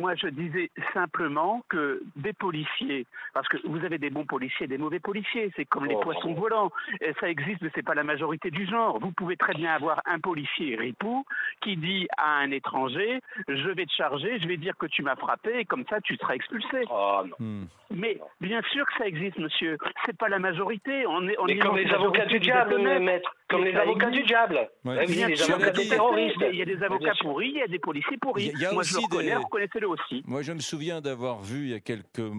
Moi, 0.00 0.14
je 0.16 0.28
disais 0.28 0.70
simplement 0.94 1.62
que 1.68 2.02
des 2.16 2.32
policiers, 2.32 3.06
parce 3.34 3.46
que 3.48 3.58
vous 3.64 3.84
avez 3.84 3.98
des 3.98 4.10
bons 4.10 4.24
policiers 4.24 4.64
et 4.64 4.68
des 4.68 4.78
mauvais 4.78 4.98
policiers, 4.98 5.52
c'est 5.56 5.66
comme 5.66 5.86
les 5.86 5.94
oh, 5.94 6.00
poissons 6.00 6.34
oh. 6.36 6.40
volants. 6.40 6.72
Et 7.00 7.12
ça 7.20 7.28
existe, 7.28 7.60
mais 7.62 7.70
c'est 7.74 7.84
pas 7.84 7.94
la 7.94 8.02
majorité 8.02 8.50
du 8.50 8.66
genre. 8.66 8.98
Vous 8.98 9.12
pouvez 9.12 9.36
très 9.36 9.54
bien 9.54 9.72
avoir 9.72 10.00
un 10.06 10.18
policier 10.18 10.76
ripou 10.76 11.24
qui 11.60 11.76
dit 11.76 12.08
à 12.16 12.38
un 12.38 12.50
étranger 12.50 13.20
Je 13.46 13.68
vais 13.70 13.86
te 13.86 13.92
charger, 13.92 14.40
je 14.40 14.48
vais 14.48 14.56
dire 14.56 14.76
que 14.76 14.86
tu 14.86 15.02
m'as 15.02 15.16
frappé, 15.16 15.60
et 15.60 15.64
comme 15.64 15.84
ça, 15.88 16.00
tu 16.00 16.16
seras 16.16 16.34
expulsé. 16.34 16.82
Oh, 16.90 17.22
hmm. 17.38 17.66
Mais 17.90 18.18
bien 18.40 18.62
sûr 18.72 18.86
que 18.86 18.92
ça 18.98 19.06
existe, 19.06 19.38
monsieur. 19.38 19.76
C'est 20.06 20.16
pas 20.16 20.28
la 20.28 20.38
majorité. 20.38 21.06
On 21.06 21.28
est, 21.28 21.38
on 21.38 21.44
mais 21.44 21.52
est 21.54 21.58
comme 21.58 21.76
les 21.76 21.92
avocats 21.92 22.26
du 22.26 22.38
diable, 22.40 22.78
maître. 22.78 23.34
Comme 23.50 23.64
les 23.64 23.74
avocats 23.74 24.10
du 24.10 24.22
diable. 24.22 24.70
Ouais. 24.84 25.04
Oui, 25.08 25.24
les 25.28 25.42
avocats 25.42 25.70
des 25.70 25.88
terroristes. 25.88 26.36
Il 26.52 26.58
y 26.58 26.62
a 26.62 26.64
des 26.64 26.82
avocats 26.82 27.12
pourris, 27.20 27.48
il 27.48 27.58
y 27.58 27.62
a 27.62 27.66
des 27.66 27.78
policiers 27.78 28.16
pourris. 28.18 28.52
Il 28.54 28.60
y 28.60 28.66
a 28.66 28.72
Moi, 28.72 28.82
aussi 28.82 28.94
je 28.94 28.98
le 28.98 29.02
reconnais, 29.04 29.30
des... 29.30 29.34
reconnaissez-le 29.36 29.88
aussi. 29.88 30.22
Moi, 30.26 30.42
je 30.42 30.52
me 30.52 30.60
souviens 30.60 31.00
d'avoir 31.00 31.42
vu 31.42 31.64
il 31.64 31.70
y 31.70 31.74
a 31.74 31.80
quelques 31.80 32.30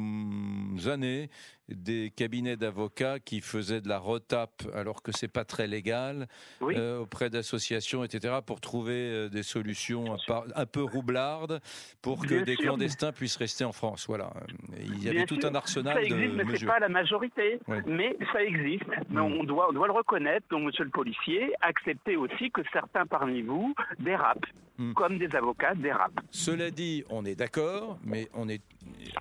années 0.87 1.29
des 1.75 2.11
cabinets 2.15 2.57
d'avocats 2.57 3.19
qui 3.19 3.41
faisaient 3.41 3.81
de 3.81 3.89
la 3.89 3.97
retape 3.99 4.63
alors 4.73 5.01
que 5.03 5.11
c'est 5.11 5.27
pas 5.31 5.45
très 5.45 5.67
légal 5.67 6.27
oui. 6.61 6.75
euh, 6.77 6.99
auprès 6.99 7.29
d'associations, 7.29 8.03
etc., 8.03 8.35
pour 8.45 8.61
trouver 8.61 8.93
euh, 8.93 9.29
des 9.29 9.43
solutions 9.43 10.17
un, 10.55 10.65
peu 10.65 10.83
roublardes 10.83 11.59
pour 12.01 12.21
que 12.21 12.35
Bien 12.35 12.43
des 12.43 12.55
sûr. 12.55 12.63
clandestins 12.63 13.11
puissent 13.11 13.37
rester 13.37 13.63
en 13.63 13.71
France. 13.71 14.05
Voilà. 14.07 14.31
Il 14.77 15.03
y 15.03 15.07
avait 15.07 15.17
Bien 15.17 15.25
tout 15.25 15.39
sûr. 15.39 15.49
un 15.49 15.55
arsenal 15.55 15.93
ça 15.95 16.01
existe, 16.01 16.19
de 16.31 16.35
mais 16.37 16.43
mesures. 16.43 16.67
pas 16.67 16.79
la 16.79 16.89
majorité. 16.89 17.59
Mais 17.85 18.15
ça 18.33 18.43
existe. 18.43 18.83
Mais 19.09 19.21
Mm. 19.21 19.39
on 19.39 19.43
doit, 19.43 19.69
on 19.69 19.73
doit 19.73 19.87
le 19.87 19.93
reconnaître. 19.93 20.45
Donc, 20.49 20.63
monsieur 20.63 20.83
le 20.83 20.89
policier, 20.89 21.53
acceptez 21.61 22.15
aussi 22.15 22.51
que 22.51 22.61
certains 22.71 23.05
parmi 23.05 23.41
vous 23.41 23.73
dérapent, 23.99 24.45
Mm. 24.81 24.93
comme 24.93 25.17
des 25.19 25.33
avocats 25.35 25.75
dérapent. 25.75 26.21
Cela 26.31 26.71
dit, 26.71 27.03
on 27.09 27.23
est 27.23 27.35
d'accord, 27.35 27.99
mais 28.03 28.27
on 28.33 28.49
est 28.49 28.61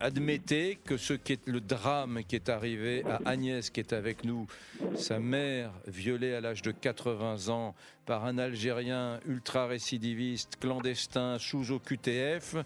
admettez 0.00 0.78
que 0.84 0.96
ce 0.96 1.12
qui 1.12 1.34
est 1.34 1.46
le 1.46 1.60
drame 1.60 2.20
qui 2.26 2.36
est 2.36 2.48
arrivé 2.48 3.04
à 3.04 3.20
Agnès, 3.28 3.68
qui 3.68 3.80
est 3.80 3.92
avec 3.92 4.24
nous, 4.24 4.46
sa 4.94 5.18
mère 5.18 5.72
violée 5.86 6.34
à 6.34 6.40
l'âge 6.40 6.62
de 6.62 6.70
80 6.70 7.48
ans 7.50 7.74
par 8.06 8.24
un 8.24 8.38
Algérien 8.38 9.20
ultra 9.26 9.66
récidiviste, 9.66 10.56
clandestin, 10.60 11.38
sous 11.38 11.72
OQTF, 11.72 12.56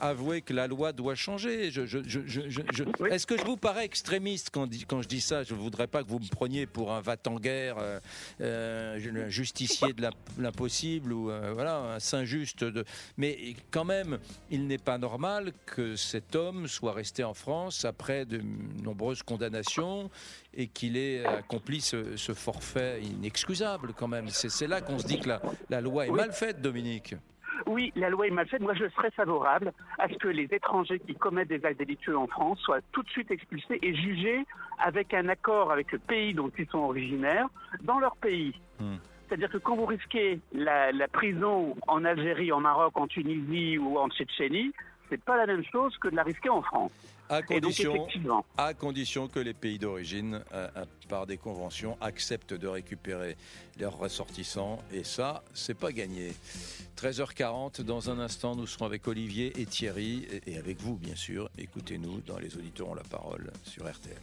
avouez 0.00 0.42
que 0.42 0.52
la 0.52 0.66
loi 0.66 0.92
doit 0.92 1.14
changer. 1.14 1.70
Je, 1.70 1.86
je, 1.86 1.98
je, 2.04 2.84
oui. 3.00 3.10
Est-ce 3.10 3.26
que 3.26 3.36
je 3.36 3.44
vous 3.44 3.56
parais 3.56 3.84
extrémiste 3.84 4.50
quand, 4.52 4.68
quand, 4.88 5.02
je 5.02 5.08
dis 5.08 5.20
ça? 5.20 5.42
Je 5.42 5.54
ne 5.54 5.58
voudrais 5.58 5.86
pas 5.86 6.02
que 6.02 6.08
vous 6.08 6.18
me 6.18 6.28
preniez 6.28 6.66
pour 6.66 6.92
un 6.92 7.00
va-t-en-guerre, 7.00 7.76
euh, 7.78 8.00
euh, 8.40 9.26
un 9.26 9.28
justicier 9.28 9.92
de 9.92 10.08
l'impossible 10.38 11.12
ou 11.12 11.30
euh, 11.30 11.52
voilà, 11.52 11.78
un 11.78 12.00
saint 12.00 12.24
juste. 12.24 12.64
De... 12.64 12.84
Mais 13.16 13.56
quand 13.70 13.84
même, 13.84 14.18
il 14.50 14.66
n'est 14.66 14.78
pas 14.78 14.98
normal 14.98 15.52
que 15.66 15.96
cet 15.96 16.34
homme 16.36 16.68
soit 16.68 16.92
resté 16.92 17.24
en 17.24 17.34
France 17.34 17.84
après 17.84 18.24
de 18.24 18.40
nombreuses 18.82 19.22
condamnations 19.22 20.10
et 20.56 20.68
qu'il 20.68 20.96
ait 20.96 21.24
accompli 21.24 21.80
ce, 21.80 22.16
ce, 22.16 22.32
forfait 22.32 23.00
inexcusable 23.02 23.92
quand 23.96 24.08
même. 24.08 24.28
C'est 24.28 24.66
là 24.66 24.80
qu'on 24.80 24.98
se 24.98 25.06
dit 25.06 25.20
que 25.20 25.28
la, 25.28 25.42
la 25.70 25.80
loi 25.80 26.06
est 26.06 26.10
oui. 26.10 26.16
mal 26.16 26.32
faite, 26.32 26.60
Dominique. 26.60 27.14
Oui, 27.66 27.92
la 27.96 28.10
loi 28.10 28.26
est 28.26 28.30
mal 28.30 28.46
faite. 28.46 28.60
Moi, 28.60 28.74
je 28.74 28.88
serais 28.90 29.10
favorable 29.12 29.72
à 29.98 30.08
ce 30.08 30.14
que 30.14 30.28
les 30.28 30.48
étrangers 30.50 30.98
qui 30.98 31.14
commettent 31.14 31.48
des 31.48 31.64
actes 31.64 31.78
délictueux 31.78 32.18
en 32.18 32.26
France 32.26 32.58
soient 32.60 32.80
tout 32.92 33.02
de 33.02 33.08
suite 33.08 33.30
expulsés 33.30 33.78
et 33.82 33.94
jugés 33.94 34.44
avec 34.78 35.14
un 35.14 35.28
accord 35.28 35.72
avec 35.72 35.92
le 35.92 35.98
pays 35.98 36.34
dont 36.34 36.50
ils 36.58 36.66
sont 36.68 36.78
originaires 36.78 37.46
dans 37.82 37.98
leur 37.98 38.16
pays. 38.16 38.54
Hmm. 38.80 38.96
C'est-à-dire 39.28 39.50
que 39.50 39.58
quand 39.58 39.76
vous 39.76 39.86
risquez 39.86 40.40
la, 40.52 40.92
la, 40.92 41.08
prison 41.08 41.76
en 41.86 42.04
Algérie, 42.04 42.52
en 42.52 42.60
Maroc, 42.60 42.92
en 42.96 43.06
Tunisie 43.06 43.78
ou 43.78 43.98
en 43.98 44.10
Tchétchénie, 44.10 44.72
c'est 45.08 45.22
pas 45.22 45.36
la 45.36 45.46
même 45.46 45.64
chose 45.70 45.96
que 45.98 46.08
de 46.08 46.16
la 46.16 46.22
risquer 46.22 46.48
en 46.48 46.62
France. 46.62 46.92
À 47.28 47.40
condition, 47.40 48.06
donc, 48.22 48.44
à 48.58 48.74
condition 48.74 49.28
que 49.28 49.38
les 49.40 49.54
pays 49.54 49.78
d'origine, 49.78 50.42
euh, 50.52 50.68
par 51.08 51.26
des 51.26 51.38
conventions, 51.38 51.96
acceptent 52.02 52.52
de 52.52 52.68
récupérer 52.68 53.36
leurs 53.80 53.96
ressortissants. 53.96 54.78
Et 54.92 55.04
ça, 55.04 55.42
c'est 55.54 55.78
pas 55.78 55.90
gagné. 55.90 56.34
13h40, 56.98 57.80
dans 57.80 58.10
un 58.10 58.18
instant, 58.18 58.54
nous 58.54 58.66
serons 58.66 58.84
avec 58.84 59.08
Olivier 59.08 59.58
et 59.58 59.64
Thierry, 59.64 60.28
et 60.46 60.58
avec 60.58 60.80
vous, 60.80 60.96
bien 60.96 61.16
sûr. 61.16 61.48
Écoutez-nous 61.56 62.20
dans 62.20 62.38
Les 62.38 62.56
Auditeurs 62.58 62.90
ont 62.90 62.94
la 62.94 63.02
parole 63.02 63.50
sur 63.62 63.90
RTL. 63.90 64.18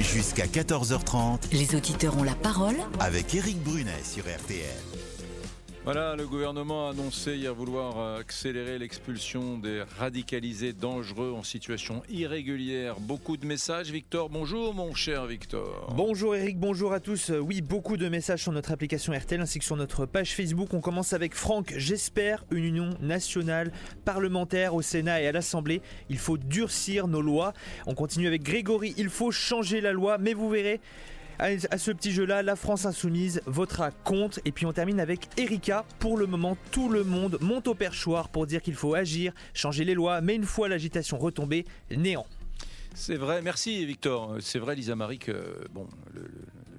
Jusqu'à 0.00 0.44
14h30, 0.44 1.50
Les 1.52 1.74
auditeurs 1.74 2.16
ont 2.18 2.24
la 2.24 2.34
parole 2.34 2.76
avec 3.00 3.34
Éric 3.34 3.58
Brunet 3.62 4.02
sur 4.04 4.24
RTL. 4.24 5.05
Voilà, 5.86 6.16
le 6.16 6.26
gouvernement 6.26 6.88
a 6.88 6.90
annoncé 6.90 7.36
hier 7.36 7.54
vouloir 7.54 8.00
euh, 8.00 8.18
accélérer 8.18 8.76
l'expulsion 8.76 9.56
des 9.56 9.84
radicalisés 10.00 10.72
dangereux 10.72 11.32
en 11.32 11.44
situation 11.44 12.02
irrégulière. 12.08 12.98
Beaucoup 12.98 13.36
de 13.36 13.46
messages. 13.46 13.92
Victor, 13.92 14.28
bonjour 14.28 14.74
mon 14.74 14.94
cher 14.94 15.26
Victor. 15.26 15.94
Bonjour 15.94 16.34
Eric, 16.34 16.58
bonjour 16.58 16.92
à 16.92 16.98
tous. 16.98 17.30
Euh, 17.30 17.38
Oui, 17.38 17.60
beaucoup 17.60 17.96
de 17.96 18.08
messages 18.08 18.42
sur 18.42 18.50
notre 18.50 18.72
application 18.72 19.12
RTL 19.12 19.40
ainsi 19.40 19.60
que 19.60 19.64
sur 19.64 19.76
notre 19.76 20.06
page 20.06 20.34
Facebook. 20.34 20.74
On 20.74 20.80
commence 20.80 21.12
avec 21.12 21.36
Franck. 21.36 21.72
J'espère 21.76 22.44
une 22.50 22.64
union 22.64 22.90
nationale 23.00 23.70
parlementaire 24.04 24.74
au 24.74 24.82
Sénat 24.82 25.22
et 25.22 25.28
à 25.28 25.32
l'Assemblée. 25.32 25.82
Il 26.10 26.18
faut 26.18 26.36
durcir 26.36 27.06
nos 27.06 27.22
lois. 27.22 27.52
On 27.86 27.94
continue 27.94 28.26
avec 28.26 28.42
Grégory. 28.42 28.92
Il 28.98 29.08
faut 29.08 29.30
changer 29.30 29.80
la 29.80 29.92
loi, 29.92 30.18
mais 30.18 30.34
vous 30.34 30.50
verrez. 30.50 30.80
À 31.38 31.78
ce 31.78 31.90
petit 31.90 32.12
jeu-là, 32.12 32.42
la 32.42 32.56
France 32.56 32.86
Insoumise 32.86 33.42
votera 33.46 33.90
contre. 33.90 34.40
Et 34.44 34.52
puis 34.52 34.64
on 34.66 34.72
termine 34.72 35.00
avec 35.00 35.28
Erika. 35.36 35.84
Pour 35.98 36.16
le 36.16 36.26
moment, 36.26 36.56
tout 36.70 36.88
le 36.88 37.04
monde 37.04 37.38
monte 37.40 37.68
au 37.68 37.74
perchoir 37.74 38.28
pour 38.30 38.46
dire 38.46 38.62
qu'il 38.62 38.74
faut 38.74 38.94
agir, 38.94 39.32
changer 39.52 39.84
les 39.84 39.94
lois. 39.94 40.20
Mais 40.20 40.34
une 40.34 40.44
fois 40.44 40.68
l'agitation 40.68 41.18
retombée, 41.18 41.66
néant. 41.90 42.26
C'est 42.94 43.16
vrai, 43.16 43.42
merci 43.42 43.84
Victor. 43.84 44.36
C'est 44.40 44.58
vrai, 44.58 44.74
Lisa 44.74 44.96
Marie, 44.96 45.18
que 45.18 45.34
bon, 45.72 45.86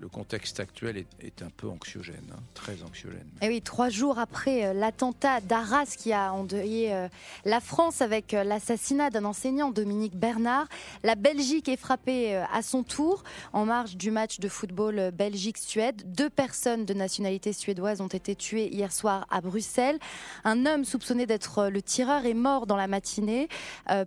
le 0.08 0.10
contexte 0.10 0.62
actuel 0.62 1.04
est, 1.20 1.42
un 1.42 1.50
peu 1.50 1.68
anxiogène, 1.68 2.24
hein, 2.32 2.40
très 2.54 2.82
anxiogène. 2.82 3.28
Et 3.42 3.50
oui, 3.50 3.62
trois 3.62 3.90
jours 3.90 4.20
après 4.20 4.66
euh, 4.66 4.74
l'attentat 4.74 5.42
d'Arras 5.42 5.96
qui 5.98 6.14
a 6.14 6.32
endeuillé 6.32 6.94
euh, 6.94 7.10
la 7.44 7.60
France 7.60 8.02
avec 8.02 8.34
euh, 8.34 8.46
l'assassinat 8.46 9.10
d'un 9.10 9.26
enseignant, 9.26 9.70
Dominique 9.70 10.16
Bernard, 10.16 10.68
la 11.04 11.16
Belgique 11.16 11.68
est 11.68 11.76
frappée 11.76 12.38
à 12.38 12.62
son 12.62 12.84
tour 12.84 13.26
en 13.52 13.66
marge 13.66 13.98
du 13.98 14.10
match 14.10 14.40
de 14.40 14.48
football 14.48 15.12
Belgique-Suède. 15.12 16.04
Deux 16.06 16.30
personnes 16.30 16.86
de 16.86 16.94
nationalité 16.94 17.52
suédoise 17.52 18.00
ont 18.00 18.08
été 18.08 18.34
tuées 18.34 18.74
hier 18.74 18.94
soir 18.94 19.28
à 19.30 19.42
Bruxelles. 19.42 20.00
Un 20.46 20.66
homme 20.66 20.86
soupçonné 20.86 21.26
d'être 21.26 21.68
le 21.68 21.82
tireur 21.82 22.26
est 22.26 22.34
mort 22.34 22.66
dans 22.66 22.78
la 22.78 22.88
matinée, 22.88 23.50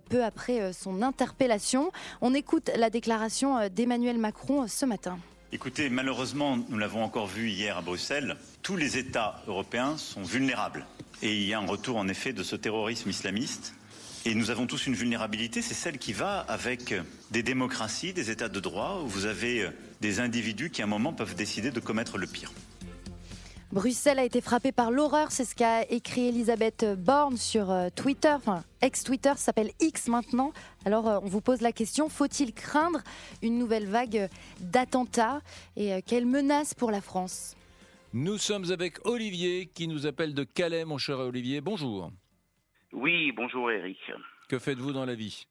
peu 0.09 0.23
après 0.23 0.73
son 0.73 1.01
interpellation. 1.01 1.91
On 2.21 2.33
écoute 2.33 2.71
la 2.75 2.89
déclaration 2.89 3.69
d'Emmanuel 3.69 4.17
Macron 4.17 4.67
ce 4.67 4.85
matin. 4.85 5.19
Écoutez, 5.53 5.89
malheureusement, 5.89 6.57
nous 6.69 6.77
l'avons 6.77 7.03
encore 7.03 7.27
vu 7.27 7.49
hier 7.49 7.77
à 7.77 7.81
Bruxelles, 7.81 8.37
tous 8.61 8.77
les 8.77 8.97
États 8.97 9.43
européens 9.47 9.97
sont 9.97 10.23
vulnérables. 10.23 10.85
Et 11.21 11.35
il 11.35 11.45
y 11.45 11.53
a 11.53 11.59
un 11.59 11.65
retour 11.65 11.97
en 11.97 12.07
effet 12.07 12.31
de 12.31 12.41
ce 12.41 12.55
terrorisme 12.55 13.09
islamiste. 13.09 13.73
Et 14.23 14.33
nous 14.33 14.49
avons 14.49 14.65
tous 14.65 14.87
une 14.87 14.93
vulnérabilité, 14.93 15.61
c'est 15.61 15.73
celle 15.73 15.97
qui 15.97 16.13
va 16.13 16.39
avec 16.39 16.93
des 17.31 17.43
démocraties, 17.43 18.13
des 18.13 18.31
États 18.31 18.47
de 18.47 18.59
droit, 18.61 19.01
où 19.03 19.07
vous 19.07 19.25
avez 19.25 19.67
des 19.99 20.21
individus 20.21 20.69
qui 20.69 20.83
à 20.83 20.85
un 20.85 20.87
moment 20.87 21.11
peuvent 21.11 21.35
décider 21.35 21.71
de 21.71 21.81
commettre 21.81 22.17
le 22.17 22.27
pire. 22.27 22.53
Bruxelles 23.71 24.19
a 24.19 24.25
été 24.25 24.41
frappée 24.41 24.73
par 24.73 24.91
l'horreur, 24.91 25.31
c'est 25.31 25.45
ce 25.45 25.55
qu'a 25.55 25.83
écrit 25.89 26.27
Elisabeth 26.27 26.85
Borne 26.97 27.37
sur 27.37 27.71
euh, 27.71 27.87
Twitter, 27.95 28.33
enfin 28.33 28.65
ex-Twitter 28.81 29.29
ça 29.29 29.37
s'appelle 29.37 29.71
X 29.79 30.09
maintenant. 30.09 30.51
Alors 30.83 31.07
euh, 31.07 31.19
on 31.23 31.27
vous 31.27 31.39
pose 31.39 31.61
la 31.61 31.71
question, 31.71 32.09
faut-il 32.09 32.53
craindre 32.53 32.99
une 33.41 33.57
nouvelle 33.57 33.85
vague 33.85 34.27
d'attentats 34.59 35.39
et 35.77 35.93
euh, 35.93 36.01
quelle 36.05 36.25
menace 36.25 36.73
pour 36.73 36.91
la 36.91 36.99
France? 36.99 37.55
Nous 38.13 38.37
sommes 38.37 38.69
avec 38.71 39.05
Olivier 39.07 39.67
qui 39.67 39.87
nous 39.87 40.05
appelle 40.05 40.33
de 40.33 40.43
Calais, 40.43 40.83
mon 40.83 40.97
cher 40.97 41.19
Olivier. 41.19 41.61
Bonjour. 41.61 42.11
Oui, 42.91 43.31
bonjour 43.31 43.71
Eric. 43.71 43.99
Que 44.49 44.59
faites-vous 44.59 44.91
dans 44.91 45.05
la 45.05 45.15
vie? 45.15 45.47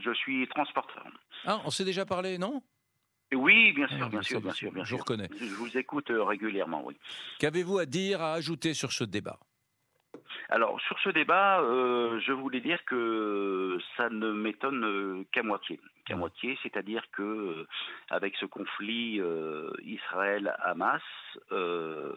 Je 0.00 0.12
suis 0.14 0.48
transporteur. 0.48 1.06
Ah, 1.44 1.60
on 1.64 1.70
s'est 1.70 1.84
déjà 1.84 2.04
parlé, 2.04 2.38
non? 2.38 2.60
Oui, 3.34 3.72
bien 3.72 3.88
sûr, 3.88 3.98
Ah, 4.02 4.08
bien 4.08 4.22
sûr, 4.22 4.40
bien 4.40 4.52
sûr, 4.52 4.72
bien 4.72 4.84
je 4.84 4.88
sûr. 4.90 4.98
reconnais. 5.00 5.28
Je 5.38 5.44
vous 5.54 5.76
écoute 5.76 6.10
euh, 6.10 6.22
régulièrement, 6.22 6.84
oui. 6.86 6.96
Qu'avez-vous 7.38 7.78
à 7.78 7.86
dire, 7.86 8.22
à 8.22 8.34
ajouter 8.34 8.72
sur 8.74 8.92
ce 8.92 9.04
débat? 9.04 9.38
Alors, 10.48 10.80
sur 10.82 10.96
ce 11.00 11.08
débat, 11.10 11.60
euh, 11.60 12.20
je 12.20 12.32
voulais 12.32 12.60
dire 12.60 12.84
que 12.84 13.78
ça 13.96 14.08
ne 14.10 14.30
m'étonne 14.32 14.84
euh, 14.84 15.24
qu'à 15.32 15.42
moitié. 15.42 15.80
Qu'à 16.04 16.14
moitié, 16.14 16.56
c'est-à-dire 16.62 17.02
que 17.10 17.66
avec 18.10 18.36
ce 18.36 18.46
conflit 18.46 19.20
euh, 19.20 19.70
Israël-Hamas, 19.82 21.02
euh, 21.50 22.12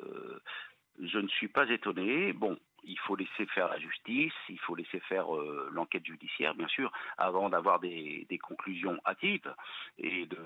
je 1.01 1.17
ne 1.17 1.27
suis 1.27 1.47
pas 1.47 1.67
étonné. 1.69 2.33
Bon, 2.33 2.55
il 2.83 2.97
faut 2.99 3.15
laisser 3.15 3.45
faire 3.53 3.67
la 3.69 3.79
justice, 3.79 4.33
il 4.49 4.59
faut 4.59 4.75
laisser 4.75 4.99
faire 5.01 5.33
euh, 5.35 5.69
l'enquête 5.71 6.05
judiciaire, 6.05 6.55
bien 6.55 6.67
sûr, 6.67 6.91
avant 7.17 7.49
d'avoir 7.49 7.79
des, 7.79 8.25
des 8.29 8.37
conclusions 8.37 8.97
hâtives 9.05 9.53
et 9.97 10.25
de, 10.25 10.37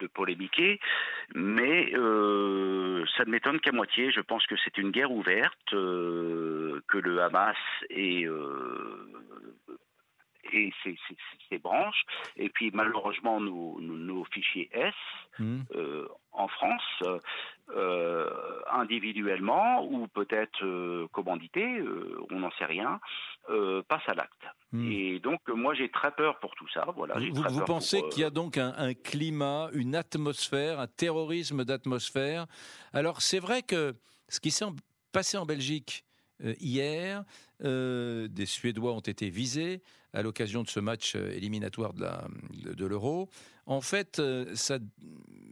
de 0.00 0.06
polémiquer. 0.06 0.80
Mais 1.34 1.92
euh, 1.94 3.04
ça 3.16 3.24
ne 3.24 3.30
m'étonne 3.30 3.60
qu'à 3.60 3.72
moitié. 3.72 4.10
Je 4.10 4.20
pense 4.20 4.46
que 4.46 4.56
c'est 4.64 4.78
une 4.78 4.90
guerre 4.90 5.12
ouverte, 5.12 5.72
euh, 5.72 6.80
que 6.88 6.98
le 6.98 7.22
Hamas 7.22 7.56
et 7.90 8.26
ses, 10.82 10.98
ses- 11.08 11.16
ses 11.50 11.58
branches, 11.58 12.04
et 12.36 12.48
puis 12.48 12.70
malheureusement 12.72 13.38
nos, 13.40 13.78
nos- 13.80 13.96
nos 13.98 14.24
fichiers 14.24 14.68
S 14.72 14.94
euh, 15.74 16.08
en 16.38 16.48
France, 16.48 17.02
euh, 17.76 18.30
individuellement 18.72 19.84
ou 19.84 20.06
peut-être 20.08 20.64
euh, 20.64 21.06
commandités, 21.12 21.78
euh, 21.78 22.18
on 22.30 22.40
n'en 22.40 22.50
sait 22.52 22.64
rien, 22.64 22.98
passent 23.88 24.08
à 24.08 24.14
l'acte. 24.14 24.44
Et 24.74 25.20
donc 25.20 25.40
moi 25.48 25.72
j'ai 25.74 25.90
très 25.90 26.10
peur 26.10 26.38
pour 26.38 26.54
tout 26.54 26.68
ça. 26.68 26.86
Voilà, 26.94 27.14
Vous, 27.18 27.64
pensez 27.64 28.02
qu'il 28.10 28.22
y 28.22 28.24
a 28.24 28.30
donc 28.30 28.58
un, 28.58 28.74
un 28.76 28.92
climat, 28.92 29.70
une 29.72 29.94
atmosphère, 29.94 30.80
un 30.80 30.86
terrorisme 30.86 31.64
d'atmosphère? 31.64 32.46
Alors 32.92 33.22
c'est 33.22 33.38
vrai 33.38 33.62
que 33.62 33.94
ce 34.28 34.40
qui 34.40 34.50
s'est 34.50 34.66
passé 35.12 35.38
en 35.38 35.46
Belgique 35.46 36.04
hier, 36.60 37.24
euh, 37.64 38.28
des 38.28 38.46
Suédois 38.46 38.92
ont 38.92 39.00
été 39.00 39.30
visés 39.30 39.82
à 40.12 40.22
l'occasion 40.22 40.62
de 40.62 40.68
ce 40.68 40.80
match 40.80 41.16
éliminatoire 41.16 41.92
de 41.94 42.86
l'Euro. 42.86 43.28
En 43.68 43.82
fait, 43.82 44.18
euh, 44.18 44.54
ça, 44.54 44.78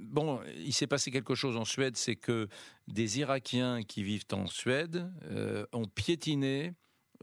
bon, 0.01 0.41
il 0.57 0.73
s'est 0.73 0.87
passé 0.87 1.11
quelque 1.11 1.35
chose 1.35 1.59
en 1.59 1.67
Suède, 1.67 1.99
c'est 1.99 2.17
que 2.17 2.49
des 2.89 3.19
Irakiens 3.19 3.83
qui 3.83 4.03
vivent 4.03 4.25
en 4.33 4.47
Suède 4.47 5.13
euh, 5.31 5.67
ont 5.75 5.85
piétiné 5.85 6.73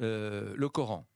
euh, 0.02 0.54
le 0.56 0.70
Coran. 0.70 1.08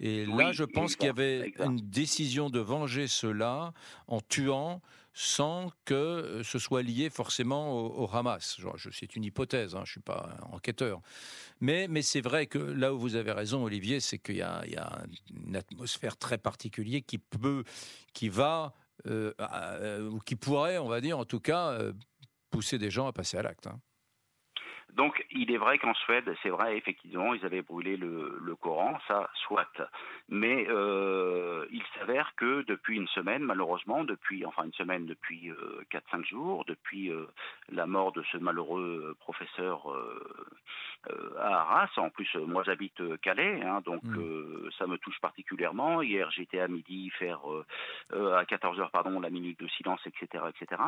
Et 0.00 0.26
là, 0.26 0.50
je 0.50 0.64
pense 0.64 0.96
qu'il 0.96 1.06
y 1.06 1.10
avait 1.10 1.52
une 1.60 1.76
décision 1.76 2.50
de 2.50 2.58
venger 2.58 3.06
cela 3.06 3.72
en 4.08 4.20
tuant 4.20 4.82
sans 5.12 5.70
que 5.84 6.40
ce 6.42 6.58
soit 6.58 6.82
lié 6.82 7.08
forcément 7.08 7.72
au, 7.72 8.04
au 8.04 8.16
Hamas. 8.16 8.60
C'est 8.90 9.14
une 9.14 9.24
hypothèse, 9.24 9.74
hein, 9.74 9.82
je 9.84 9.90
ne 9.90 9.92
suis 9.92 10.00
pas 10.00 10.34
un 10.40 10.54
enquêteur. 10.54 11.02
Mais, 11.60 11.86
mais 11.86 12.02
c'est 12.02 12.22
vrai 12.22 12.46
que 12.46 12.58
là 12.58 12.92
où 12.94 12.98
vous 12.98 13.14
avez 13.14 13.30
raison, 13.30 13.62
Olivier, 13.62 14.00
c'est 14.00 14.18
qu'il 14.18 14.36
y, 14.36 14.38
y 14.38 14.42
a 14.42 15.04
une 15.46 15.54
atmosphère 15.54 16.16
très 16.16 16.38
particulière 16.38 17.02
qui 17.06 17.18
peut, 17.18 17.62
qui 18.12 18.28
va, 18.28 18.74
ou 19.06 20.18
qui 20.20 20.36
pourrait, 20.36 20.78
on 20.78 20.88
va 20.88 21.00
dire 21.00 21.18
en 21.18 21.24
tout 21.24 21.40
cas, 21.40 21.70
euh, 21.70 21.92
pousser 22.50 22.78
des 22.78 22.90
gens 22.90 23.06
à 23.06 23.12
passer 23.12 23.38
à 23.38 23.42
l'acte. 23.42 23.66
hein. 23.66 23.80
Donc, 24.94 25.24
il 25.30 25.52
est 25.52 25.56
vrai 25.56 25.78
qu'en 25.78 25.94
Suède, 25.94 26.34
c'est 26.42 26.48
vrai, 26.48 26.76
effectivement, 26.76 27.32
ils 27.32 27.44
avaient 27.44 27.62
brûlé 27.62 27.96
le 27.96 28.56
Coran, 28.56 28.98
ça, 29.06 29.30
soit. 29.46 29.70
Mais 30.30 30.64
euh, 30.68 31.66
il 31.72 31.82
s'avère 31.98 32.34
que 32.36 32.62
depuis 32.62 32.96
une 32.96 33.08
semaine, 33.08 33.42
malheureusement, 33.42 34.04
depuis, 34.04 34.46
enfin 34.46 34.62
une 34.64 34.72
semaine, 34.74 35.04
depuis 35.06 35.50
euh, 35.50 35.82
4-5 35.90 36.24
jours, 36.24 36.64
depuis 36.66 37.10
euh, 37.10 37.26
la 37.72 37.86
mort 37.86 38.12
de 38.12 38.22
ce 38.30 38.36
malheureux 38.36 39.16
professeur 39.18 39.90
euh, 39.90 40.46
euh, 41.10 41.34
à 41.38 41.62
Arras, 41.62 41.90
en 41.96 42.10
plus, 42.10 42.28
euh, 42.36 42.46
moi 42.46 42.62
j'habite 42.62 43.00
euh, 43.00 43.16
Calais, 43.16 43.60
hein, 43.62 43.80
donc 43.84 44.04
euh, 44.16 44.68
ça 44.78 44.86
me 44.86 44.98
touche 44.98 45.18
particulièrement. 45.20 46.02
Hier, 46.02 46.30
j'étais 46.30 46.60
à 46.60 46.68
midi 46.68 47.10
faire, 47.10 47.50
euh, 47.50 47.64
euh, 48.12 48.36
à 48.36 48.44
14h, 48.44 48.90
pardon, 48.90 49.18
la 49.18 49.30
minute 49.30 49.58
de 49.58 49.66
silence, 49.68 50.00
etc., 50.06 50.44
etc. 50.48 50.80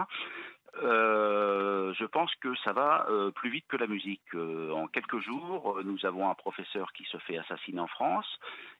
Euh, 0.81 1.93
je 1.95 2.05
pense 2.07 2.35
que 2.37 2.55
ça 2.65 2.73
va 2.73 3.07
euh, 3.11 3.31
plus 3.31 3.51
vite 3.51 3.67
que 3.69 3.77
la 3.77 3.87
musique. 3.87 4.23
Euh, 4.35 4.71
en 4.73 4.87
quelques 4.87 5.19
jours, 5.21 5.81
nous 5.85 6.07
avons 6.07 6.31
un 6.31 6.35
professeur 6.35 6.93
qui 6.93 7.05
se 7.05 7.19
fait 7.19 7.37
assassiner 7.37 7.81
en 7.81 7.87
France. 7.87 8.27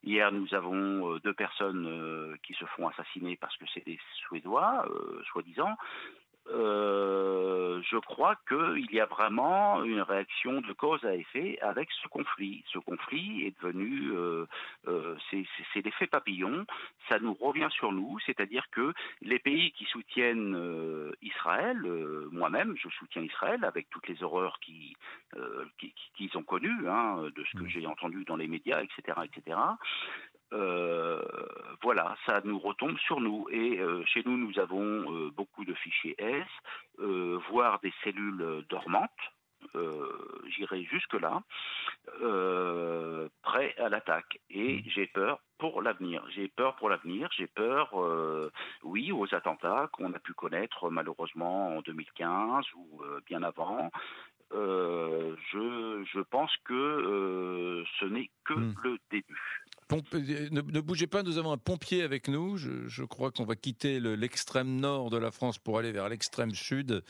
Hier, 0.03 0.33
nous 0.33 0.55
avons 0.55 1.19
deux 1.19 1.35
personnes 1.35 2.37
qui 2.43 2.55
se 2.55 2.65
font 2.65 2.89
assassiner 2.89 3.37
parce 3.37 3.57
que 3.57 3.65
c'est 3.73 3.85
des 3.87 4.01
Suédois, 4.27 4.87
soi-disant. 5.27 5.77
Euh, 6.49 7.81
je 7.91 7.97
crois 7.99 8.37
qu'il 8.49 8.89
y 8.93 9.01
a 9.01 9.07
vraiment 9.07 9.83
une 9.85 10.01
réaction 10.01 10.61
de 10.61 10.73
cause 10.73 11.05
à 11.05 11.15
effet 11.15 11.59
avec 11.61 11.89
ce 12.03 12.09
conflit. 12.09 12.65
Ce 12.73 12.79
conflit 12.79 13.47
est 13.47 13.57
devenu, 13.63 14.11
euh, 14.13 14.47
euh, 14.89 15.17
c'est 15.31 15.85
l'effet 15.85 16.07
papillon, 16.07 16.67
ça 17.09 17.19
nous 17.21 17.35
revient 17.35 17.69
sur 17.71 17.93
nous, 17.93 18.19
c'est-à-dire 18.27 18.67
que 18.71 18.93
les 19.21 19.39
pays 19.39 19.73
qui 19.73 19.85
soutiennent 19.87 21.13
Israël, 21.23 21.79
moi-même, 22.31 22.75
je 22.77 22.89
soutiens 22.91 23.23
Israël 23.23 23.65
avec 23.65 23.89
toutes 23.91 24.09
les 24.09 24.23
horreurs 24.23 24.59
qui, 24.61 24.97
qui- 25.79 25.93
qui- 25.93 26.11
qu'ils 26.29 26.39
ont 26.39 26.43
connues, 26.43 26.89
hein, 26.89 27.31
de 27.35 27.45
ce 27.45 27.57
que 27.57 27.69
j'ai 27.69 27.87
entendu 27.87 28.25
dans 28.25 28.37
les 28.37 28.49
médias, 28.49 28.83
etc., 28.83 29.19
etc. 29.25 29.59
Euh, 30.53 31.21
voilà, 31.83 32.15
ça 32.27 32.41
nous 32.45 32.59
retombe 32.59 32.99
sur 32.99 33.21
nous. 33.21 33.47
Et 33.51 33.79
euh, 33.81 34.05
chez 34.07 34.23
nous, 34.25 34.37
nous 34.37 34.59
avons 34.59 34.85
euh, 35.13 35.31
beaucoup 35.31 35.65
de 35.65 35.75
fichiers 35.75 36.15
S, 36.19 36.47
voire 37.51 37.81
des 37.81 37.93
cellules 38.05 38.65
dormantes. 38.69 39.11
j'irai 40.49 40.85
jusque-là, 40.85 41.43
prêt 43.43 43.75
à 43.79 43.89
l'attaque. 43.89 44.39
Et 44.51 44.83
j'ai 44.87 45.07
peur 45.07 45.41
pour 45.59 45.83
l'avenir. 45.83 46.23
J'ai 46.31 46.49
peur 46.49 46.77
pour 46.77 46.89
l'avenir. 46.91 47.29
J'ai 47.37 47.47
peur, 47.47 47.91
oui, 48.83 49.11
aux 49.13 49.35
attentats 49.35 49.89
qu'on 49.93 50.13
a 50.13 50.19
pu 50.19 50.35
connaître 50.35 50.91
malheureusement 50.91 51.77
en 51.77 51.81
2015 51.81 52.65
ou 52.77 53.03
bien 53.27 53.43
avant. 53.43 53.91
je, 54.53 56.05
je 56.13 56.21
pense 56.21 56.55
que 56.65 57.85
ce 57.99 58.05
n'est 58.05 58.31
que 58.45 58.55
Hmm. 58.55 58.75
le 58.85 58.99
début. 59.11 59.62
Euh, 59.93 60.49
ne, 60.51 60.61
ne 60.61 60.81
bougez 60.81 61.07
pas, 61.07 61.23
nous 61.23 61.39
avons 61.39 61.53
un 61.53 61.57
pompier 61.59 62.03
avec 62.03 62.29
nous. 62.29 62.57
Je, 62.57 62.89
je 62.89 63.05
crois 63.05 63.31
qu'on 63.31 63.45
va 63.45 63.57
quitter 63.57 64.01
le- 64.01 64.15
l'extrême 64.15 64.77
nord 64.81 65.11
de 65.11 65.19
la 65.19 65.31
France 65.31 65.59
pour 65.59 65.79
aller 65.79 65.93
vers 65.93 66.09
l'extrême 66.09 66.53
sud. 66.55 67.03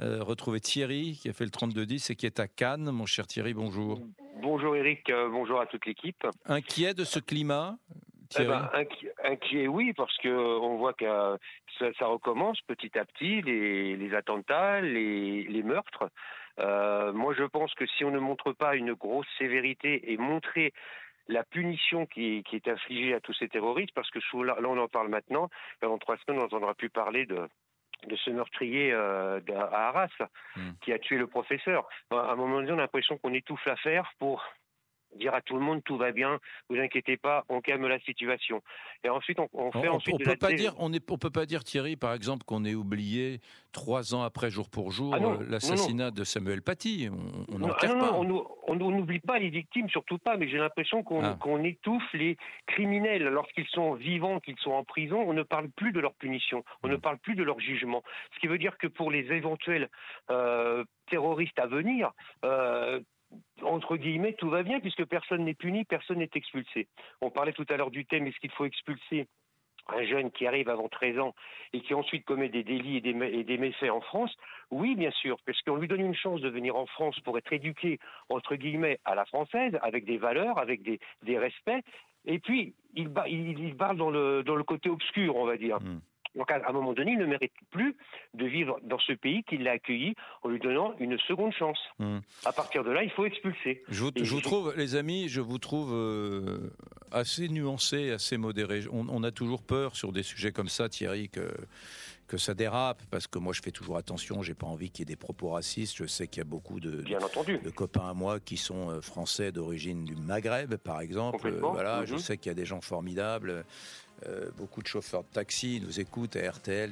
Euh, 0.00 0.22
retrouver 0.22 0.60
Thierry 0.60 1.18
qui 1.20 1.28
a 1.28 1.32
fait 1.32 1.44
le 1.44 1.50
3210 1.50 2.10
et 2.10 2.16
qui 2.16 2.26
est 2.26 2.38
à 2.40 2.46
Cannes. 2.46 2.90
Mon 2.90 3.06
cher 3.06 3.26
Thierry, 3.26 3.54
bonjour. 3.54 4.00
Bonjour 4.40 4.76
Eric, 4.76 5.10
euh, 5.10 5.28
bonjour 5.28 5.60
à 5.60 5.66
toute 5.66 5.84
l'équipe. 5.86 6.24
Inquiet 6.46 6.94
de 6.94 7.04
ce 7.04 7.18
climat 7.18 7.76
Eh 8.38 8.44
ben, 8.44 8.70
inqui- 8.74 9.08
inquiet, 9.24 9.66
oui, 9.66 9.92
parce 9.96 10.16
que 10.18 10.28
euh, 10.28 10.58
on 10.60 10.76
voit 10.76 10.92
que 10.92 11.04
ça, 11.78 11.86
ça 11.98 12.06
recommence 12.06 12.60
petit 12.68 12.96
à 12.98 13.04
petit, 13.04 13.42
les, 13.42 13.96
les 13.96 14.14
attentats, 14.14 14.80
les, 14.80 15.42
les 15.44 15.62
meurtres. 15.64 16.10
Euh, 16.60 17.12
moi, 17.12 17.34
je 17.38 17.44
pense 17.44 17.72
que 17.74 17.86
si 17.86 18.04
on 18.04 18.10
ne 18.10 18.18
montre 18.18 18.52
pas 18.52 18.74
une 18.76 18.92
grosse 18.94 19.26
sévérité 19.38 20.12
et 20.12 20.16
montrer 20.16 20.72
la 21.28 21.44
punition 21.44 22.06
qui, 22.06 22.42
qui 22.44 22.56
est 22.56 22.68
infligée 22.68 23.14
à 23.14 23.20
tous 23.20 23.34
ces 23.34 23.48
terroristes, 23.48 23.94
parce 23.94 24.10
que 24.10 24.20
sous, 24.20 24.42
là, 24.42 24.56
là, 24.60 24.68
on 24.68 24.78
en 24.78 24.88
parle 24.88 25.08
maintenant, 25.08 25.48
dans 25.82 25.98
trois 25.98 26.16
semaines, 26.16 26.40
on 26.40 26.42
n'entendra 26.44 26.74
plus 26.74 26.90
parler 26.90 27.26
de, 27.26 27.48
de 28.06 28.16
ce 28.16 28.30
meurtrier 28.30 28.92
euh, 28.92 29.40
à 29.54 29.88
Arras 29.88 30.08
qui 30.82 30.92
a 30.92 30.98
tué 30.98 31.18
le 31.18 31.26
professeur. 31.26 31.88
À 32.10 32.32
un 32.32 32.36
moment 32.36 32.56
donné, 32.56 32.72
on 32.72 32.78
a 32.78 32.82
l'impression 32.82 33.18
qu'on 33.18 33.34
étouffe 33.34 33.64
l'affaire 33.66 34.12
pour 34.18 34.44
dire 35.16 35.34
à 35.34 35.40
tout 35.40 35.54
le 35.54 35.60
monde 35.60 35.82
tout 35.84 35.96
va 35.96 36.12
bien, 36.12 36.38
vous 36.68 36.76
inquiétez 36.76 37.16
pas, 37.16 37.44
on 37.48 37.60
calme 37.60 37.86
la 37.86 37.98
situation. 38.00 38.62
Et 39.04 39.08
ensuite, 39.08 39.38
on, 39.40 39.48
on 39.52 39.72
fait 39.72 39.88
on, 39.88 39.94
ensuite 39.94 40.14
on 40.14 40.18
de 40.18 40.24
peut 40.24 40.30
la 40.30 40.36
pas 40.36 40.52
dire, 40.52 40.74
on 40.78 40.92
est, 40.92 41.10
on 41.10 41.18
peut 41.18 41.30
pas 41.30 41.46
dire 41.46 41.64
Thierry, 41.64 41.96
par 41.96 42.12
exemple, 42.14 42.44
qu'on 42.44 42.64
ait 42.64 42.74
oublié 42.74 43.40
trois 43.72 44.14
ans 44.14 44.22
après, 44.22 44.50
jour 44.50 44.68
pour 44.70 44.90
jour, 44.90 45.14
Ah 45.14 45.22
euh, 45.22 45.36
l'assassinat 45.48 46.10
de 46.10 46.24
Samuel 46.24 46.62
Paty. 46.62 47.08
On- 47.10 47.68
ah 47.68 47.74
pas. 47.78 48.12
n'oublie 48.90 49.20
pas 49.20 49.38
les 49.38 49.50
victimes, 49.50 49.88
surtout 49.88 50.18
pas, 50.18 50.36
mais 50.36 50.48
j'ai 50.48 50.58
l'impression 50.58 51.02
qu'on 51.02 51.22
Ah. 51.24 51.38
étouffe 51.64 52.12
les 52.12 52.36
criminels. 52.66 53.22
Lorsqu'ils 53.24 53.66
sont 53.68 53.94
vivants, 53.94 54.40
qu'ils 54.40 54.58
sont 54.58 54.72
en 54.72 54.84
prison, 54.84 55.20
on 55.26 55.32
ne 55.32 55.42
parle 55.42 55.68
plus 55.70 55.92
de 55.92 56.00
leur 56.00 56.14
punition, 56.14 56.64
on 56.82 56.88
ne 56.88 56.96
Mm. 56.96 57.00
parle 57.00 57.18
plus 57.18 57.34
de 57.34 57.42
leur 57.42 57.60
jugement. 57.60 58.02
Ce 58.34 58.40
qui 58.40 58.46
veut 58.46 58.58
dire 58.58 58.76
que 58.78 58.86
pour 58.86 59.10
les 59.10 59.30
éventuels 59.32 59.88
euh, 60.30 60.84
terroristes 61.10 61.58
à 61.58 61.66
venir, 61.66 62.10
euh, 62.44 63.00
entre 63.62 63.96
guillemets, 63.96 64.34
tout 64.34 64.50
va 64.50 64.62
bien 64.62 64.80
puisque 64.80 65.04
personne 65.04 65.44
n'est 65.44 65.54
puni, 65.54 65.84
personne 65.84 66.18
n'est 66.18 66.30
expulsé. 66.34 66.88
On 67.20 67.30
parlait 67.30 67.52
tout 67.52 67.66
à 67.68 67.76
l'heure 67.76 67.90
du 67.90 68.06
thème, 68.06 68.26
est-ce 68.26 68.38
qu'il 68.38 68.52
faut 68.52 68.64
expulser 68.64 69.26
un 69.88 70.04
jeune 70.04 70.30
qui 70.30 70.46
arrive 70.46 70.68
avant 70.68 70.88
13 70.88 71.18
ans 71.18 71.34
et 71.72 71.80
qui 71.80 71.94
ensuite 71.94 72.24
commet 72.24 72.48
des 72.48 72.62
délits 72.62 72.98
et 72.98 73.00
des, 73.00 73.58
méfaits 73.58 73.90
en 73.90 74.00
France, 74.00 74.34
oui, 74.70 74.94
bien 74.94 75.10
sûr, 75.10 75.38
parce 75.46 75.60
qu'on 75.62 75.76
lui 75.76 75.88
donne 75.88 76.00
une 76.00 76.14
chance 76.14 76.40
de 76.40 76.48
venir 76.48 76.76
en 76.76 76.86
France 76.86 77.18
pour 77.20 77.38
être 77.38 77.52
éduqué, 77.52 77.98
entre 78.28 78.56
guillemets, 78.56 78.98
à 79.04 79.14
la 79.14 79.24
française, 79.24 79.78
avec 79.82 80.04
des 80.04 80.18
valeurs, 80.18 80.58
avec 80.58 80.82
des, 80.82 81.00
des 81.22 81.38
respects, 81.38 81.82
et 82.26 82.38
puis 82.38 82.74
il, 82.94 83.10
il, 83.26 83.76
parle 83.76 83.96
dans 83.96 84.10
le, 84.10 84.42
dans 84.42 84.56
le 84.56 84.64
côté 84.64 84.90
obscur, 84.90 85.36
on 85.36 85.46
va 85.46 85.56
dire. 85.56 85.78
Donc 86.36 86.50
à 86.50 86.60
un 86.68 86.72
moment 86.72 86.92
donné, 86.92 87.12
il 87.12 87.18
ne 87.18 87.26
mérite 87.26 87.52
plus 87.70 87.96
de 88.34 88.46
vivre 88.46 88.78
dans 88.82 88.98
ce 88.98 89.12
pays 89.12 89.42
qui 89.44 89.56
l'a 89.58 89.72
accueilli 89.72 90.14
en 90.42 90.48
lui 90.48 90.58
donnant 90.60 90.94
une 91.00 91.18
seconde 91.20 91.52
chance. 91.52 91.78
Hmm. 91.98 92.18
À 92.44 92.52
partir 92.52 92.84
de 92.84 92.90
là, 92.90 93.02
il 93.02 93.10
faut 93.10 93.24
expulser. 93.26 93.82
Je 93.88 94.02
vous, 94.04 94.10
Et 94.14 94.24
je 94.24 94.34
vous 94.34 94.40
trouve, 94.40 94.74
les 94.76 94.94
amis, 94.96 95.28
je 95.28 95.40
vous 95.40 95.58
trouve 95.58 95.90
euh, 95.92 96.70
assez 97.10 97.48
nuancé, 97.48 98.10
assez 98.12 98.36
modéré. 98.36 98.82
On, 98.92 99.06
on 99.08 99.22
a 99.22 99.30
toujours 99.30 99.62
peur 99.62 99.96
sur 99.96 100.12
des 100.12 100.22
sujets 100.22 100.52
comme 100.52 100.68
ça, 100.68 100.88
Thierry, 100.88 101.28
que, 101.28 101.50
que 102.28 102.36
ça 102.36 102.54
dérape, 102.54 103.02
parce 103.10 103.26
que 103.26 103.38
moi 103.38 103.52
je 103.54 103.62
fais 103.62 103.70
toujours 103.70 103.96
attention, 103.96 104.42
j'ai 104.42 104.54
pas 104.54 104.66
envie 104.66 104.90
qu'il 104.90 105.00
y 105.00 105.10
ait 105.10 105.14
des 105.14 105.16
propos 105.16 105.48
racistes. 105.50 105.96
Je 105.96 106.04
sais 106.06 106.28
qu'il 106.28 106.40
y 106.40 106.42
a 106.42 106.44
beaucoup 106.44 106.78
de, 106.78 107.02
de 107.02 107.70
copains 107.70 108.10
à 108.10 108.14
moi 108.14 108.38
qui 108.38 108.56
sont 108.58 108.90
euh, 108.90 109.00
français 109.00 109.50
d'origine 109.50 110.04
du 110.04 110.14
Maghreb, 110.14 110.74
par 110.76 111.00
exemple. 111.00 111.46
Euh, 111.48 111.58
voilà, 111.60 112.04
je 112.04 112.12
Mhm. 112.14 112.18
sais 112.18 112.36
qu'il 112.36 112.50
y 112.50 112.52
a 112.52 112.54
des 112.54 112.66
gens 112.66 112.80
formidables. 112.82 113.64
Euh, 114.26 114.50
beaucoup 114.56 114.82
de 114.82 114.88
chauffeurs 114.88 115.22
de 115.22 115.28
taxi 115.28 115.80
nous 115.84 116.00
écoutent 116.00 116.36
à 116.36 116.50
RTL. 116.50 116.90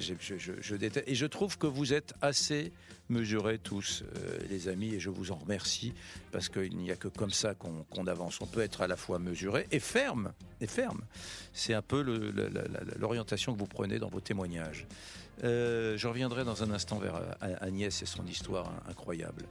Et 1.07 1.15
je 1.15 1.27
trouve 1.27 1.59
que 1.59 1.67
vous 1.67 1.93
êtes 1.93 2.15
assez 2.23 2.73
mesurés 3.09 3.59
tous, 3.59 4.05
euh, 4.17 4.39
les 4.49 4.69
amis, 4.69 4.95
et 4.95 5.01
je 5.01 5.11
vous 5.11 5.33
en 5.33 5.37
remercie 5.37 5.93
parce 6.31 6.49
qu'il 6.49 6.77
n'y 6.77 6.91
a 6.91 6.97
que 6.97 7.09
comme 7.09 7.31
ça 7.31 7.55
qu'on 7.55 8.07
avance. 8.07 8.41
On 8.41 8.47
peut 8.47 8.61
être 8.61 8.81
à 8.81 8.87
la 8.87 8.97
fois 8.97 9.19
mesuré 9.19 9.67
et 9.73 9.81
ferme. 9.81 10.33
Et 10.61 10.67
ferme. 10.67 11.03
C'est 11.53 11.75
un 11.75 11.83
peu 11.83 12.03
l'orientation 12.99 13.55
que 13.55 13.59
vous 13.59 13.67
prenez 13.67 13.99
dans 13.99 14.09
vos 14.09 14.21
témoignages. 14.21 14.87
Euh, 15.45 15.99
je 15.99 16.09
reviendrai 16.09 16.45
dans 16.45 16.63
un 16.63 16.71
instant 16.71 16.99
vers 16.99 17.21
Agnès 17.61 18.03
et 18.03 18.07
son 18.07 18.27
histoire 18.27 18.69
hein, 18.69 18.83
incroyable. 18.89 19.45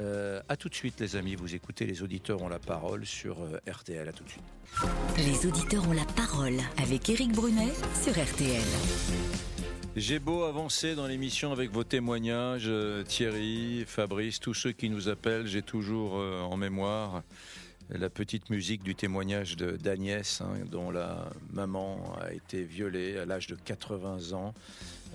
Euh, 0.00 0.40
à 0.48 0.56
tout 0.56 0.68
de 0.68 0.74
suite, 0.74 1.00
les 1.00 1.16
amis. 1.16 1.34
Vous 1.34 1.54
écoutez, 1.54 1.86
les 1.86 2.02
auditeurs 2.02 2.42
ont 2.42 2.48
la 2.48 2.58
parole 2.58 3.06
sur 3.06 3.42
euh, 3.42 3.58
RTL. 3.70 4.08
À 4.08 4.12
tout 4.12 4.24
de 4.24 4.30
suite. 4.30 4.42
Les 5.18 5.46
auditeurs 5.46 5.88
ont 5.88 5.92
la 5.92 6.04
parole 6.04 6.58
avec 6.82 7.08
Éric 7.08 7.32
Brunet 7.32 7.72
sur 8.02 8.12
RTL. 8.12 8.62
J'ai 9.96 10.18
beau 10.18 10.42
avancer 10.42 10.96
dans 10.96 11.06
l'émission 11.06 11.52
avec 11.52 11.70
vos 11.70 11.84
témoignages, 11.84 12.64
euh, 12.66 13.04
Thierry, 13.04 13.84
Fabrice, 13.86 14.40
tous 14.40 14.52
ceux 14.52 14.72
qui 14.72 14.90
nous 14.90 15.08
appellent, 15.08 15.46
j'ai 15.46 15.62
toujours 15.62 16.16
euh, 16.16 16.40
en 16.40 16.56
mémoire 16.56 17.22
la 17.90 18.10
petite 18.10 18.50
musique 18.50 18.82
du 18.82 18.94
témoignage 18.94 19.56
d'Agnès, 19.56 20.40
hein, 20.40 20.54
dont 20.70 20.90
la 20.90 21.30
maman 21.52 22.16
a 22.20 22.32
été 22.32 22.64
violée 22.64 23.18
à 23.18 23.26
l'âge 23.26 23.46
de 23.46 23.56
80 23.56 24.32
ans 24.32 24.54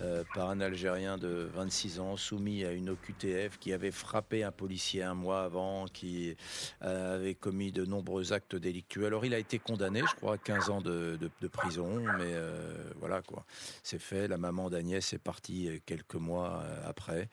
euh, 0.01 0.23
par 0.33 0.49
un 0.49 0.61
Algérien 0.61 1.17
de 1.17 1.49
26 1.53 1.99
ans 1.99 2.15
soumis 2.15 2.63
à 2.63 2.71
une 2.71 2.89
OQTF 2.89 3.57
qui 3.59 3.73
avait 3.73 3.91
frappé 3.91 4.43
un 4.43 4.51
policier 4.51 5.03
un 5.03 5.13
mois 5.13 5.43
avant, 5.43 5.85
qui 5.91 6.37
euh, 6.83 7.15
avait 7.15 7.35
commis 7.35 7.71
de 7.71 7.83
nombreux 7.85 8.31
actes 8.31 8.55
délictueux. 8.55 9.05
Alors 9.05 9.25
il 9.25 9.33
a 9.33 9.39
été 9.39 9.59
condamné, 9.59 10.01
je 10.09 10.15
crois, 10.15 10.35
à 10.35 10.37
15 10.37 10.69
ans 10.69 10.81
de, 10.81 11.17
prison, 11.51 11.97
mais 12.17 12.33
euh, 12.33 12.91
voilà 12.99 13.21
quoi, 13.21 13.45
c'est 13.83 13.99
fait. 13.99 14.27
La 14.27 14.37
maman 14.37 14.69
d'Agnès 14.69 15.11
est 15.11 15.17
partie 15.17 15.81
quelques 15.85 16.15
mois 16.15 16.63
après. 16.85 17.29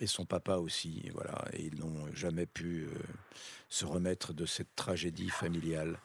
Et 0.00 0.06
son 0.06 0.24
papa 0.24 0.56
aussi, 0.56 1.08
voilà, 1.12 1.44
et 1.52 1.62
ils 1.62 1.78
n'ont 1.78 2.12
jamais 2.12 2.46
pu 2.46 2.84
euh, 2.84 2.98
se 3.68 3.84
remettre 3.84 4.32
de 4.32 4.46
cette 4.46 4.74
tragédie 4.74 5.30
familiale. 5.30 5.98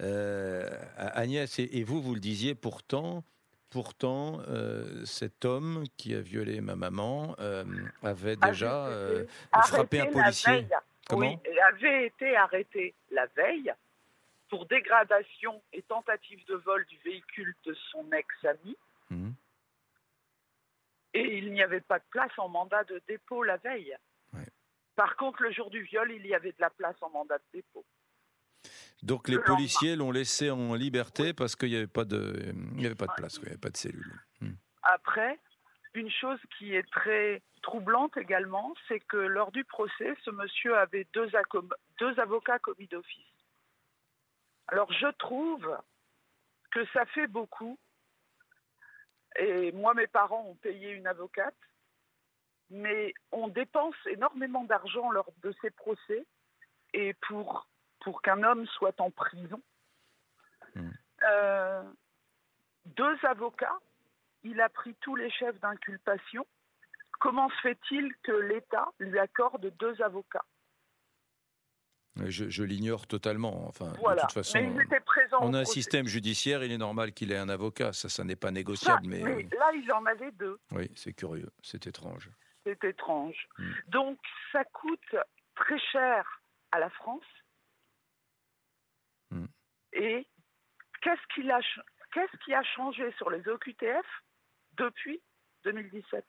Euh, 0.00 0.68
Agnès, 0.96 1.58
et, 1.58 1.78
et 1.78 1.84
vous, 1.84 2.00
vous 2.00 2.14
le 2.14 2.20
disiez, 2.20 2.54
pourtant, 2.54 3.22
pourtant, 3.68 4.40
euh, 4.48 5.04
cet 5.04 5.44
homme 5.44 5.84
qui 5.96 6.14
a 6.14 6.20
violé 6.20 6.60
ma 6.60 6.76
maman 6.76 7.36
avait 8.02 8.36
déjà 8.36 8.86
euh, 8.86 9.26
frappé 9.64 10.00
un 10.00 10.06
policier. 10.06 10.66
Comment 11.08 11.26
Oui, 11.26 11.38
il 11.50 11.58
avait 11.58 12.06
été 12.06 12.36
arrêté 12.36 12.94
la 13.10 13.26
veille 13.36 13.72
pour 14.48 14.66
dégradation 14.66 15.60
et 15.72 15.82
tentative 15.82 16.40
de 16.46 16.54
vol 16.54 16.86
du 16.86 16.96
véhicule 17.04 17.54
de 17.66 17.74
son 17.90 18.04
ex-ami. 18.12 18.76
Mhm. 19.10 19.34
Et 21.14 21.38
il 21.38 21.52
n'y 21.52 21.62
avait 21.62 21.80
pas 21.80 21.98
de 21.98 22.04
place 22.10 22.32
en 22.38 22.48
mandat 22.48 22.84
de 22.84 23.00
dépôt 23.08 23.42
la 23.42 23.56
veille. 23.56 23.96
Par 24.96 25.16
contre, 25.16 25.42
le 25.42 25.50
jour 25.52 25.70
du 25.70 25.82
viol, 25.82 26.12
il 26.12 26.26
y 26.26 26.34
avait 26.34 26.52
de 26.52 26.60
la 26.60 26.70
place 26.70 26.96
en 27.00 27.10
mandat 27.10 27.38
de 27.38 27.44
dépôt. 27.52 27.84
Donc 29.02 29.28
les 29.28 29.36
Le 29.36 29.42
policiers 29.42 29.96
l'ont 29.96 30.12
laissé 30.12 30.50
en 30.50 30.74
liberté 30.74 31.34
parce 31.34 31.56
qu'il 31.56 31.70
n'y 31.70 31.76
avait 31.76 31.86
pas 31.86 32.04
de, 32.04 32.52
il 32.54 32.76
n'y 32.76 32.86
avait 32.86 32.94
pas 32.94 33.06
de 33.06 33.12
place, 33.12 33.36
il 33.36 33.42
n'y 33.42 33.48
avait 33.48 33.58
pas 33.58 33.70
de 33.70 33.76
cellule. 33.76 34.20
Hmm. 34.40 34.54
Après, 34.82 35.38
une 35.94 36.10
chose 36.10 36.38
qui 36.56 36.74
est 36.74 36.88
très 36.90 37.42
troublante 37.62 38.16
également, 38.16 38.74
c'est 38.88 39.00
que 39.00 39.16
lors 39.16 39.52
du 39.52 39.64
procès, 39.64 40.14
ce 40.24 40.30
monsieur 40.30 40.76
avait 40.76 41.06
deux, 41.12 41.30
deux 41.98 42.18
avocats 42.18 42.58
commis 42.58 42.86
d'office. 42.86 43.26
Alors 44.68 44.90
je 44.92 45.10
trouve 45.18 45.78
que 46.70 46.84
ça 46.92 47.04
fait 47.06 47.26
beaucoup. 47.26 47.78
Et 49.36 49.72
moi, 49.72 49.94
mes 49.94 50.06
parents 50.06 50.44
ont 50.46 50.54
payé 50.56 50.90
une 50.90 51.06
avocate, 51.06 51.56
mais 52.70 53.12
on 53.32 53.48
dépense 53.48 53.96
énormément 54.06 54.64
d'argent 54.64 55.10
lors 55.10 55.30
de 55.42 55.54
ces 55.60 55.70
procès. 55.70 56.26
Et 56.92 57.14
pour, 57.26 57.66
pour 58.00 58.22
qu'un 58.22 58.42
homme 58.44 58.66
soit 58.68 59.00
en 59.00 59.10
prison, 59.10 59.60
euh, 60.76 61.82
deux 62.86 63.18
avocats, 63.24 63.78
il 64.44 64.60
a 64.60 64.68
pris 64.68 64.94
tous 65.00 65.16
les 65.16 65.30
chefs 65.30 65.58
d'inculpation. 65.60 66.46
Comment 67.18 67.48
se 67.48 67.60
fait-il 67.62 68.14
que 68.22 68.32
l'État 68.32 68.88
lui 68.98 69.18
accorde 69.18 69.72
deux 69.78 70.00
avocats? 70.02 70.44
Je, 72.16 72.48
je 72.48 72.62
l'ignore 72.62 73.06
totalement. 73.08 73.66
Enfin, 73.66 73.92
Voilà. 74.00 74.22
de 74.22 74.26
toute 74.26 74.32
façon, 74.34 74.58
Mais 74.58 74.70
ils 74.72 74.80
étaient 74.82 75.00
présents 75.00 75.38
on 75.40 75.52
a 75.52 75.58
un 75.58 75.62
procès. 75.62 75.72
système 75.72 76.06
judiciaire, 76.06 76.62
il 76.62 76.70
est 76.70 76.78
normal 76.78 77.12
qu'il 77.12 77.32
ait 77.32 77.36
un 77.36 77.48
avocat. 77.48 77.92
Ça, 77.92 78.08
ça 78.08 78.22
n'est 78.22 78.36
pas 78.36 78.52
négociable, 78.52 79.06
mais, 79.06 79.20
mais 79.22 79.42
là, 79.58 79.72
il 79.74 79.90
en 79.92 80.04
avait 80.06 80.30
deux. 80.32 80.58
oui, 80.70 80.90
c'est 80.94 81.12
curieux, 81.12 81.50
c'est 81.62 81.86
étrange. 81.88 82.30
C'est 82.64 82.82
étrange. 82.84 83.48
Hmm. 83.58 83.72
Donc, 83.88 84.18
ça 84.52 84.64
coûte 84.64 85.16
très 85.56 85.78
cher 85.78 86.40
à 86.70 86.78
la 86.78 86.88
France. 86.90 87.24
Hmm. 89.30 89.46
Et 89.92 90.26
qu'est-ce 91.02 91.50
a, 91.50 91.60
qu'est-ce 92.12 92.44
qui 92.44 92.54
a 92.54 92.62
changé 92.62 93.12
sur 93.18 93.28
les 93.30 93.46
OQTF 93.48 94.06
depuis 94.76 95.20
2017 95.64 96.24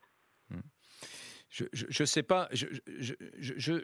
je 1.74 2.04
ne 2.04 2.06
sais 2.06 2.24
pas. 2.24 2.50
Je, 2.52 2.66
je, 3.00 3.14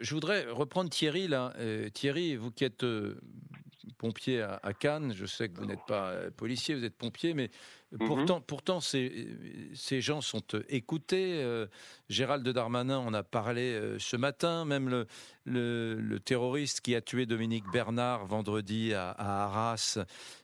je, 0.02 0.14
voudrais 0.14 0.44
reprendre 0.50 0.90
Thierry 0.90 1.28
là. 1.28 1.54
Euh, 1.58 1.88
Thierry, 1.88 2.36
vous 2.36 2.50
qui 2.50 2.64
êtes 2.64 2.84
euh, 2.84 3.18
pompier 3.98 4.42
à, 4.42 4.72
Cannes, 4.74 5.14
je 5.14 5.24
sais 5.26 5.48
que 5.48 5.58
vous 5.58 5.64
n'êtes 5.64 5.84
pas 5.86 6.10
euh, 6.10 6.30
policier, 6.30 6.74
vous 6.74 6.84
êtes 6.84 6.96
pompier, 6.96 7.34
mais 7.34 7.50
Mhm. 7.92 8.06
pourtant, 8.06 8.40
pourtant 8.40 8.80
ces, 8.80 9.28
ces 9.74 10.00
gens 10.00 10.22
sont 10.22 10.42
écoutés. 10.70 11.44
Gérald 12.08 12.48
Darmanin 12.48 12.96
en 12.96 13.12
a 13.12 13.22
parlé 13.22 13.96
ce 13.98 14.16
matin. 14.16 14.64
Même 14.64 14.88
le, 14.88 15.06
le, 15.44 16.18
terroriste 16.18 16.80
qui 16.80 16.94
a 16.94 17.02
tué 17.02 17.26
Dominique 17.26 17.64
Bernard 17.70 18.24
vendredi 18.24 18.94
à, 18.94 19.10
Arras 19.10 19.98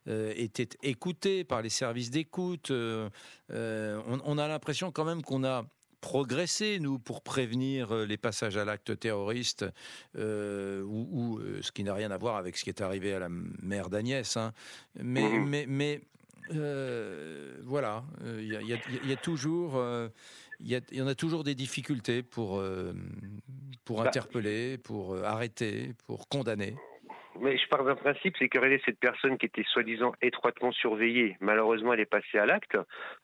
était 0.06 0.68
écouté 0.82 1.42
par 1.42 1.62
les 1.62 1.70
services 1.70 2.10
d'écoute. 2.10 2.70
on, 2.70 3.10
on 3.50 4.36
a 4.36 4.46
l'impression 4.46 4.92
quand 4.92 5.06
même 5.06 5.22
qu'on 5.22 5.42
a 5.42 5.64
progresser, 6.00 6.78
nous, 6.80 6.98
pour 6.98 7.22
prévenir 7.22 7.92
euh, 7.92 8.06
les 8.06 8.16
passages 8.16 8.56
à 8.56 8.64
l'acte 8.64 8.98
terroriste, 8.98 9.64
euh, 10.16 10.82
ou, 10.82 11.38
euh, 11.38 11.60
ce 11.62 11.72
qui 11.72 11.84
n'a 11.84 11.94
rien 11.94 12.10
à 12.10 12.18
voir 12.18 12.36
avec 12.36 12.56
ce 12.56 12.64
qui 12.64 12.70
est 12.70 12.80
arrivé 12.80 13.14
à 13.14 13.18
la 13.18 13.28
mère 13.28 13.90
d'Agnès. 13.90 14.36
Hein. 14.36 14.52
Mais, 15.00 15.38
mais, 15.38 15.66
mais 15.68 16.00
voilà, 17.62 18.04
il 18.24 18.50
y, 18.50 19.12
a 19.12 19.16
toujours, 19.16 19.82
il 20.60 20.82
y, 20.92 21.02
en 21.02 21.06
a 21.06 21.14
toujours 21.14 21.44
des 21.44 21.54
difficultés 21.54 22.22
pour, 22.22 22.62
pour 23.84 23.98
Bah. 23.98 24.08
interpeller, 24.08 24.78
pour 24.78 25.14
arrêter, 25.22 25.92
pour 26.06 26.26
condamner. 26.28 26.74
Mais 27.40 27.56
je 27.56 27.68
pars 27.68 27.84
d'un 27.84 27.94
principe, 27.94 28.34
c'est 28.38 28.48
que 28.48 28.58
cette 28.84 28.98
personne 28.98 29.38
qui 29.38 29.46
était 29.46 29.64
soi-disant 29.64 30.12
étroitement 30.22 30.72
surveillée, 30.72 31.36
malheureusement 31.40 31.92
elle 31.92 32.00
est 32.00 32.06
passée 32.06 32.38
à 32.38 32.46
l'acte, 32.46 32.76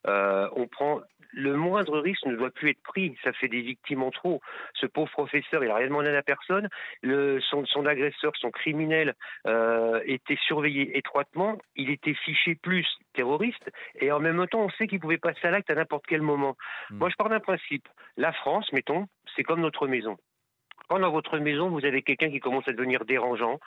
on 0.05 0.67
prend 0.69 1.01
le 1.35 1.57
moindre 1.57 1.99
risque 1.99 2.25
ne 2.27 2.37
doit 2.37 2.51
plus 2.51 2.71
être 2.71 2.83
pris. 2.83 3.17
Ça 3.23 3.33
fait 3.33 3.49
des 3.49 3.61
victimes 3.61 4.03
en 4.03 4.11
trop. 4.11 4.41
Ce 4.75 4.87
pauvre 4.87 5.11
professeur, 5.11 5.63
il 5.63 5.69
n'a 5.69 5.75
rien 5.75 5.89
demandé 5.89 6.09
à 6.09 6.13
la 6.13 6.23
personne. 6.23 6.69
Le, 7.03 7.41
son, 7.41 7.67
son, 7.67 7.87
agresseur, 7.87 8.33
son 8.37 8.51
criminel, 8.51 9.15
euh, 9.47 10.01
était 10.05 10.39
surveillé 10.47 10.97
étroitement. 10.97 11.59
Il 11.77 11.91
était 11.91 12.15
fiché 12.15 12.55
plus 12.55 12.87
terroriste. 13.15 13.71
Et 14.01 14.13
en 14.13 14.21
même 14.21 14.47
temps, 14.47 14.61
on 14.61 14.71
sait 14.71 14.87
qu'il 14.87 15.01
pouvait 15.01 15.19
passer 15.19 15.47
à 15.47 15.51
l'acte 15.51 15.71
à 15.71 15.75
n'importe 15.75 16.07
quel 16.07 16.23
moment. 16.23 16.57
Hmm. 16.91 16.99
Moi, 16.99 17.11
je 17.11 17.17
pars 17.17 17.29
d'un 17.29 17.41
principe. 17.41 17.89
La 18.17 18.33
France, 18.33 18.73
mettons, 18.73 19.07
c'est 19.37 19.43
comme 19.43 19.61
notre 19.61 19.87
maison. 19.87 20.17
Quand 20.89 20.99
dans 20.99 21.11
votre 21.11 21.39
maison, 21.39 21.71
vous 21.71 21.85
avez 21.85 22.03
quelqu'un 22.03 22.31
qui 22.31 22.41
commence 22.41 22.69
à 22.69 22.73
devenir 22.73 23.07
dérangeant, 23.07 23.59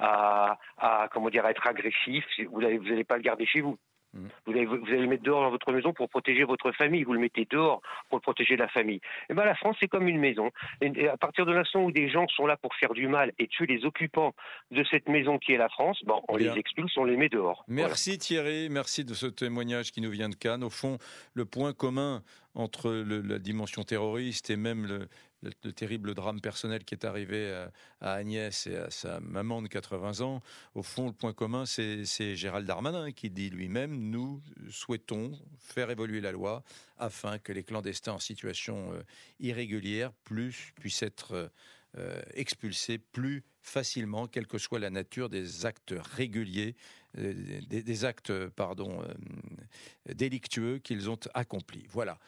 à, 0.00 0.58
à 0.78 1.08
comment 1.12 1.30
dire, 1.30 1.44
à 1.44 1.50
être 1.50 1.66
agressif, 1.66 2.24
vous 2.50 2.60
n'allez 2.60 2.78
vous 2.78 3.04
pas 3.04 3.16
le 3.16 3.22
garder 3.22 3.46
chez 3.46 3.60
vous. 3.60 3.78
Vous 4.12 4.52
allez, 4.52 4.66
vous 4.66 4.86
allez 4.88 5.02
le 5.02 5.06
mettre 5.06 5.22
dehors 5.22 5.42
dans 5.42 5.50
votre 5.50 5.72
maison 5.72 5.92
pour 5.92 6.08
protéger 6.08 6.42
votre 6.44 6.72
famille. 6.72 7.04
Vous 7.04 7.12
le 7.12 7.20
mettez 7.20 7.46
dehors 7.48 7.80
pour 8.08 8.20
protéger 8.20 8.56
la 8.56 8.68
famille. 8.68 8.96
Et 8.96 9.30
eh 9.30 9.34
ben 9.34 9.44
la 9.44 9.54
France, 9.54 9.76
c'est 9.78 9.88
comme 9.88 10.08
une 10.08 10.18
maison. 10.18 10.50
Et 10.80 11.08
à 11.08 11.16
partir 11.16 11.46
de 11.46 11.52
l'instant 11.52 11.84
où 11.84 11.92
des 11.92 12.08
gens 12.08 12.26
sont 12.28 12.46
là 12.46 12.56
pour 12.56 12.74
faire 12.74 12.92
du 12.92 13.06
mal 13.06 13.32
et 13.38 13.46
tuer 13.46 13.66
les 13.66 13.84
occupants 13.84 14.34
de 14.72 14.84
cette 14.90 15.08
maison 15.08 15.38
qui 15.38 15.52
est 15.52 15.58
la 15.58 15.68
France, 15.68 15.98
bon, 16.04 16.20
on 16.28 16.36
Bien. 16.36 16.52
les 16.52 16.58
expulse, 16.58 16.96
on 16.96 17.04
les 17.04 17.16
met 17.16 17.28
dehors. 17.28 17.64
Merci 17.68 18.18
Thierry, 18.18 18.68
merci 18.68 19.04
de 19.04 19.14
ce 19.14 19.26
témoignage 19.26 19.92
qui 19.92 20.00
nous 20.00 20.10
vient 20.10 20.28
de 20.28 20.34
Cannes. 20.34 20.64
Au 20.64 20.70
fond, 20.70 20.98
le 21.34 21.44
point 21.44 21.72
commun 21.72 22.22
entre 22.54 22.90
le, 22.90 23.20
la 23.20 23.38
dimension 23.38 23.84
terroriste 23.84 24.50
et 24.50 24.56
même 24.56 24.86
le, 24.86 25.08
le, 25.42 25.50
le, 25.64 25.72
terrible 25.72 26.14
drame 26.14 26.40
personnel 26.40 26.84
qui 26.84 26.94
est 26.94 27.04
arrivé 27.04 27.52
à, 27.52 27.72
à, 28.00 28.12
Agnès 28.14 28.66
et 28.66 28.76
à 28.76 28.90
sa 28.90 29.20
maman 29.20 29.62
de 29.62 29.68
80 29.68 30.20
ans, 30.20 30.42
au 30.74 30.82
fond, 30.82 31.06
le 31.06 31.12
point 31.12 31.32
commun, 31.32 31.66
c'est 31.66 32.36
Gérald 32.36 32.66
Darmanin 32.66 33.12
qui 33.12 33.30
dit 33.30 33.50
lui-même 33.50 34.10
Nous 34.10 34.42
souhaitons 34.70 35.32
faire 35.58 35.90
évoluer 35.90 36.20
la 36.20 36.32
loi 36.32 36.62
afin 36.98 37.38
que 37.38 37.52
les 37.52 37.64
clandestins 37.64 38.12
en 38.12 38.18
situation 38.18 38.92
euh, 38.92 39.02
irrégulière 39.38 40.12
plus, 40.24 40.72
puissent 40.76 41.02
être 41.02 41.50
euh, 41.98 42.22
expulsés 42.34 42.98
plus 42.98 43.42
facilement, 43.62 44.28
quelle 44.28 44.46
que 44.46 44.58
soit 44.58 44.78
la 44.78 44.90
nature 44.90 45.28
des 45.28 45.66
actes 45.66 45.92
réguliers, 46.14 46.76
euh, 47.18 47.34
des, 47.66 48.04
actes 48.04 48.32
pardon, 48.50 49.02
euh, 49.02 50.14
délictueux 50.14 50.78
qu'ils 50.78 51.10
ont 51.10 51.18
accomplis. 51.34 51.84
Voilà. 51.90 52.20